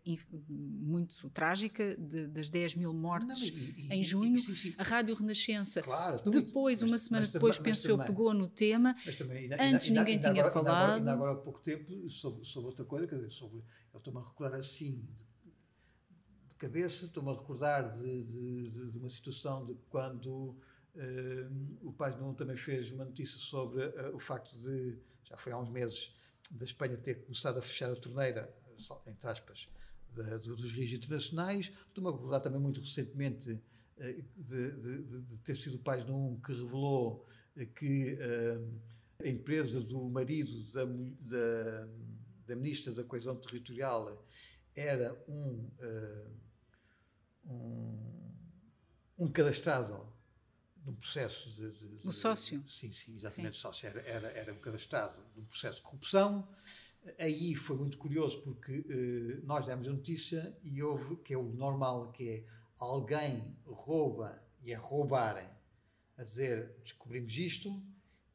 muito 0.49 1.29
trágica 1.29 1.95
de, 1.95 2.27
das 2.27 2.49
10 2.49 2.75
mil 2.75 2.93
mortes 2.93 3.51
Não, 3.51 3.57
e, 3.57 3.87
e, 3.87 3.93
em 3.93 4.03
junho, 4.03 4.35
e, 4.35 4.39
sim, 4.39 4.55
sim. 4.55 4.75
a 4.77 4.83
Rádio 4.83 5.15
Renascença, 5.15 5.81
claro, 5.81 6.21
depois, 6.29 6.81
mas, 6.81 6.91
uma 6.91 6.97
semana 6.97 7.25
mas, 7.25 7.33
depois, 7.33 7.57
mas, 7.57 7.63
penso 7.65 7.87
eu, 7.87 7.97
pegou 7.97 8.33
no 8.33 8.47
tema, 8.47 8.95
também, 9.17 9.43
ainda, 9.43 9.55
antes 9.55 9.87
ainda, 9.87 9.99
ninguém 10.01 10.15
ainda, 10.15 10.29
tinha 10.29 10.45
agora, 10.45 10.53
falado. 10.53 10.91
Ainda 10.97 11.13
agora, 11.13 11.31
agora, 11.31 11.41
há 11.41 11.43
pouco 11.43 11.61
tempo, 11.61 12.09
sobre, 12.09 12.45
sobre 12.45 12.69
outra 12.69 12.83
coisa, 12.83 13.07
quer 13.07 13.15
dizer, 13.15 13.31
sobre, 13.31 13.59
eu 13.93 13.97
estou-me 13.97 14.19
a 14.19 14.23
recordar 14.23 14.59
assim, 14.59 15.07
cabeça, 16.63 17.05
estou-me 17.05 17.29
a 17.29 17.33
recordar 17.33 17.91
de, 17.91 18.23
de, 18.23 18.69
de, 18.91 18.97
uma 18.97 19.09
situação 19.09 19.65
de 19.65 19.75
quando 19.89 20.29
uh, 20.29 20.57
o 21.81 21.91
Pai 21.91 22.15
Nuno 22.17 22.33
também 22.33 22.55
fez 22.55 22.89
uma 22.89 23.03
notícia 23.03 23.37
sobre 23.37 23.85
uh, 23.85 24.15
o 24.15 24.19
facto 24.19 24.57
de, 24.59 24.97
já 25.25 25.35
foi 25.35 25.51
há 25.51 25.57
uns 25.57 25.69
meses, 25.69 26.15
da 26.49 26.63
Espanha 26.63 26.95
ter 26.95 27.15
começado 27.15 27.57
a 27.57 27.61
fechar 27.61 27.91
a 27.91 27.95
torneira, 27.97 28.49
entre 29.05 29.27
aspas, 29.27 29.67
de, 30.15 30.37
dos 30.39 30.71
rios 30.71 30.93
internacionais. 30.93 31.69
Estou-me 31.87 32.09
a 32.09 32.13
recordar 32.13 32.39
também 32.39 32.61
muito 32.61 32.79
recentemente 32.79 33.51
uh, 33.51 34.23
de, 34.37 35.37
ter 35.43 35.57
sido 35.57 35.75
o 35.75 35.79
Pai 35.79 36.01
Nuno 36.05 36.39
que 36.41 36.53
revelou 36.53 37.27
que 37.75 38.17
a 39.21 39.27
empresa 39.27 39.79
do 39.81 40.09
marido 40.09 40.63
da, 40.71 40.85
da, 40.85 41.87
da 42.47 42.55
Ministra 42.55 42.93
da 42.93 43.03
Coesão 43.03 43.35
Territorial 43.35 44.25
era 44.75 45.13
um 45.27 45.69
um, 47.45 48.31
um 49.17 49.31
cadastrado 49.31 50.11
num 50.85 50.93
processo 50.93 51.49
de, 51.51 51.71
de, 51.71 51.97
de, 51.99 52.07
Um 52.07 52.11
sócio? 52.11 52.63
Sim, 52.67 52.91
sim, 52.91 53.15
exatamente, 53.15 53.55
sim. 53.55 53.61
sócio. 53.61 53.87
Era, 53.87 54.01
era, 54.01 54.27
era 54.31 54.53
um 54.53 54.59
cadastrado 54.59 55.23
num 55.35 55.45
processo 55.45 55.77
de 55.77 55.83
corrupção 55.83 56.47
Aí 57.19 57.53
foi 57.53 57.77
muito 57.77 57.97
curioso 57.97 58.41
porque 58.41 58.79
uh, 58.79 59.45
nós 59.45 59.65
demos 59.65 59.87
a 59.87 59.91
notícia 59.91 60.57
e 60.63 60.81
houve, 60.81 61.17
que 61.17 61.33
é 61.33 61.37
o 61.37 61.43
normal, 61.43 62.11
que 62.11 62.29
é 62.29 62.45
alguém 62.79 63.55
rouba 63.65 64.41
e 64.61 64.71
é 64.71 64.75
roubarem, 64.75 65.49
a 66.17 66.23
dizer 66.23 66.75
descobrimos 66.81 67.37
isto 67.37 67.83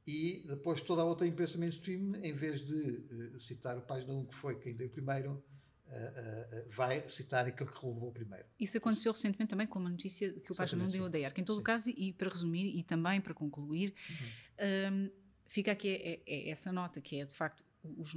e 0.06 0.44
depois 0.46 0.80
toda 0.80 1.02
a 1.02 1.04
outra 1.04 1.26
imprensa 1.26 1.56
mainstream, 1.56 2.16
em 2.16 2.32
vez 2.32 2.64
de 2.64 3.34
uh, 3.34 3.40
citar 3.40 3.78
o 3.78 3.82
página 3.82 4.12
1 4.12 4.26
que 4.26 4.34
foi 4.34 4.58
quem 4.58 4.76
deu 4.76 4.90
primeiro, 4.90 5.42
uh, 5.88 6.68
vai 6.70 7.08
citar 7.08 7.46
aquele 7.46 7.70
que 7.70 7.78
roubou 7.78 8.12
primeiro. 8.12 8.44
Isso 8.58 8.76
aconteceu 8.78 9.12
recentemente 9.12 9.50
também 9.50 9.66
com 9.66 9.78
uma 9.78 9.90
notícia 9.90 10.32
que 10.32 10.52
o 10.52 10.54
página 10.54 10.84
1 10.84 10.88
deu 10.88 11.06
a 11.06 11.08
DEAR, 11.08 11.32
que 11.32 11.40
em 11.40 11.44
todo 11.44 11.56
sim. 11.56 11.60
o 11.62 11.64
caso, 11.64 11.90
e 11.90 12.12
para 12.12 12.28
resumir 12.28 12.76
e 12.76 12.82
também 12.82 13.20
para 13.20 13.34
concluir, 13.34 13.94
uhum. 14.10 14.94
um, 14.94 15.10
fica 15.46 15.72
aqui 15.72 15.88
é, 15.88 16.22
é 16.26 16.50
essa 16.50 16.70
nota 16.72 17.00
que 17.00 17.20
é 17.20 17.24
de 17.24 17.34
facto 17.34 17.62
os, 17.96 18.14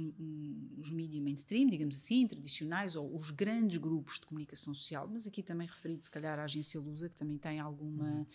os 0.78 0.90
mídias 0.90 1.22
mainstream, 1.22 1.68
digamos 1.68 1.96
assim, 1.96 2.26
tradicionais, 2.26 2.96
ou 2.96 3.14
os 3.14 3.30
grandes 3.30 3.78
grupos 3.78 4.18
de 4.18 4.26
comunicação 4.26 4.74
social, 4.74 5.08
mas 5.10 5.26
aqui 5.26 5.42
também 5.42 5.66
referido, 5.66 6.02
se 6.02 6.10
calhar, 6.10 6.38
à 6.38 6.44
agência 6.44 6.80
Lusa, 6.80 7.08
que 7.08 7.16
também 7.16 7.38
tem 7.38 7.60
alguma. 7.60 8.04
Uhum. 8.04 8.26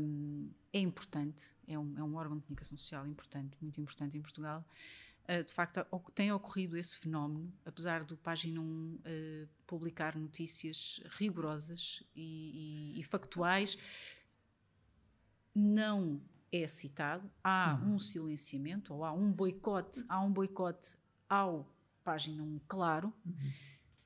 Um, 0.00 0.50
é 0.72 0.80
importante, 0.80 1.54
é 1.66 1.78
um, 1.78 1.98
é 1.98 2.02
um 2.02 2.16
órgão 2.16 2.38
de 2.38 2.42
comunicação 2.44 2.76
social 2.76 3.06
importante, 3.06 3.56
muito 3.60 3.80
importante 3.80 4.16
em 4.16 4.22
Portugal. 4.22 4.64
Uh, 5.28 5.44
de 5.44 5.52
facto, 5.52 5.84
tem 6.14 6.32
ocorrido 6.32 6.76
esse 6.76 6.96
fenómeno, 6.96 7.52
apesar 7.66 8.02
do 8.02 8.16
Página 8.16 8.60
1 8.60 8.64
uh, 8.64 9.48
publicar 9.66 10.16
notícias 10.16 11.02
rigorosas 11.18 12.02
e, 12.16 12.94
e, 12.96 13.00
e 13.00 13.02
factuais, 13.02 13.76
não 15.54 16.22
é 16.50 16.66
citado, 16.66 17.30
há 17.44 17.78
uhum. 17.82 17.94
um 17.94 17.98
silenciamento 17.98 18.94
ou 18.94 19.04
há 19.04 19.12
um 19.12 19.30
boicote, 19.30 20.04
há 20.08 20.20
um 20.20 20.32
boicote 20.32 20.96
ao 21.28 21.70
página 22.02 22.42
1 22.42 22.60
claro, 22.66 23.12
uhum. 23.26 23.52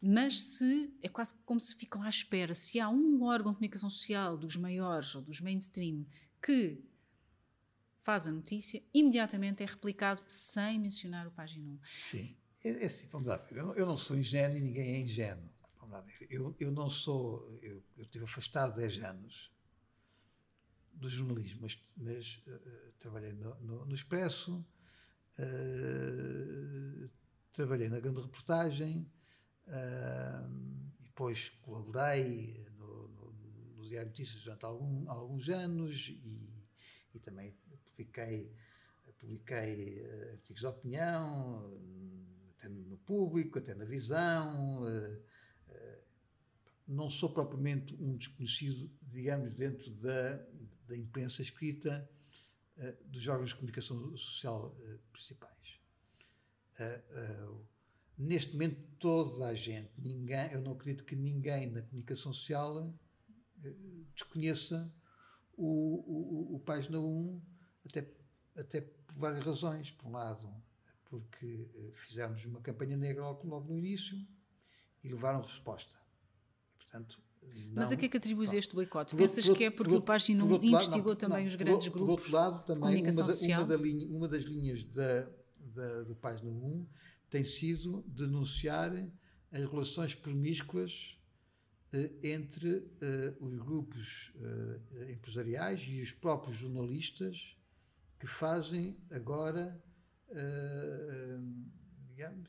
mas 0.01 0.41
se 0.41 0.93
é 1.01 1.09
quase 1.09 1.35
como 1.47 1.61
se 1.61 1.77
ficam 1.77 2.03
à 2.03 2.09
espera, 2.09 2.53
se 2.53 2.81
há 2.81 2.89
um 2.89 3.23
órgão 3.23 3.53
de 3.53 3.59
comunicação 3.59 3.89
social 3.89 4.37
dos 4.37 4.57
maiores 4.57 5.15
ou 5.15 5.23
dos 5.23 5.41
mainstream 5.41 6.05
que 6.43 6.83
faz 8.03 8.27
a 8.27 8.33
notícia, 8.33 8.83
imediatamente 8.93 9.63
é 9.63 9.67
replicado 9.67 10.23
sem 10.27 10.79
mencionar 10.79 11.27
o 11.27 11.31
página 11.31 11.71
1. 11.71 11.79
Sim, 11.99 12.37
é, 12.65 12.69
é 12.69 12.87
assim, 12.87 13.07
vamos 13.09 13.29
lá 13.29 13.37
ver, 13.37 13.59
eu 13.59 13.87
não, 13.87 13.97
sou 13.97 14.17
ingênuo 14.17 14.59
e 14.59 14.61
ninguém 14.61 14.97
é 14.97 15.01
ingênuo. 15.01 15.49
Vamos 15.79 15.93
lá 15.93 16.01
ver, 16.01 16.27
eu, 16.29 16.55
eu 16.59 16.71
não 16.73 16.91
sou, 16.91 17.59
eu, 17.63 17.83
eu 17.97 18.05
estive 18.05 18.25
afastado 18.25 18.77
10 18.77 19.05
anos, 19.05 19.53
do 20.95 21.09
jornalismo, 21.09 21.61
mas, 21.63 21.83
mas 21.97 22.43
uh, 22.47 22.93
trabalhei 22.99 23.33
no, 23.33 23.55
no, 23.61 23.87
no 23.87 23.95
Expresso, 23.95 24.65
uh, 25.39 27.11
trabalhei 27.53 27.89
na 27.89 27.99
grande 27.99 28.21
reportagem, 28.21 29.11
uh, 29.67 30.93
depois 31.01 31.51
colaborei 31.63 32.65
no, 32.79 33.09
no, 33.09 33.33
no 33.77 33.89
Diário 33.89 34.09
Notícias 34.09 34.43
durante 34.43 34.65
algum, 34.65 35.11
alguns 35.11 35.49
anos 35.49 36.09
e, 36.09 36.53
e 37.15 37.19
também 37.19 37.55
publiquei, 38.05 38.51
publiquei 39.19 40.05
artigos 40.33 40.61
de 40.61 40.67
opinião, 40.67 41.81
até 42.59 42.69
no 42.69 42.99
público, 43.01 43.59
até 43.59 43.75
na 43.75 43.85
visão 43.85 44.83
não 46.87 47.09
sou 47.09 47.31
propriamente 47.31 47.95
um 47.95 48.13
desconhecido, 48.13 48.91
digamos, 49.03 49.55
dentro 49.55 49.91
da, 49.97 50.37
da 50.87 50.97
imprensa 50.97 51.43
escrita 51.43 52.09
dos 53.07 53.27
órgãos 53.29 53.51
de 53.51 53.55
comunicação 53.55 54.17
social 54.17 54.77
principais. 55.13 55.79
Neste 58.19 58.53
momento, 58.53 58.81
toda 58.99 59.47
a 59.47 59.55
gente, 59.55 59.91
ninguém, 59.99 60.53
eu 60.53 60.61
não 60.61 60.73
acredito 60.73 61.05
que 61.05 61.17
ninguém 61.17 61.71
na 61.71 61.83
comunicação 61.83 62.33
social 62.33 62.93
desconheça 64.15 64.93
o, 65.57 66.53
o, 66.53 66.57
o 66.57 66.61
Página 66.61 66.99
1, 66.99 67.41
até, 67.85 68.09
até 68.57 68.81
por 68.81 69.17
várias 69.17 69.45
razões. 69.45 69.91
Por 69.91 70.09
um 70.09 70.13
lado, 70.13 70.49
porque 71.05 71.69
fizemos 71.95 72.45
uma 72.45 72.61
campanha 72.61 72.97
negra 72.97 73.23
logo, 73.23 73.47
logo 73.47 73.69
no 73.73 73.79
início 73.79 74.17
e 75.03 75.09
levaram 75.09 75.43
resposta. 75.43 75.97
Portanto, 76.77 77.21
mas 77.75 77.91
a 77.91 77.97
que 77.97 78.07
é 78.07 78.09
que 78.09 78.17
atribuis 78.17 78.53
este 78.53 78.75
boicote? 78.75 79.17
Pensas 79.17 79.49
que 79.49 79.65
é 79.65 79.71
porque 79.71 79.95
o 79.95 80.01
Página 80.01 80.45
investigou 80.45 81.13
não, 81.13 81.17
também 81.17 81.41
não, 81.41 81.49
os 81.49 81.55
grandes 81.55 81.89
por, 81.89 81.99
grupos? 81.99 82.31
Por 82.31 82.37
outro 82.39 82.53
lado, 82.53 82.65
também 82.65 83.03
uma, 83.03 83.13
da, 83.13 83.35
uma, 83.35 83.67
da 83.67 83.77
linha, 83.77 84.09
uma, 84.09 84.29
das 84.29 84.45
linhas 84.45 84.85
da, 84.85 85.29
da, 85.59 86.03
do 86.05 86.15
Página 86.15 86.51
1 86.51 86.87
tem 87.29 87.45
sido 87.45 88.05
denunciar 88.07 88.93
as 89.51 89.65
relações 89.65 90.15
promíscuas 90.15 91.19
eh, 91.93 92.11
entre 92.23 92.87
eh, 93.01 93.35
os 93.41 93.59
grupos 93.59 94.33
eh, 94.37 95.13
empresariais 95.13 95.85
e 95.89 96.01
os 96.01 96.13
próprios 96.13 96.57
jornalistas 96.57 97.57
que 98.23 98.27
fazem 98.29 98.97
agora, 99.11 99.83
eh, 100.29 101.39
digamos, 102.07 102.49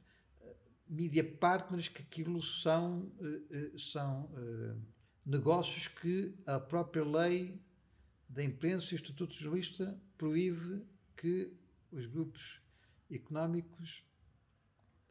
media 0.87 1.23
partners, 1.23 1.87
que 1.87 2.03
aquilo 2.03 2.39
são, 2.43 3.11
uh, 3.19 3.79
são 3.79 4.25
uh, 4.25 4.79
negócios 5.25 5.87
que 5.87 6.37
a 6.45 6.59
própria 6.59 7.03
lei 7.03 7.59
da 8.29 8.43
imprensa 8.43 8.93
e 8.93 8.93
o 8.93 9.01
Estatuto 9.01 9.33
Jornalista 9.33 9.99
proíbe 10.15 10.85
que 11.17 11.51
os 11.91 12.05
grupos 12.05 12.61
económicos 13.09 14.05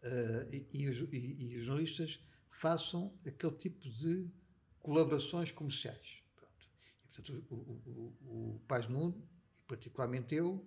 uh, 0.04 0.54
e, 0.54 0.64
e, 0.72 0.88
os, 0.88 0.98
e, 1.12 1.36
e, 1.40 1.56
os, 1.56 1.64
jornalistas 1.64 2.20
façam 2.50 3.12
aquele 3.26 3.56
tipo 3.56 3.80
de 3.90 4.30
colaborações 4.78 5.50
comerciais. 5.50 6.22
Pronto. 6.36 6.70
E, 7.02 7.08
portanto, 7.08 7.46
o, 7.50 7.54
o, 7.56 8.14
o, 8.24 8.60
o 8.60 8.60
e 8.68 9.31
particularmente 9.66 10.34
eu, 10.34 10.66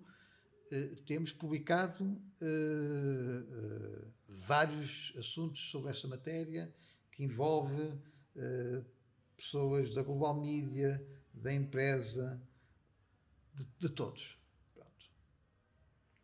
uh, 0.72 0.96
temos 1.04 1.32
publicado 1.32 2.04
uh, 2.04 4.12
vários 4.28 5.12
assuntos 5.16 5.70
sobre 5.70 5.90
essa 5.90 6.06
matéria 6.06 6.72
que 7.12 7.24
envolve 7.24 7.82
uh, 7.82 8.84
pessoas 9.36 9.94
da 9.94 10.02
global 10.02 10.38
media, 10.38 11.04
da 11.32 11.52
empresa, 11.52 12.40
de, 13.54 13.64
de 13.78 13.88
todos. 13.88 14.38
Pronto. 14.74 15.10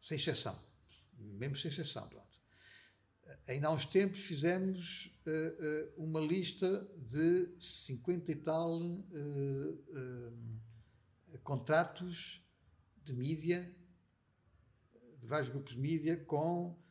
Sem 0.00 0.16
exceção. 0.16 0.58
Mesmo 1.18 1.56
sem 1.56 1.70
exceção. 1.70 2.08
Pronto. 2.08 2.22
Ainda 3.48 3.68
há 3.68 3.72
uns 3.72 3.86
tempos 3.86 4.20
fizemos 4.20 5.06
uh, 5.26 6.00
uh, 6.00 6.04
uma 6.04 6.20
lista 6.20 6.86
de 6.96 7.54
50 7.58 8.32
e 8.32 8.36
tal 8.36 8.80
contratos 11.42 12.41
de 13.04 13.12
mídia, 13.12 13.74
de 15.18 15.26
vários 15.26 15.48
grupos 15.48 15.72
de 15.72 15.80
mídia, 15.80 16.16
com 16.24 16.82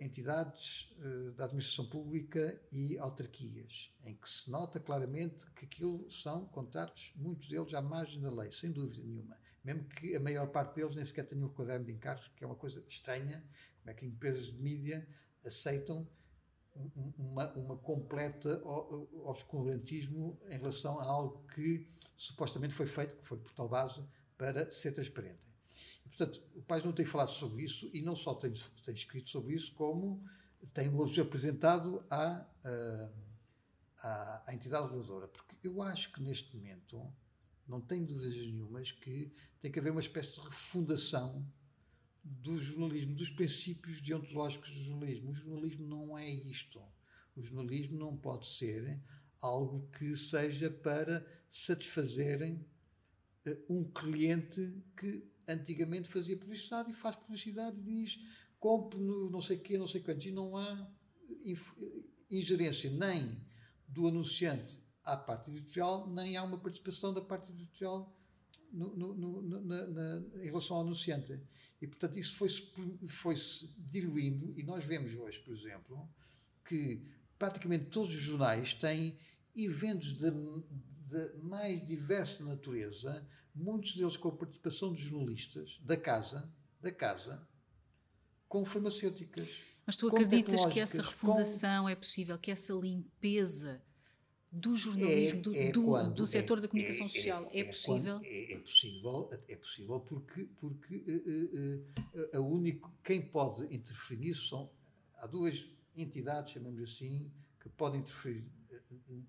entidades 0.00 0.94
uh, 0.98 1.32
da 1.32 1.44
administração 1.44 1.86
pública 1.86 2.60
e 2.70 2.96
autarquias, 2.98 3.92
em 4.04 4.14
que 4.14 4.28
se 4.28 4.50
nota 4.50 4.78
claramente 4.78 5.44
que 5.52 5.64
aquilo 5.64 6.08
são 6.10 6.46
contratos, 6.46 7.12
muitos 7.16 7.48
deles 7.48 7.74
à 7.74 7.82
margem 7.82 8.20
da 8.20 8.30
lei, 8.30 8.52
sem 8.52 8.70
dúvida 8.70 9.02
nenhuma. 9.02 9.36
Mesmo 9.64 9.84
que 9.88 10.14
a 10.14 10.20
maior 10.20 10.46
parte 10.48 10.76
deles 10.76 10.94
nem 10.94 11.04
sequer 11.04 11.26
tenham 11.26 11.46
o 11.46 11.52
caderno 11.52 11.86
de 11.86 11.92
encargos, 11.92 12.28
que 12.36 12.44
é 12.44 12.46
uma 12.46 12.54
coisa 12.54 12.84
estranha, 12.86 13.44
como 13.80 13.90
é 13.90 13.94
que 13.94 14.06
empresas 14.06 14.46
de 14.46 14.62
mídia 14.62 15.08
aceitam 15.44 16.08
uma, 17.16 17.52
uma 17.54 17.76
completa 17.76 18.62
obscurantismo 18.64 20.40
em 20.48 20.58
relação 20.58 21.00
a 21.00 21.04
algo 21.04 21.44
que 21.54 21.88
supostamente 22.16 22.74
foi 22.74 22.86
feito, 22.86 23.16
que 23.16 23.26
foi 23.26 23.38
por 23.38 23.52
tal 23.52 23.68
base, 23.68 24.04
para 24.44 24.70
ser 24.70 24.92
transparente. 24.92 25.48
Portanto, 26.04 26.42
o 26.54 26.60
Pais 26.60 26.84
não 26.84 26.92
tem 26.92 27.06
falado 27.06 27.30
sobre 27.30 27.64
isso 27.64 27.90
e 27.94 28.02
não 28.02 28.14
só 28.14 28.34
tem, 28.34 28.52
tem 28.84 28.94
escrito 28.94 29.30
sobre 29.30 29.54
isso, 29.54 29.72
como 29.72 30.22
tem 30.74 30.94
hoje 30.94 31.18
apresentado 31.20 32.04
à, 32.10 32.46
à, 34.02 34.42
à 34.46 34.54
entidade 34.54 34.86
reguladora. 34.86 35.28
Porque 35.28 35.56
eu 35.62 35.80
acho 35.80 36.12
que 36.12 36.22
neste 36.22 36.54
momento, 36.54 37.10
não 37.66 37.80
tenho 37.80 38.06
dúvidas 38.06 38.36
nenhumas, 38.36 38.92
que 38.92 39.32
tem 39.62 39.72
que 39.72 39.78
haver 39.78 39.90
uma 39.90 40.00
espécie 40.00 40.34
de 40.34 40.40
refundação 40.40 41.44
do 42.22 42.60
jornalismo, 42.60 43.14
dos 43.14 43.30
princípios 43.30 44.00
deontológicos 44.02 44.70
do 44.70 44.84
jornalismo. 44.84 45.30
O 45.30 45.34
jornalismo 45.34 45.86
não 45.86 46.18
é 46.18 46.28
isto. 46.28 46.82
O 47.34 47.42
jornalismo 47.42 47.98
não 47.98 48.14
pode 48.14 48.46
ser 48.46 49.00
algo 49.40 49.88
que 49.98 50.14
seja 50.16 50.70
para 50.70 51.26
satisfazerem 51.50 52.64
um 53.68 53.84
cliente 53.84 54.74
que 54.96 55.26
antigamente 55.46 56.08
fazia 56.08 56.36
publicidade 56.36 56.90
e 56.90 56.94
faz 56.94 57.16
publicidade 57.16 57.78
e 57.78 57.82
diz 57.82 58.18
compre 58.58 58.98
no 58.98 59.28
não 59.28 59.40
sei 59.40 59.58
quê, 59.58 59.76
não 59.76 59.86
sei 59.86 60.00
quantos. 60.00 60.24
E 60.24 60.30
não 60.30 60.56
há 60.56 60.90
ingerência 62.30 62.90
nem 62.90 63.38
do 63.86 64.08
anunciante 64.08 64.80
à 65.04 65.16
parte 65.16 65.50
editorial, 65.50 66.08
nem 66.08 66.36
há 66.36 66.42
uma 66.42 66.58
participação 66.58 67.12
da 67.12 67.20
parte 67.20 67.52
editorial 67.52 68.16
no, 68.72 68.96
no, 68.96 69.14
no, 69.14 69.60
na, 69.60 69.86
na, 69.86 70.42
em 70.42 70.46
relação 70.46 70.76
ao 70.76 70.82
anunciante. 70.82 71.38
E, 71.80 71.86
portanto, 71.86 72.18
isso 72.18 72.36
foi-se 72.36 72.72
foi 73.06 73.36
-se 73.36 73.68
diluindo, 73.76 74.58
e 74.58 74.62
nós 74.62 74.84
vemos 74.84 75.14
hoje, 75.14 75.38
por 75.40 75.54
exemplo, 75.54 76.08
que 76.64 77.06
praticamente 77.38 77.86
todos 77.86 78.14
os 78.14 78.20
jornais 78.20 78.72
têm 78.72 79.18
eventos 79.54 80.16
de, 80.16 80.30
de 81.14 81.36
mais 81.38 81.84
diversa 81.86 82.42
natureza, 82.44 83.26
muitos 83.54 83.94
deles 83.94 84.16
com 84.16 84.28
a 84.28 84.32
participação 84.32 84.92
de 84.92 85.02
jornalistas 85.02 85.78
da 85.82 85.96
casa, 85.96 86.52
da 86.80 86.90
casa, 86.90 87.46
com 88.48 88.64
farmacêuticas. 88.64 89.48
Mas 89.86 89.96
tu 89.96 90.08
acreditas 90.08 90.64
que 90.66 90.80
essa 90.80 91.02
refundação 91.02 91.84
com... 91.84 91.88
é 91.88 91.94
possível, 91.94 92.38
que 92.38 92.50
essa 92.50 92.72
limpeza 92.72 93.82
do 94.50 94.76
jornalismo, 94.76 95.40
é, 95.40 95.42
do, 95.42 95.54
é 95.54 95.72
do, 95.72 95.84
quando, 95.84 96.14
do 96.14 96.26
setor 96.26 96.58
é, 96.58 96.60
da 96.62 96.68
comunicação 96.68 97.06
é, 97.06 97.08
social, 97.08 97.50
é, 97.52 97.64
possível? 97.64 98.20
é, 98.22 98.58
possível, 98.58 99.30
é 99.48 99.56
possível 99.56 100.00
porque, 100.00 100.48
porque 100.60 100.96
uh, 100.96 102.20
uh, 102.20 102.20
uh, 102.20 102.36
a 102.36 102.40
único, 102.40 102.92
quem 103.02 103.20
pode 103.20 103.64
interferir 103.74 104.20
nisso 104.20 104.48
são, 104.48 104.70
há 105.16 105.26
duas 105.26 105.68
entidades, 105.96 106.52
chamamos 106.52 106.80
assim, 106.82 107.30
que 107.60 107.68
podem 107.70 108.00
interferir 108.00 108.44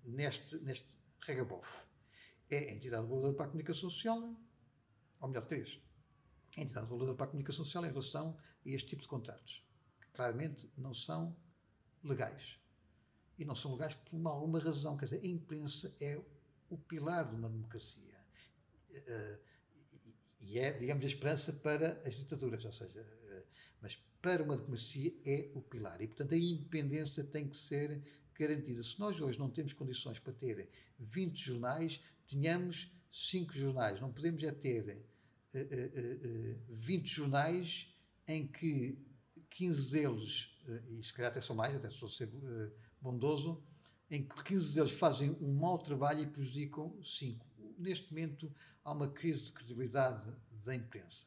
neste, 0.04 0.56
neste 0.58 0.86
regabof. 1.26 1.84
É 2.48 2.70
a 2.70 2.72
entidade 2.72 3.02
reguladora 3.02 3.34
para 3.34 3.46
a 3.46 3.48
comunicação 3.48 3.90
social, 3.90 4.36
ou 5.20 5.28
melhor, 5.28 5.46
três. 5.46 5.80
A 6.56 6.60
entidade 6.60 6.86
reguladora 6.86 7.16
para 7.16 7.26
a 7.26 7.28
comunicação 7.28 7.64
social 7.64 7.84
em 7.84 7.88
relação 7.88 8.36
a 8.64 8.68
este 8.68 8.88
tipo 8.88 9.02
de 9.02 9.08
contratos, 9.08 9.64
que 10.00 10.08
claramente 10.10 10.70
não 10.76 10.94
são 10.94 11.36
legais 12.02 12.58
e 13.38 13.44
não 13.44 13.54
são 13.54 13.72
legais 13.72 13.94
por 13.94 14.16
uma, 14.16 14.30
alguma 14.30 14.58
razão. 14.58 14.96
Quer 14.96 15.06
dizer, 15.06 15.20
a 15.22 15.26
imprensa 15.26 15.94
é 16.00 16.22
o 16.70 16.78
pilar 16.78 17.28
de 17.28 17.36
uma 17.36 17.48
democracia. 17.48 18.16
Uh, 18.90 19.38
e 20.40 20.58
é, 20.58 20.72
digamos, 20.72 21.04
a 21.04 21.08
esperança 21.08 21.52
para 21.52 22.00
as 22.06 22.14
ditaduras, 22.14 22.64
ou 22.64 22.72
seja, 22.72 23.02
uh, 23.02 23.46
mas 23.80 23.96
para 24.22 24.42
uma 24.42 24.56
democracia 24.56 25.12
é 25.24 25.50
o 25.54 25.60
pilar. 25.60 26.00
E, 26.00 26.06
portanto, 26.06 26.34
a 26.34 26.38
independência 26.38 27.24
tem 27.24 27.48
que 27.48 27.56
ser 27.56 28.02
garantida. 28.38 28.82
Se 28.82 28.98
nós 28.98 29.20
hoje 29.20 29.38
não 29.38 29.50
temos 29.50 29.72
condições 29.72 30.18
para 30.18 30.32
ter 30.32 30.68
20 30.98 31.36
jornais, 31.36 32.00
tenhamos 32.26 32.92
5 33.12 33.52
jornais. 33.52 34.00
Não 34.00 34.12
podemos 34.12 34.42
é 34.42 34.52
ter 34.52 35.06
uh, 35.54 36.74
20 36.74 37.06
jornais 37.06 37.94
em 38.26 38.46
que 38.46 38.98
15 39.50 39.90
deles, 39.90 40.50
e 40.90 41.02
se 41.02 41.12
calhar 41.12 41.30
até 41.30 41.40
são 41.40 41.56
mais, 41.56 41.74
até 41.74 41.88
estou 41.88 42.08
a 42.08 42.10
ser 42.10 42.28
bondoso, 43.00 43.62
em 44.10 44.22
que 44.26 44.44
15 44.44 44.74
deles 44.74 44.92
fazem 44.92 45.30
um 45.40 45.54
mau 45.54 45.78
trabalho 45.78 46.22
e 46.22 46.26
prejudicam 46.26 46.96
5. 47.02 47.46
Neste 47.78 48.12
momento 48.12 48.52
há 48.84 48.92
uma 48.92 49.08
crise 49.08 49.44
de 49.44 49.52
credibilidade 49.52 50.30
da 50.64 50.74
imprensa. 50.74 51.24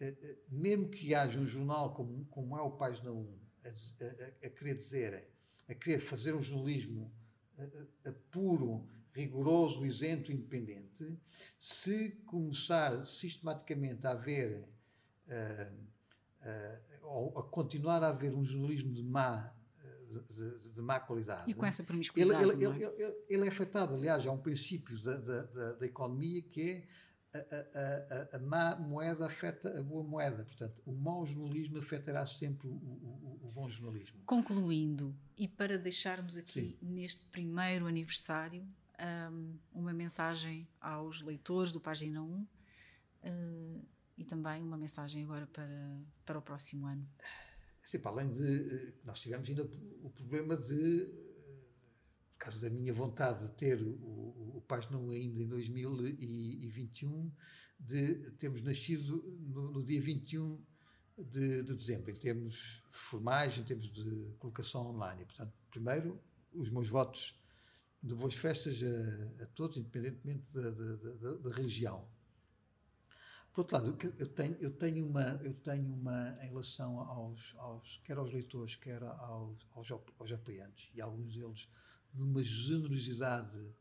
Eh, 0.00 0.16
eh, 0.22 0.38
mesmo 0.48 0.88
que 0.88 1.14
haja 1.14 1.38
um 1.38 1.46
jornal 1.46 1.94
como, 1.94 2.24
como 2.26 2.56
é 2.56 2.62
o 2.62 2.70
Página 2.70 3.12
1 3.12 3.38
a, 3.64 3.68
a, 3.68 4.46
a 4.46 4.50
querer 4.50 4.76
dizer, 4.76 5.29
a 5.70 5.74
querer 5.74 6.00
fazer 6.00 6.34
um 6.34 6.42
jornalismo 6.42 7.12
a, 7.56 8.08
a 8.08 8.12
puro, 8.30 8.86
rigoroso, 9.14 9.86
isento, 9.86 10.32
independente, 10.32 11.16
se 11.58 12.10
começar 12.26 13.06
sistematicamente 13.06 14.06
a 14.06 14.10
haver, 14.10 14.68
ou 17.02 17.38
a 17.38 17.42
continuar 17.42 18.02
a 18.02 18.08
haver 18.08 18.34
um 18.34 18.44
jornalismo 18.44 18.92
de 18.92 19.02
má 19.02 19.52
de, 20.28 20.72
de, 20.72 20.82
má 20.82 20.98
qualidade. 20.98 21.48
E 21.48 21.54
com 21.54 21.64
essa 21.64 21.84
promiscuidade. 21.84 22.42
Ele, 22.42 22.52
ele, 22.52 22.84
é? 22.84 22.88
Ele, 22.88 23.16
ele, 23.28 23.44
é 23.44 23.48
afetado, 23.48 23.94
aliás, 23.94 24.26
há 24.26 24.32
um 24.32 24.38
princípio 24.38 25.00
da, 25.02 25.16
da, 25.16 25.42
da, 25.42 25.72
da 25.74 25.86
economia 25.86 26.42
que 26.42 26.60
é 26.60 26.88
a, 27.32 27.38
a, 27.38 28.34
a, 28.34 28.36
a, 28.36 28.38
má 28.38 28.76
moeda 28.76 29.26
afeta 29.26 29.78
a 29.78 29.82
boa 29.82 30.02
moeda. 30.02 30.44
Portanto, 30.44 30.82
o 30.84 30.92
mau 30.92 31.24
jornalismo 31.24 31.78
afetará 31.78 32.26
sempre 32.26 32.66
o, 32.66 32.72
o, 32.72 33.40
o 33.42 33.52
bom 33.52 33.68
jornalismo. 33.68 34.20
Concluindo, 34.26 35.14
e 35.36 35.46
para 35.46 35.78
deixarmos 35.78 36.36
aqui 36.36 36.52
Sim. 36.52 36.78
neste 36.82 37.24
primeiro 37.26 37.86
aniversário 37.86 38.66
um, 39.32 39.58
uma 39.72 39.92
mensagem 39.92 40.68
aos 40.80 41.22
leitores 41.22 41.72
do 41.72 41.80
Página 41.80 42.22
1 42.22 42.26
uh, 42.26 42.46
hum, 43.24 43.82
e 44.18 44.24
também 44.24 44.62
uma 44.62 44.76
mensagem 44.76 45.24
agora 45.24 45.46
para, 45.46 45.98
para 46.26 46.38
o 46.38 46.42
próximo 46.42 46.86
ano. 46.86 47.08
Assim, 47.82 47.98
para 47.98 48.10
além 48.10 48.30
de. 48.30 48.44
Eh, 48.44 48.92
nós 49.04 49.18
tivemos 49.20 49.48
ainda 49.48 49.62
o 50.02 50.10
problema 50.10 50.56
de. 50.56 51.29
Causa 52.40 52.58
da 52.58 52.70
minha 52.70 52.92
vontade 52.94 53.46
de 53.46 53.50
ter 53.52 53.80
o, 53.82 54.56
o 54.56 54.64
Página 54.66 54.98
1 54.98 55.10
ainda 55.10 55.42
em 55.42 55.46
2021, 55.46 57.30
de 57.78 58.14
termos 58.38 58.62
nascido 58.62 59.22
no, 59.40 59.70
no 59.70 59.84
dia 59.84 60.00
21 60.00 60.58
de, 61.18 61.62
de, 61.62 61.74
dezembro, 61.74 62.10
em 62.10 62.14
termos 62.14 62.82
formais, 62.88 63.58
em 63.58 63.62
termos 63.62 63.92
de 63.92 64.34
colocação 64.38 64.86
online. 64.86 65.22
E, 65.22 65.26
portanto, 65.26 65.52
primeiro, 65.70 66.18
os 66.54 66.70
meus 66.70 66.88
votos 66.88 67.38
de 68.02 68.14
boas 68.14 68.34
festas 68.34 68.80
a, 68.82 69.42
a 69.44 69.46
todos, 69.48 69.76
independentemente 69.76 70.46
da, 70.50 70.70
da, 70.70 70.96
da, 70.96 71.34
da 71.34 71.54
religião. 71.54 72.08
Por 73.52 73.62
outro 73.62 73.76
lado, 73.76 73.98
eu 74.18 74.28
tenho, 74.28 74.56
eu 74.60 74.70
tenho, 74.70 75.06
uma, 75.06 75.40
eu 75.44 75.52
tenho 75.52 75.92
uma, 75.92 76.38
em 76.42 76.48
relação 76.48 77.00
aos, 77.00 77.54
aos 77.58 78.00
quer 78.04 78.16
aos 78.16 78.32
leitores, 78.32 78.76
quer 78.76 79.02
aos, 79.02 79.66
aos 80.18 80.32
apoiantes, 80.32 80.88
e 80.94 81.02
alguns 81.02 81.34
deles, 81.34 81.68
de 82.12 82.22
uma 82.22 82.42
generosidade 82.42 83.74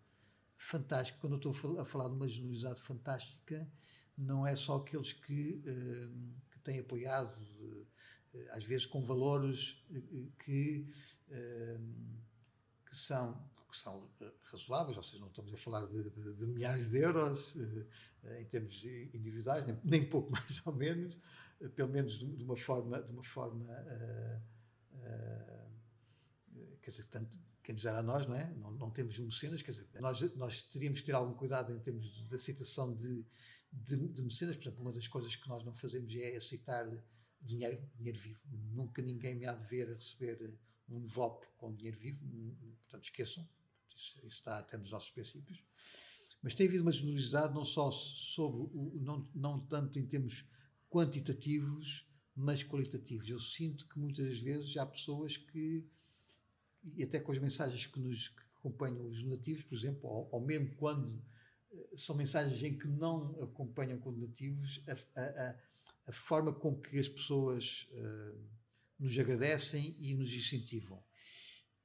fantástica. 0.55 1.19
Quando 1.19 1.33
eu 1.33 1.51
estou 1.51 1.79
a 1.79 1.85
falar 1.85 2.09
de 2.09 2.15
uma 2.15 2.27
generosidade 2.27 2.81
fantástica, 2.81 3.67
não 4.17 4.45
é 4.45 4.55
só 4.55 4.77
aqueles 4.77 5.13
que, 5.13 5.61
eh, 5.65 6.09
que 6.51 6.59
têm 6.59 6.79
apoiado, 6.79 7.33
eh, 8.33 8.47
às 8.51 8.63
vezes 8.65 8.85
com 8.85 9.01
valores 9.01 9.83
eh, 9.91 10.01
que, 10.43 10.85
que 12.85 12.95
são 12.95 13.49
que 13.69 13.77
são 13.77 14.09
razoáveis, 14.45 14.97
ou 14.97 15.03
seja, 15.03 15.19
não 15.19 15.27
estamos 15.27 15.53
a 15.53 15.57
falar 15.57 15.85
de, 15.85 16.09
de, 16.09 16.33
de 16.37 16.47
milhares 16.47 16.89
de 16.89 17.03
euros 17.03 17.53
em 18.39 18.45
termos 18.45 18.83
individuais, 19.13 19.63
nem, 19.67 19.79
nem, 19.83 20.09
pouco 20.09 20.31
mais 20.33 20.59
ou 20.65 20.73
menos, 20.73 21.15
pelo 21.75 21.89
menos 21.89 22.17
de, 22.17 22.43
uma 22.43 22.57
forma, 22.57 22.99
de 22.99 23.11
uma 23.11 23.21
forma 23.23 23.71
quer 26.89 27.01
dizer, 27.01 27.05
tanto, 27.05 27.39
quem 27.63 27.75
nos 27.75 27.85
era 27.85 27.99
a 27.99 28.03
nós, 28.03 28.27
não 28.27 28.35
é? 28.35 28.51
Não, 28.55 28.71
não 28.71 28.89
temos 28.89 29.17
mecenas, 29.19 29.61
quer 29.61 29.71
dizer, 29.71 29.87
nós, 29.99 30.19
nós 30.35 30.63
teríamos 30.63 30.99
que 30.99 31.05
ter 31.05 31.13
algum 31.13 31.33
cuidado 31.33 31.71
em 31.71 31.79
termos 31.79 32.27
da 32.27 32.35
aceitação 32.35 32.95
de, 32.95 33.25
de, 33.71 33.95
de 33.95 34.21
mecenas, 34.23 34.57
por 34.57 34.63
exemplo, 34.63 34.81
uma 34.81 34.91
das 34.91 35.07
coisas 35.07 35.35
que 35.35 35.47
nós 35.47 35.63
não 35.63 35.73
fazemos 35.73 36.13
é 36.15 36.35
aceitar 36.35 36.87
dinheiro, 37.41 37.87
dinheiro 37.95 38.17
vivo. 38.17 38.41
Nunca 38.73 39.01
ninguém 39.01 39.35
me 39.35 39.45
há 39.45 39.53
de 39.53 39.65
ver 39.65 39.89
a 39.91 39.93
receber 39.93 40.57
um 40.89 40.99
envelope 41.03 41.47
com 41.57 41.73
dinheiro 41.73 41.97
vivo, 41.99 42.25
portanto 42.81 43.03
esqueçam, 43.03 43.47
isso, 43.95 44.17
isso 44.19 44.27
está 44.27 44.59
até 44.59 44.77
nos 44.77 44.89
nossos 44.89 45.11
princípios. 45.11 45.63
Mas 46.41 46.55
tem 46.55 46.67
havido 46.67 46.83
uma 46.83 46.91
generosidade 46.91 47.53
não 47.53 47.65
só 47.65 47.91
sobre 47.91 48.61
o, 48.61 48.97
não, 49.01 49.29
não 49.35 49.59
tanto 49.59 49.99
em 49.99 50.07
termos 50.07 50.45
quantitativos, 50.89 52.07
mas 52.35 52.63
qualitativos. 52.63 53.29
Eu 53.29 53.39
sinto 53.39 53.87
que 53.87 53.99
muitas 53.99 54.39
vezes 54.39 54.75
há 54.77 54.85
pessoas 54.85 55.35
que, 55.35 55.85
e 56.83 57.03
até 57.03 57.19
com 57.19 57.31
as 57.31 57.39
mensagens 57.39 57.85
que 57.85 57.99
nos 57.99 58.29
que 58.29 58.41
acompanham 58.59 59.05
os 59.07 59.23
donativos, 59.23 59.63
por 59.63 59.75
exemplo, 59.75 60.09
ou, 60.09 60.29
ou, 60.31 60.41
mesmo 60.41 60.75
quando 60.75 61.21
eh, 61.71 61.89
são 61.95 62.15
mensagens 62.15 62.61
em 62.61 62.77
que 62.77 62.87
não 62.87 63.41
acompanham 63.41 63.97
com 63.99 64.13
donativos, 64.13 64.81
a, 64.87 65.21
a, 65.21 65.55
a 66.07 66.11
forma 66.11 66.53
com 66.53 66.75
que 66.75 66.99
as 66.99 67.07
pessoas 67.07 67.87
uh, 67.91 68.39
nos 68.99 69.17
agradecem 69.17 69.95
e 69.99 70.13
nos 70.13 70.33
incentivam. 70.33 71.01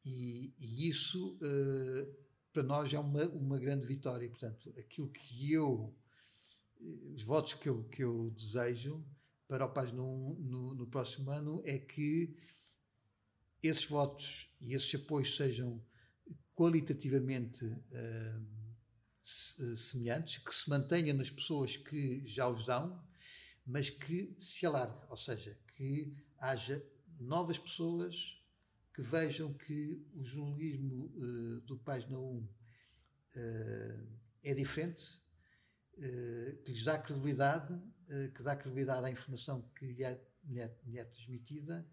E, 0.04 0.52
e 0.58 0.88
isso, 0.88 1.36
uh, 1.36 2.16
para 2.52 2.62
nós, 2.62 2.92
é 2.92 2.98
uma, 2.98 3.24
uma 3.26 3.58
grande 3.58 3.86
vitória. 3.86 4.28
Portanto, 4.28 4.72
aquilo 4.78 5.08
que 5.08 5.52
eu, 5.52 5.94
os 7.14 7.22
votos 7.22 7.54
que 7.54 7.68
eu, 7.68 7.84
que 7.84 8.02
eu 8.02 8.30
desejo 8.30 9.04
para 9.46 9.66
o 9.66 9.72
Paz 9.72 9.92
no, 9.92 10.34
no, 10.40 10.74
no 10.74 10.86
próximo 10.86 11.30
ano 11.30 11.62
é 11.64 11.78
que 11.78 12.34
esses 13.68 13.86
votos 13.86 14.50
e 14.60 14.74
esses 14.74 14.94
apoios 14.94 15.36
sejam 15.36 15.82
qualitativamente 16.54 17.64
uh, 17.64 19.76
semelhantes, 19.76 20.38
que 20.38 20.54
se 20.54 20.68
mantenham 20.68 21.16
nas 21.16 21.30
pessoas 21.30 21.76
que 21.76 22.26
já 22.26 22.48
os 22.48 22.66
dão, 22.66 23.02
mas 23.66 23.90
que 23.90 24.36
se 24.38 24.66
alargue, 24.66 25.06
ou 25.08 25.16
seja, 25.16 25.58
que 25.74 26.14
haja 26.38 26.84
novas 27.18 27.58
pessoas 27.58 28.44
que 28.94 29.02
vejam 29.02 29.52
que 29.52 30.00
o 30.14 30.22
jornalismo 30.22 31.06
uh, 31.16 31.60
do 31.62 31.76
Página 31.78 32.16
1 32.16 32.22
uh, 32.22 32.48
eh, 33.36 34.06
é 34.44 34.54
diferente, 34.54 35.04
uh, 35.94 36.62
que 36.62 36.70
lhes 36.70 36.84
dá 36.84 36.98
credibilidade, 36.98 37.74
que 38.36 38.42
dá 38.42 38.54
credibilidade 38.54 39.06
à 39.06 39.10
informação 39.10 39.60
que 39.74 39.86
lhe 39.86 40.04
é, 40.04 40.22
lhe 40.44 40.60
é, 40.60 40.78
lhe 40.84 40.98
é 40.98 41.04
transmitida, 41.04 41.84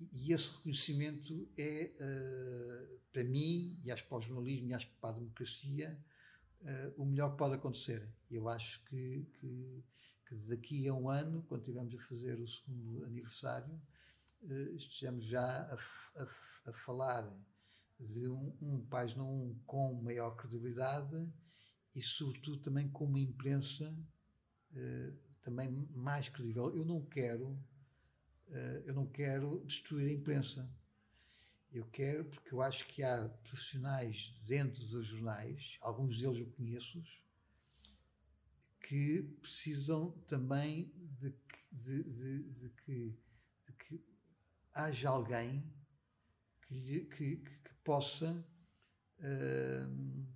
e, 0.00 0.32
esse 0.32 0.50
reconhecimento 0.50 1.48
é, 1.58 1.92
para 3.12 3.24
mim, 3.24 3.78
e 3.84 3.90
acho 3.90 4.06
para 4.06 4.18
o 4.18 4.20
jornalismo 4.20 4.68
e 4.68 4.74
acho 4.74 4.88
para 5.00 5.10
a 5.10 5.18
democracia, 5.18 5.98
o 6.96 7.04
melhor 7.04 7.30
que 7.32 7.38
pode 7.38 7.54
acontecer. 7.54 8.08
Eu 8.30 8.48
acho 8.48 8.84
que, 8.84 9.26
que, 9.34 9.84
que, 10.26 10.34
daqui 10.48 10.88
a 10.88 10.94
um 10.94 11.08
ano, 11.08 11.44
quando 11.48 11.60
estivermos 11.60 11.94
a 11.94 11.98
fazer 11.98 12.40
o 12.40 12.48
segundo 12.48 13.04
aniversário, 13.04 13.80
estejamos 14.74 15.24
já 15.24 15.44
a, 15.44 15.74
a, 15.74 16.70
a 16.70 16.72
falar 16.72 17.32
de 17.98 18.28
um, 18.28 18.56
um 18.62 18.86
página 18.86 19.24
1 19.24 19.60
com 19.66 19.94
maior 20.02 20.36
credibilidade 20.36 21.28
e, 21.94 22.02
sobretudo, 22.02 22.58
também 22.58 22.88
com 22.88 23.04
uma 23.04 23.18
imprensa 23.18 23.92
uh, 24.72 25.18
também 25.42 25.70
mais 25.94 26.28
credível. 26.28 26.74
Eu 26.74 26.84
não 26.84 27.04
quero, 27.04 27.48
uh, 27.48 27.67
eu 28.86 28.94
não 28.94 29.04
quero 29.04 29.62
destruir 29.66 30.08
a 30.08 30.12
imprensa. 30.12 30.70
Eu 31.70 31.84
quero, 31.86 32.24
porque 32.24 32.54
eu 32.54 32.62
acho 32.62 32.86
que 32.86 33.02
há 33.02 33.28
profissionais 33.42 34.34
dentro 34.46 34.84
dos 34.86 35.06
jornais, 35.06 35.76
alguns 35.80 36.16
deles 36.16 36.38
eu 36.38 36.46
conheço, 36.52 37.02
que 38.80 39.22
precisam 39.42 40.12
também 40.26 40.90
de, 41.20 41.34
de, 41.70 42.02
de, 42.04 42.42
de 42.44 42.70
que, 42.70 43.18
que 43.80 44.02
haja 44.72 45.10
alguém 45.10 45.62
que, 46.62 47.00
que, 47.04 47.36
que 47.36 47.74
possa 47.84 48.46
uh, 49.18 50.26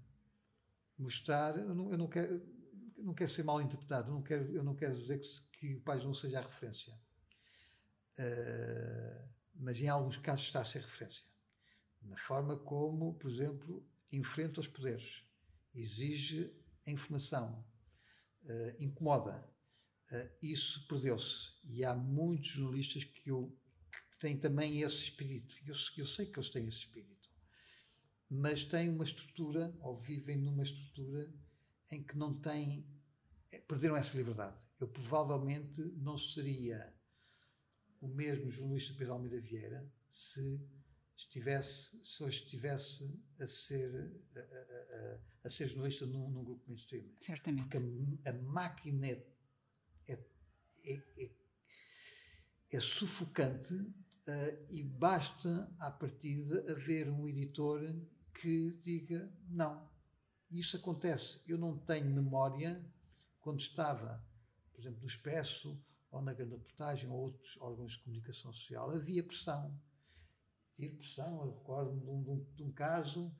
mostrar. 0.98 1.56
Eu 1.56 1.74
não, 1.74 1.90
eu 1.90 1.96
não, 1.96 2.08
quero, 2.08 2.42
não 2.98 3.14
quero 3.14 3.30
ser 3.30 3.42
mal 3.42 3.60
interpretado, 3.62 4.10
eu 4.10 4.14
não 4.14 4.20
quero, 4.20 4.52
eu 4.54 4.62
não 4.62 4.74
quero 4.74 4.94
dizer 4.94 5.18
que, 5.18 5.40
que 5.52 5.74
o 5.76 5.80
país 5.80 6.04
não 6.04 6.12
seja 6.12 6.40
a 6.40 6.42
referência. 6.42 6.94
Uh, 8.18 9.28
mas 9.54 9.80
em 9.80 9.88
alguns 9.88 10.16
casos 10.16 10.46
está 10.46 10.60
a 10.60 10.64
ser 10.64 10.82
referência. 10.82 11.24
Na 12.02 12.16
forma 12.16 12.56
como, 12.56 13.14
por 13.14 13.30
exemplo, 13.30 13.86
enfrenta 14.10 14.60
os 14.60 14.66
poderes, 14.66 15.24
exige 15.74 16.52
a 16.86 16.90
informação, 16.90 17.64
uh, 18.44 18.82
incomoda. 18.82 19.48
Uh, 20.10 20.30
isso 20.42 20.86
perdeu-se. 20.88 21.52
E 21.64 21.84
há 21.84 21.94
muitos 21.94 22.48
jornalistas 22.48 23.04
que, 23.04 23.30
eu, 23.30 23.56
que 24.10 24.18
têm 24.18 24.36
também 24.36 24.82
esse 24.82 24.96
espírito. 24.96 25.56
Eu, 25.66 25.74
eu 25.96 26.06
sei 26.06 26.26
que 26.26 26.38
eles 26.38 26.50
têm 26.50 26.66
esse 26.66 26.78
espírito 26.78 27.12
mas 28.34 28.64
têm 28.64 28.88
uma 28.88 29.04
estrutura, 29.04 29.76
ou 29.80 29.94
vivem 29.94 30.38
numa 30.38 30.62
estrutura, 30.62 31.30
em 31.90 32.02
que 32.02 32.16
não 32.16 32.32
têm. 32.32 32.86
Perderam 33.68 33.94
essa 33.94 34.16
liberdade. 34.16 34.64
Eu 34.80 34.88
provavelmente 34.88 35.82
não 35.98 36.16
seria 36.16 36.94
o 38.03 38.09
mesmo 38.09 38.50
jornalista 38.50 38.92
Pedro 38.98 39.14
Almeida 39.14 39.40
Vieira 39.40 39.88
se 40.11 40.61
estivesse, 41.16 42.05
se 42.05 42.22
hoje 42.22 42.42
estivesse 42.42 43.09
a 43.40 43.46
ser, 43.46 44.12
a, 44.34 44.40
a, 44.40 44.42
a, 44.42 45.20
a 45.44 45.50
ser 45.50 45.68
jornalista 45.68 46.05
num, 46.05 46.28
num, 46.28 46.44
grupo 46.44 46.64
mainstream. 46.66 47.05
Certamente. 47.20 47.68
Porque 47.68 48.28
a, 48.28 48.32
máquina 48.32 49.07
é, 49.07 49.26
é, 50.09 50.18
é, 50.84 51.03
é, 51.16 51.30
é 52.72 52.80
sufocante 52.80 53.72
uh, 53.72 54.66
e 54.68 54.82
basta, 54.82 55.72
à 55.78 55.90
partida, 55.90 56.72
haver 56.72 57.09
um 57.09 57.28
editor 57.28 57.80
que 58.34 58.72
diga 58.80 59.32
não. 59.48 59.88
Isso 60.50 60.76
acontece. 60.76 61.40
Eu 61.46 61.57
não 61.57 61.78
tenho 61.78 62.11
memória 62.11 62.84
quando 63.40 63.61
estava, 63.61 64.22
por 64.72 64.80
exemplo, 64.80 65.00
no 65.00 65.07
Expresso 65.07 65.80
ou 66.12 66.20
na 66.20 66.34
Grande 66.34 66.52
Reportagem 66.52 67.10
ou 67.10 67.18
outros 67.18 67.56
órgãos 67.56 67.92
de 67.92 68.00
comunicação 68.00 68.52
social. 68.52 68.90
Havia 68.90 69.24
pressão. 69.24 69.76
Tive 70.76 70.96
pressão, 70.96 71.44
eu 71.44 71.54
recordo 71.58 71.98
de 71.98 72.08
um, 72.08 72.34
de 72.54 72.62
um, 72.62 72.70
caso 72.70 73.34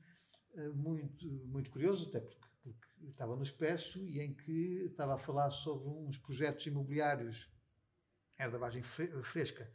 uh, 0.51 0.73
muito, 0.75 1.27
muito 1.47 1.69
curioso, 1.69 2.09
até 2.09 2.19
porque, 2.19 2.47
porque 2.61 3.05
estava 3.05 3.35
no 3.35 3.43
Expresso 3.43 3.99
e 4.07 4.19
em 4.19 4.33
que 4.33 4.85
estava 4.85 5.13
a 5.15 5.17
falar 5.17 5.51
sobre 5.51 5.87
uns 5.87 6.17
projetos 6.17 6.65
imobiliários, 6.65 7.51
era 8.37 8.51
da 8.51 8.57
Vargem 8.57 8.81
Fresca, 8.81 9.71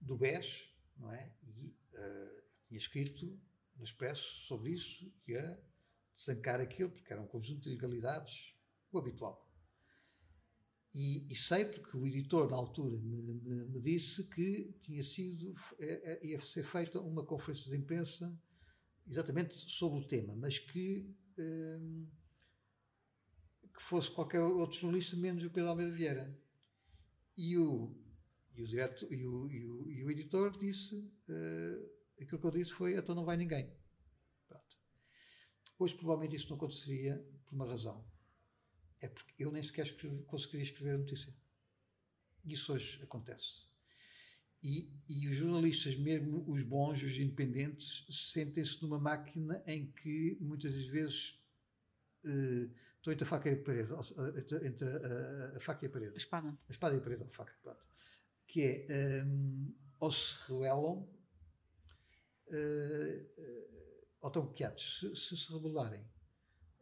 do 0.00 0.16
BES, 0.16 0.72
não 0.96 1.12
é? 1.12 1.32
E 1.42 1.76
uh, 1.92 2.42
tinha 2.66 2.78
escrito 2.78 3.38
no 3.76 3.84
Expresso 3.84 4.46
sobre 4.46 4.72
isso 4.72 5.12
e 5.26 5.36
a 5.36 5.58
desancar 6.16 6.60
aquilo, 6.60 6.90
porque 6.90 7.12
era 7.12 7.22
um 7.22 7.26
conjunto 7.26 7.62
de 7.62 7.70
ilegalidades, 7.70 8.54
o 8.90 8.98
habitual. 8.98 9.47
E, 10.94 11.30
e, 11.30 11.36
sei 11.36 11.66
porque 11.66 11.96
o 11.96 12.06
editor, 12.06 12.50
na 12.50 12.56
altura, 12.56 12.98
me, 12.98 13.22
me, 13.22 13.64
me 13.66 13.80
disse 13.80 14.24
que 14.24 14.72
tinha 14.80 15.02
sido, 15.02 15.54
é, 15.78 16.12
é, 16.12 16.26
ia 16.26 16.40
ser 16.40 16.62
feita 16.62 16.98
uma 17.00 17.24
conferência 17.24 17.70
de 17.70 17.76
imprensa 17.76 18.34
exatamente 19.06 19.54
sobre 19.70 20.00
o 20.00 20.08
tema, 20.08 20.34
mas 20.34 20.58
que, 20.58 21.14
hum, 21.38 22.08
que 23.74 23.82
fosse 23.82 24.10
qualquer 24.10 24.40
outro 24.40 24.78
jornalista 24.78 25.16
menos 25.16 25.44
o 25.44 25.50
Pedro 25.50 25.70
Almeida 25.70 25.92
Vieira. 25.92 26.38
E 27.36 27.56
o, 27.56 27.94
e 28.54 28.62
o, 28.62 28.66
direto, 28.66 29.06
e 29.12 29.24
o, 29.24 29.50
e 29.50 29.64
o, 29.64 29.90
e 29.90 30.04
o 30.04 30.10
editor 30.10 30.58
disse. 30.58 30.96
Uh, 31.28 31.98
aquilo 32.20 32.40
que 32.40 32.46
eu 32.46 32.50
disse 32.50 32.72
foi: 32.72 32.96
então 32.96 33.14
não 33.14 33.24
vai 33.24 33.36
ninguém. 33.36 33.72
Pronto. 34.48 34.76
Hoje, 35.78 35.94
provavelmente, 35.94 36.34
isso 36.34 36.48
não 36.48 36.56
aconteceria 36.56 37.16
por 37.44 37.54
uma 37.54 37.66
razão. 37.66 38.04
É 39.00 39.08
porque 39.08 39.44
eu 39.44 39.52
nem 39.52 39.62
sequer 39.62 39.86
escrevi, 39.86 40.22
conseguiria 40.24 40.64
escrever 40.64 40.94
a 40.94 40.98
notícia. 40.98 41.34
Isso 42.44 42.72
hoje 42.72 43.02
acontece. 43.02 43.68
E, 44.62 44.92
e, 45.08 45.28
os 45.28 45.36
jornalistas, 45.36 45.96
mesmo 45.96 46.44
os 46.50 46.64
bons, 46.64 47.02
os 47.02 47.16
independentes, 47.16 48.04
sentem-se 48.10 48.82
numa 48.82 48.98
máquina 48.98 49.62
em 49.66 49.92
que 49.92 50.36
muitas 50.40 50.74
das 50.74 50.86
vezes 50.86 51.40
uh, 52.24 52.70
estão 52.96 53.12
entre 53.12 53.24
a 53.24 53.26
faca 53.26 53.48
e 53.48 53.52
a 53.52 53.62
parede, 53.62 53.92
entre 54.66 54.88
a, 54.88 54.96
a, 54.96 55.56
a, 55.56 55.60
faca 55.60 55.84
e 55.84 55.88
a 55.88 55.90
parede. 55.90 56.14
A 56.14 56.16
espada. 56.16 56.48
A 56.48 56.72
espada 56.72 56.96
e 56.96 56.98
a 56.98 57.00
parede, 57.00 57.22
a 57.22 57.28
faca, 57.28 57.54
pronto. 57.62 57.86
Que 58.48 58.84
é, 58.88 59.24
um, 59.24 59.74
ou 60.00 60.10
se 60.10 60.34
revelam 60.48 61.08
uh, 62.48 63.28
ou 64.20 64.28
estão. 64.30 64.74
Se, 64.76 65.14
se 65.14 65.36
se 65.36 65.52
rebelarem, 65.52 66.04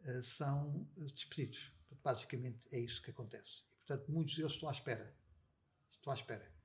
uh, 0.07 0.23
são 0.23 0.89
despedidos. 0.97 1.76
Basicamente 2.03 2.67
é 2.71 2.79
isso 2.79 3.01
que 3.01 3.11
acontece. 3.11 3.63
E, 3.71 3.87
portanto, 3.87 4.11
muitos 4.11 4.35
deles 4.35 4.51
estão 4.51 4.69
à 4.69 4.71
espera. 4.71 5.15
Estão 5.91 6.11
à 6.11 6.15
espera. 6.15 6.57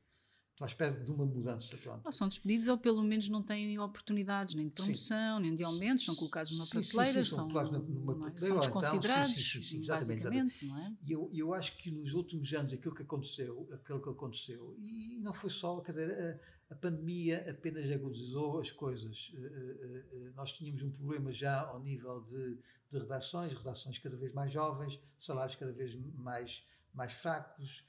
Estou 0.53 0.67
à 0.67 0.69
espera 0.69 0.93
de 0.93 1.11
uma 1.11 1.25
mudança. 1.25 1.77
Pronto. 1.79 2.03
Ou 2.05 2.13
são 2.13 2.29
despedidos 2.29 2.69
ou 2.69 2.77
pelo 2.77 3.03
menos 3.03 3.29
não 3.29 3.43
têm 3.43 3.79
oportunidades 3.79 4.55
nem 4.55 4.67
de 4.67 4.73
promoção, 4.73 5.39
sim. 5.39 5.43
nem 5.43 5.55
de 5.55 5.65
aumentos, 5.65 6.05
são 6.05 6.15
colocados 6.15 6.53
numa 6.53 6.67
sim, 6.67 6.73
prateleira, 6.73 7.25
sim, 7.25 7.31
são, 7.31 7.51
são, 7.51 7.73
numa 7.73 8.15
prateleira, 8.15 8.49
são 8.49 8.61
desconsiderados, 8.61 9.55
então, 9.57 9.63
sim, 9.63 9.87
basicamente. 9.87 10.67
Não 10.67 10.79
é? 10.79 10.97
E 11.03 11.13
eu, 11.13 11.31
eu 11.33 11.55
acho 11.55 11.77
que 11.79 11.91
nos 11.91 12.13
últimos 12.13 12.53
anos 12.53 12.73
aquilo 12.75 12.95
que 12.95 13.03
aconteceu, 13.03 13.67
aquilo 13.73 14.03
que 14.03 14.11
aconteceu, 14.11 14.77
e 14.79 15.19
não 15.21 15.33
foi 15.33 15.49
só, 15.49 15.81
quer 15.81 15.93
dizer, 15.93 16.13
a 16.13 16.39
pandemia 16.75 17.45
apenas 17.51 17.91
agudizou 17.91 18.61
as 18.61 18.71
coisas. 18.71 19.33
Eh, 19.35 19.41
eh, 19.41 20.05
eh, 20.13 20.31
nós 20.35 20.53
tínhamos 20.53 20.83
um 20.83 20.91
problema 20.91 21.33
já 21.33 21.61
ao 21.61 21.81
nível 21.81 22.21
de, 22.23 22.59
de 22.91 22.99
redações, 22.99 23.53
redações 23.53 23.99
cada 23.99 24.17
vez 24.17 24.33
mais 24.33 24.53
jovens, 24.53 25.01
salários 25.19 25.57
cada 25.57 25.73
vez 25.73 25.95
mais, 26.15 26.67
mais 26.95 27.13
fracos. 27.13 27.85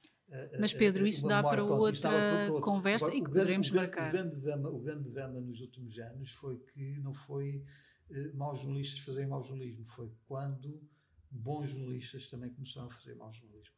Mas 0.59 0.73
Pedro, 0.73 1.05
isso 1.05 1.27
dá 1.27 1.43
para, 1.43 1.63
outra 1.63 2.09
para 2.09 2.61
conversa 2.61 3.05
Agora, 3.05 3.17
e 3.17 3.21
que 3.21 3.29
grande, 3.29 3.39
poderemos 3.39 3.69
o 3.69 3.73
grande, 3.73 3.87
marcar. 3.87 4.09
O 4.09 4.11
grande, 4.11 4.35
drama, 4.41 4.69
o 4.69 4.79
grande 4.79 5.09
drama 5.09 5.39
nos 5.41 5.61
últimos 5.61 5.99
anos 5.99 6.31
foi 6.31 6.57
que 6.57 6.99
não 6.99 7.13
foi 7.13 7.63
maus 8.33 8.59
jornalistas 8.59 8.99
fazerem 8.99 9.27
mau 9.27 9.43
jornalismo, 9.43 9.85
foi 9.85 10.11
quando 10.25 10.81
bons 11.29 11.69
jornalistas 11.69 12.27
também 12.29 12.51
começaram 12.51 12.87
a 12.87 12.91
fazer 12.91 13.15
mau 13.15 13.31
jornalismo. 13.31 13.75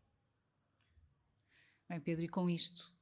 Bem, 1.89 1.99
Pedro, 1.99 2.23
e 2.23 2.27
com 2.27 2.49
isto 2.49 2.93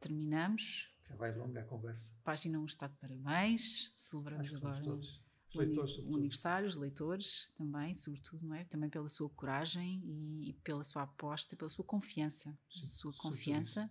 terminamos. 0.00 0.97
Já 1.08 1.16
vai 1.16 1.34
longa 1.34 1.60
a 1.60 1.64
conversa. 1.64 2.12
Página 2.22 2.58
1 2.58 2.66
está 2.66 2.86
de 2.86 2.96
parabéns. 2.96 3.92
Celebramos 3.96 4.54
agora 4.54 4.82
todos. 4.82 5.22
Os 5.48 5.54
leitores, 5.54 5.98
o 5.98 6.14
aniversário, 6.14 6.68
os 6.68 6.76
leitores 6.76 7.50
também, 7.56 7.94
sobretudo, 7.94 8.46
não 8.46 8.54
é? 8.54 8.64
Também 8.64 8.90
pela 8.90 9.08
sua 9.08 9.30
coragem 9.30 10.02
e, 10.04 10.50
e 10.50 10.52
pela 10.52 10.84
sua 10.84 11.04
aposta, 11.04 11.56
pela 11.56 11.70
sua 11.70 11.84
confiança. 11.84 12.56
Sim, 12.70 12.88
sua 12.90 13.14
confiança 13.14 13.90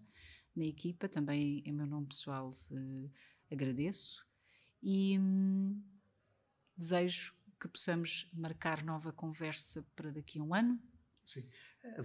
na 0.56 0.66
equipa. 0.66 1.10
Também, 1.10 1.64
em 1.66 1.74
meu 1.74 1.88
nome 1.88 2.06
pessoal, 2.06 2.54
eh, 2.72 3.10
agradeço. 3.52 4.24
E 4.84 5.18
hum, 5.18 5.82
desejo 6.78 7.34
que 7.60 7.68
possamos 7.68 8.30
marcar 8.34 8.84
nova 8.84 9.12
conversa 9.12 9.84
para 9.96 10.12
daqui 10.12 10.38
a 10.38 10.44
um 10.44 10.54
ano. 10.54 10.80
Sim. 11.26 11.44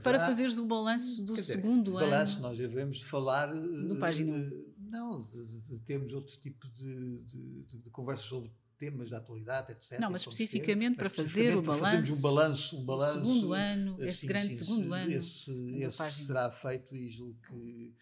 Para 0.02 0.18
fazeres 0.20 0.59
o 0.59 0.66
balanço 0.66 1.22
do 1.22 1.34
dizer, 1.34 1.55
segundo 1.55 1.97
ano. 1.97 2.10
Balanço, 2.10 2.40
nós 2.40 2.56
devemos 2.56 3.02
falar. 3.02 3.47
Do 3.47 3.98
página 3.98 4.32
1. 4.32 4.72
Não, 4.93 5.23
de, 5.23 5.60
de, 5.62 5.81
termos 5.81 6.12
outro 6.12 6.36
tipo 6.39 6.69
de, 6.69 7.23
de, 7.23 7.62
de, 7.62 7.90
conversas 7.90 8.27
sobre 8.27 8.52
temas 8.77 9.09
da 9.09 9.16
atualidade, 9.16 9.73
etc. 9.73 9.98
Não, 9.98 10.10
mas 10.10 10.20
especificamente 10.20 10.97
para 10.97 11.09
fazer 11.09 11.56
o 11.56 11.62
balanço. 11.62 12.14
Um 12.14 12.20
balanço, 12.20 12.77
um 12.77 12.85
balanço. 12.85 13.19
Segundo 13.20 13.52
ano, 13.55 13.97
esse 14.05 14.19
sim, 14.19 14.27
grande 14.27 14.51
sim, 14.51 14.64
segundo 14.66 14.93
ano. 14.93 15.10
Esse, 15.10 15.51
esse 15.77 16.27
será 16.27 16.51
feito 16.51 16.94
e 16.94 17.09
julgo 17.09 17.40
que, 17.48 17.94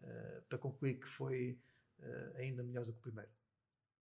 uh, 0.00 0.42
para 0.48 0.56
concluir, 0.56 0.94
que 0.94 1.06
foi 1.06 1.60
uh, 1.98 2.36
ainda 2.38 2.62
melhor 2.62 2.86
do 2.86 2.94
que 2.94 2.98
o 2.98 3.02
primeiro. 3.02 3.30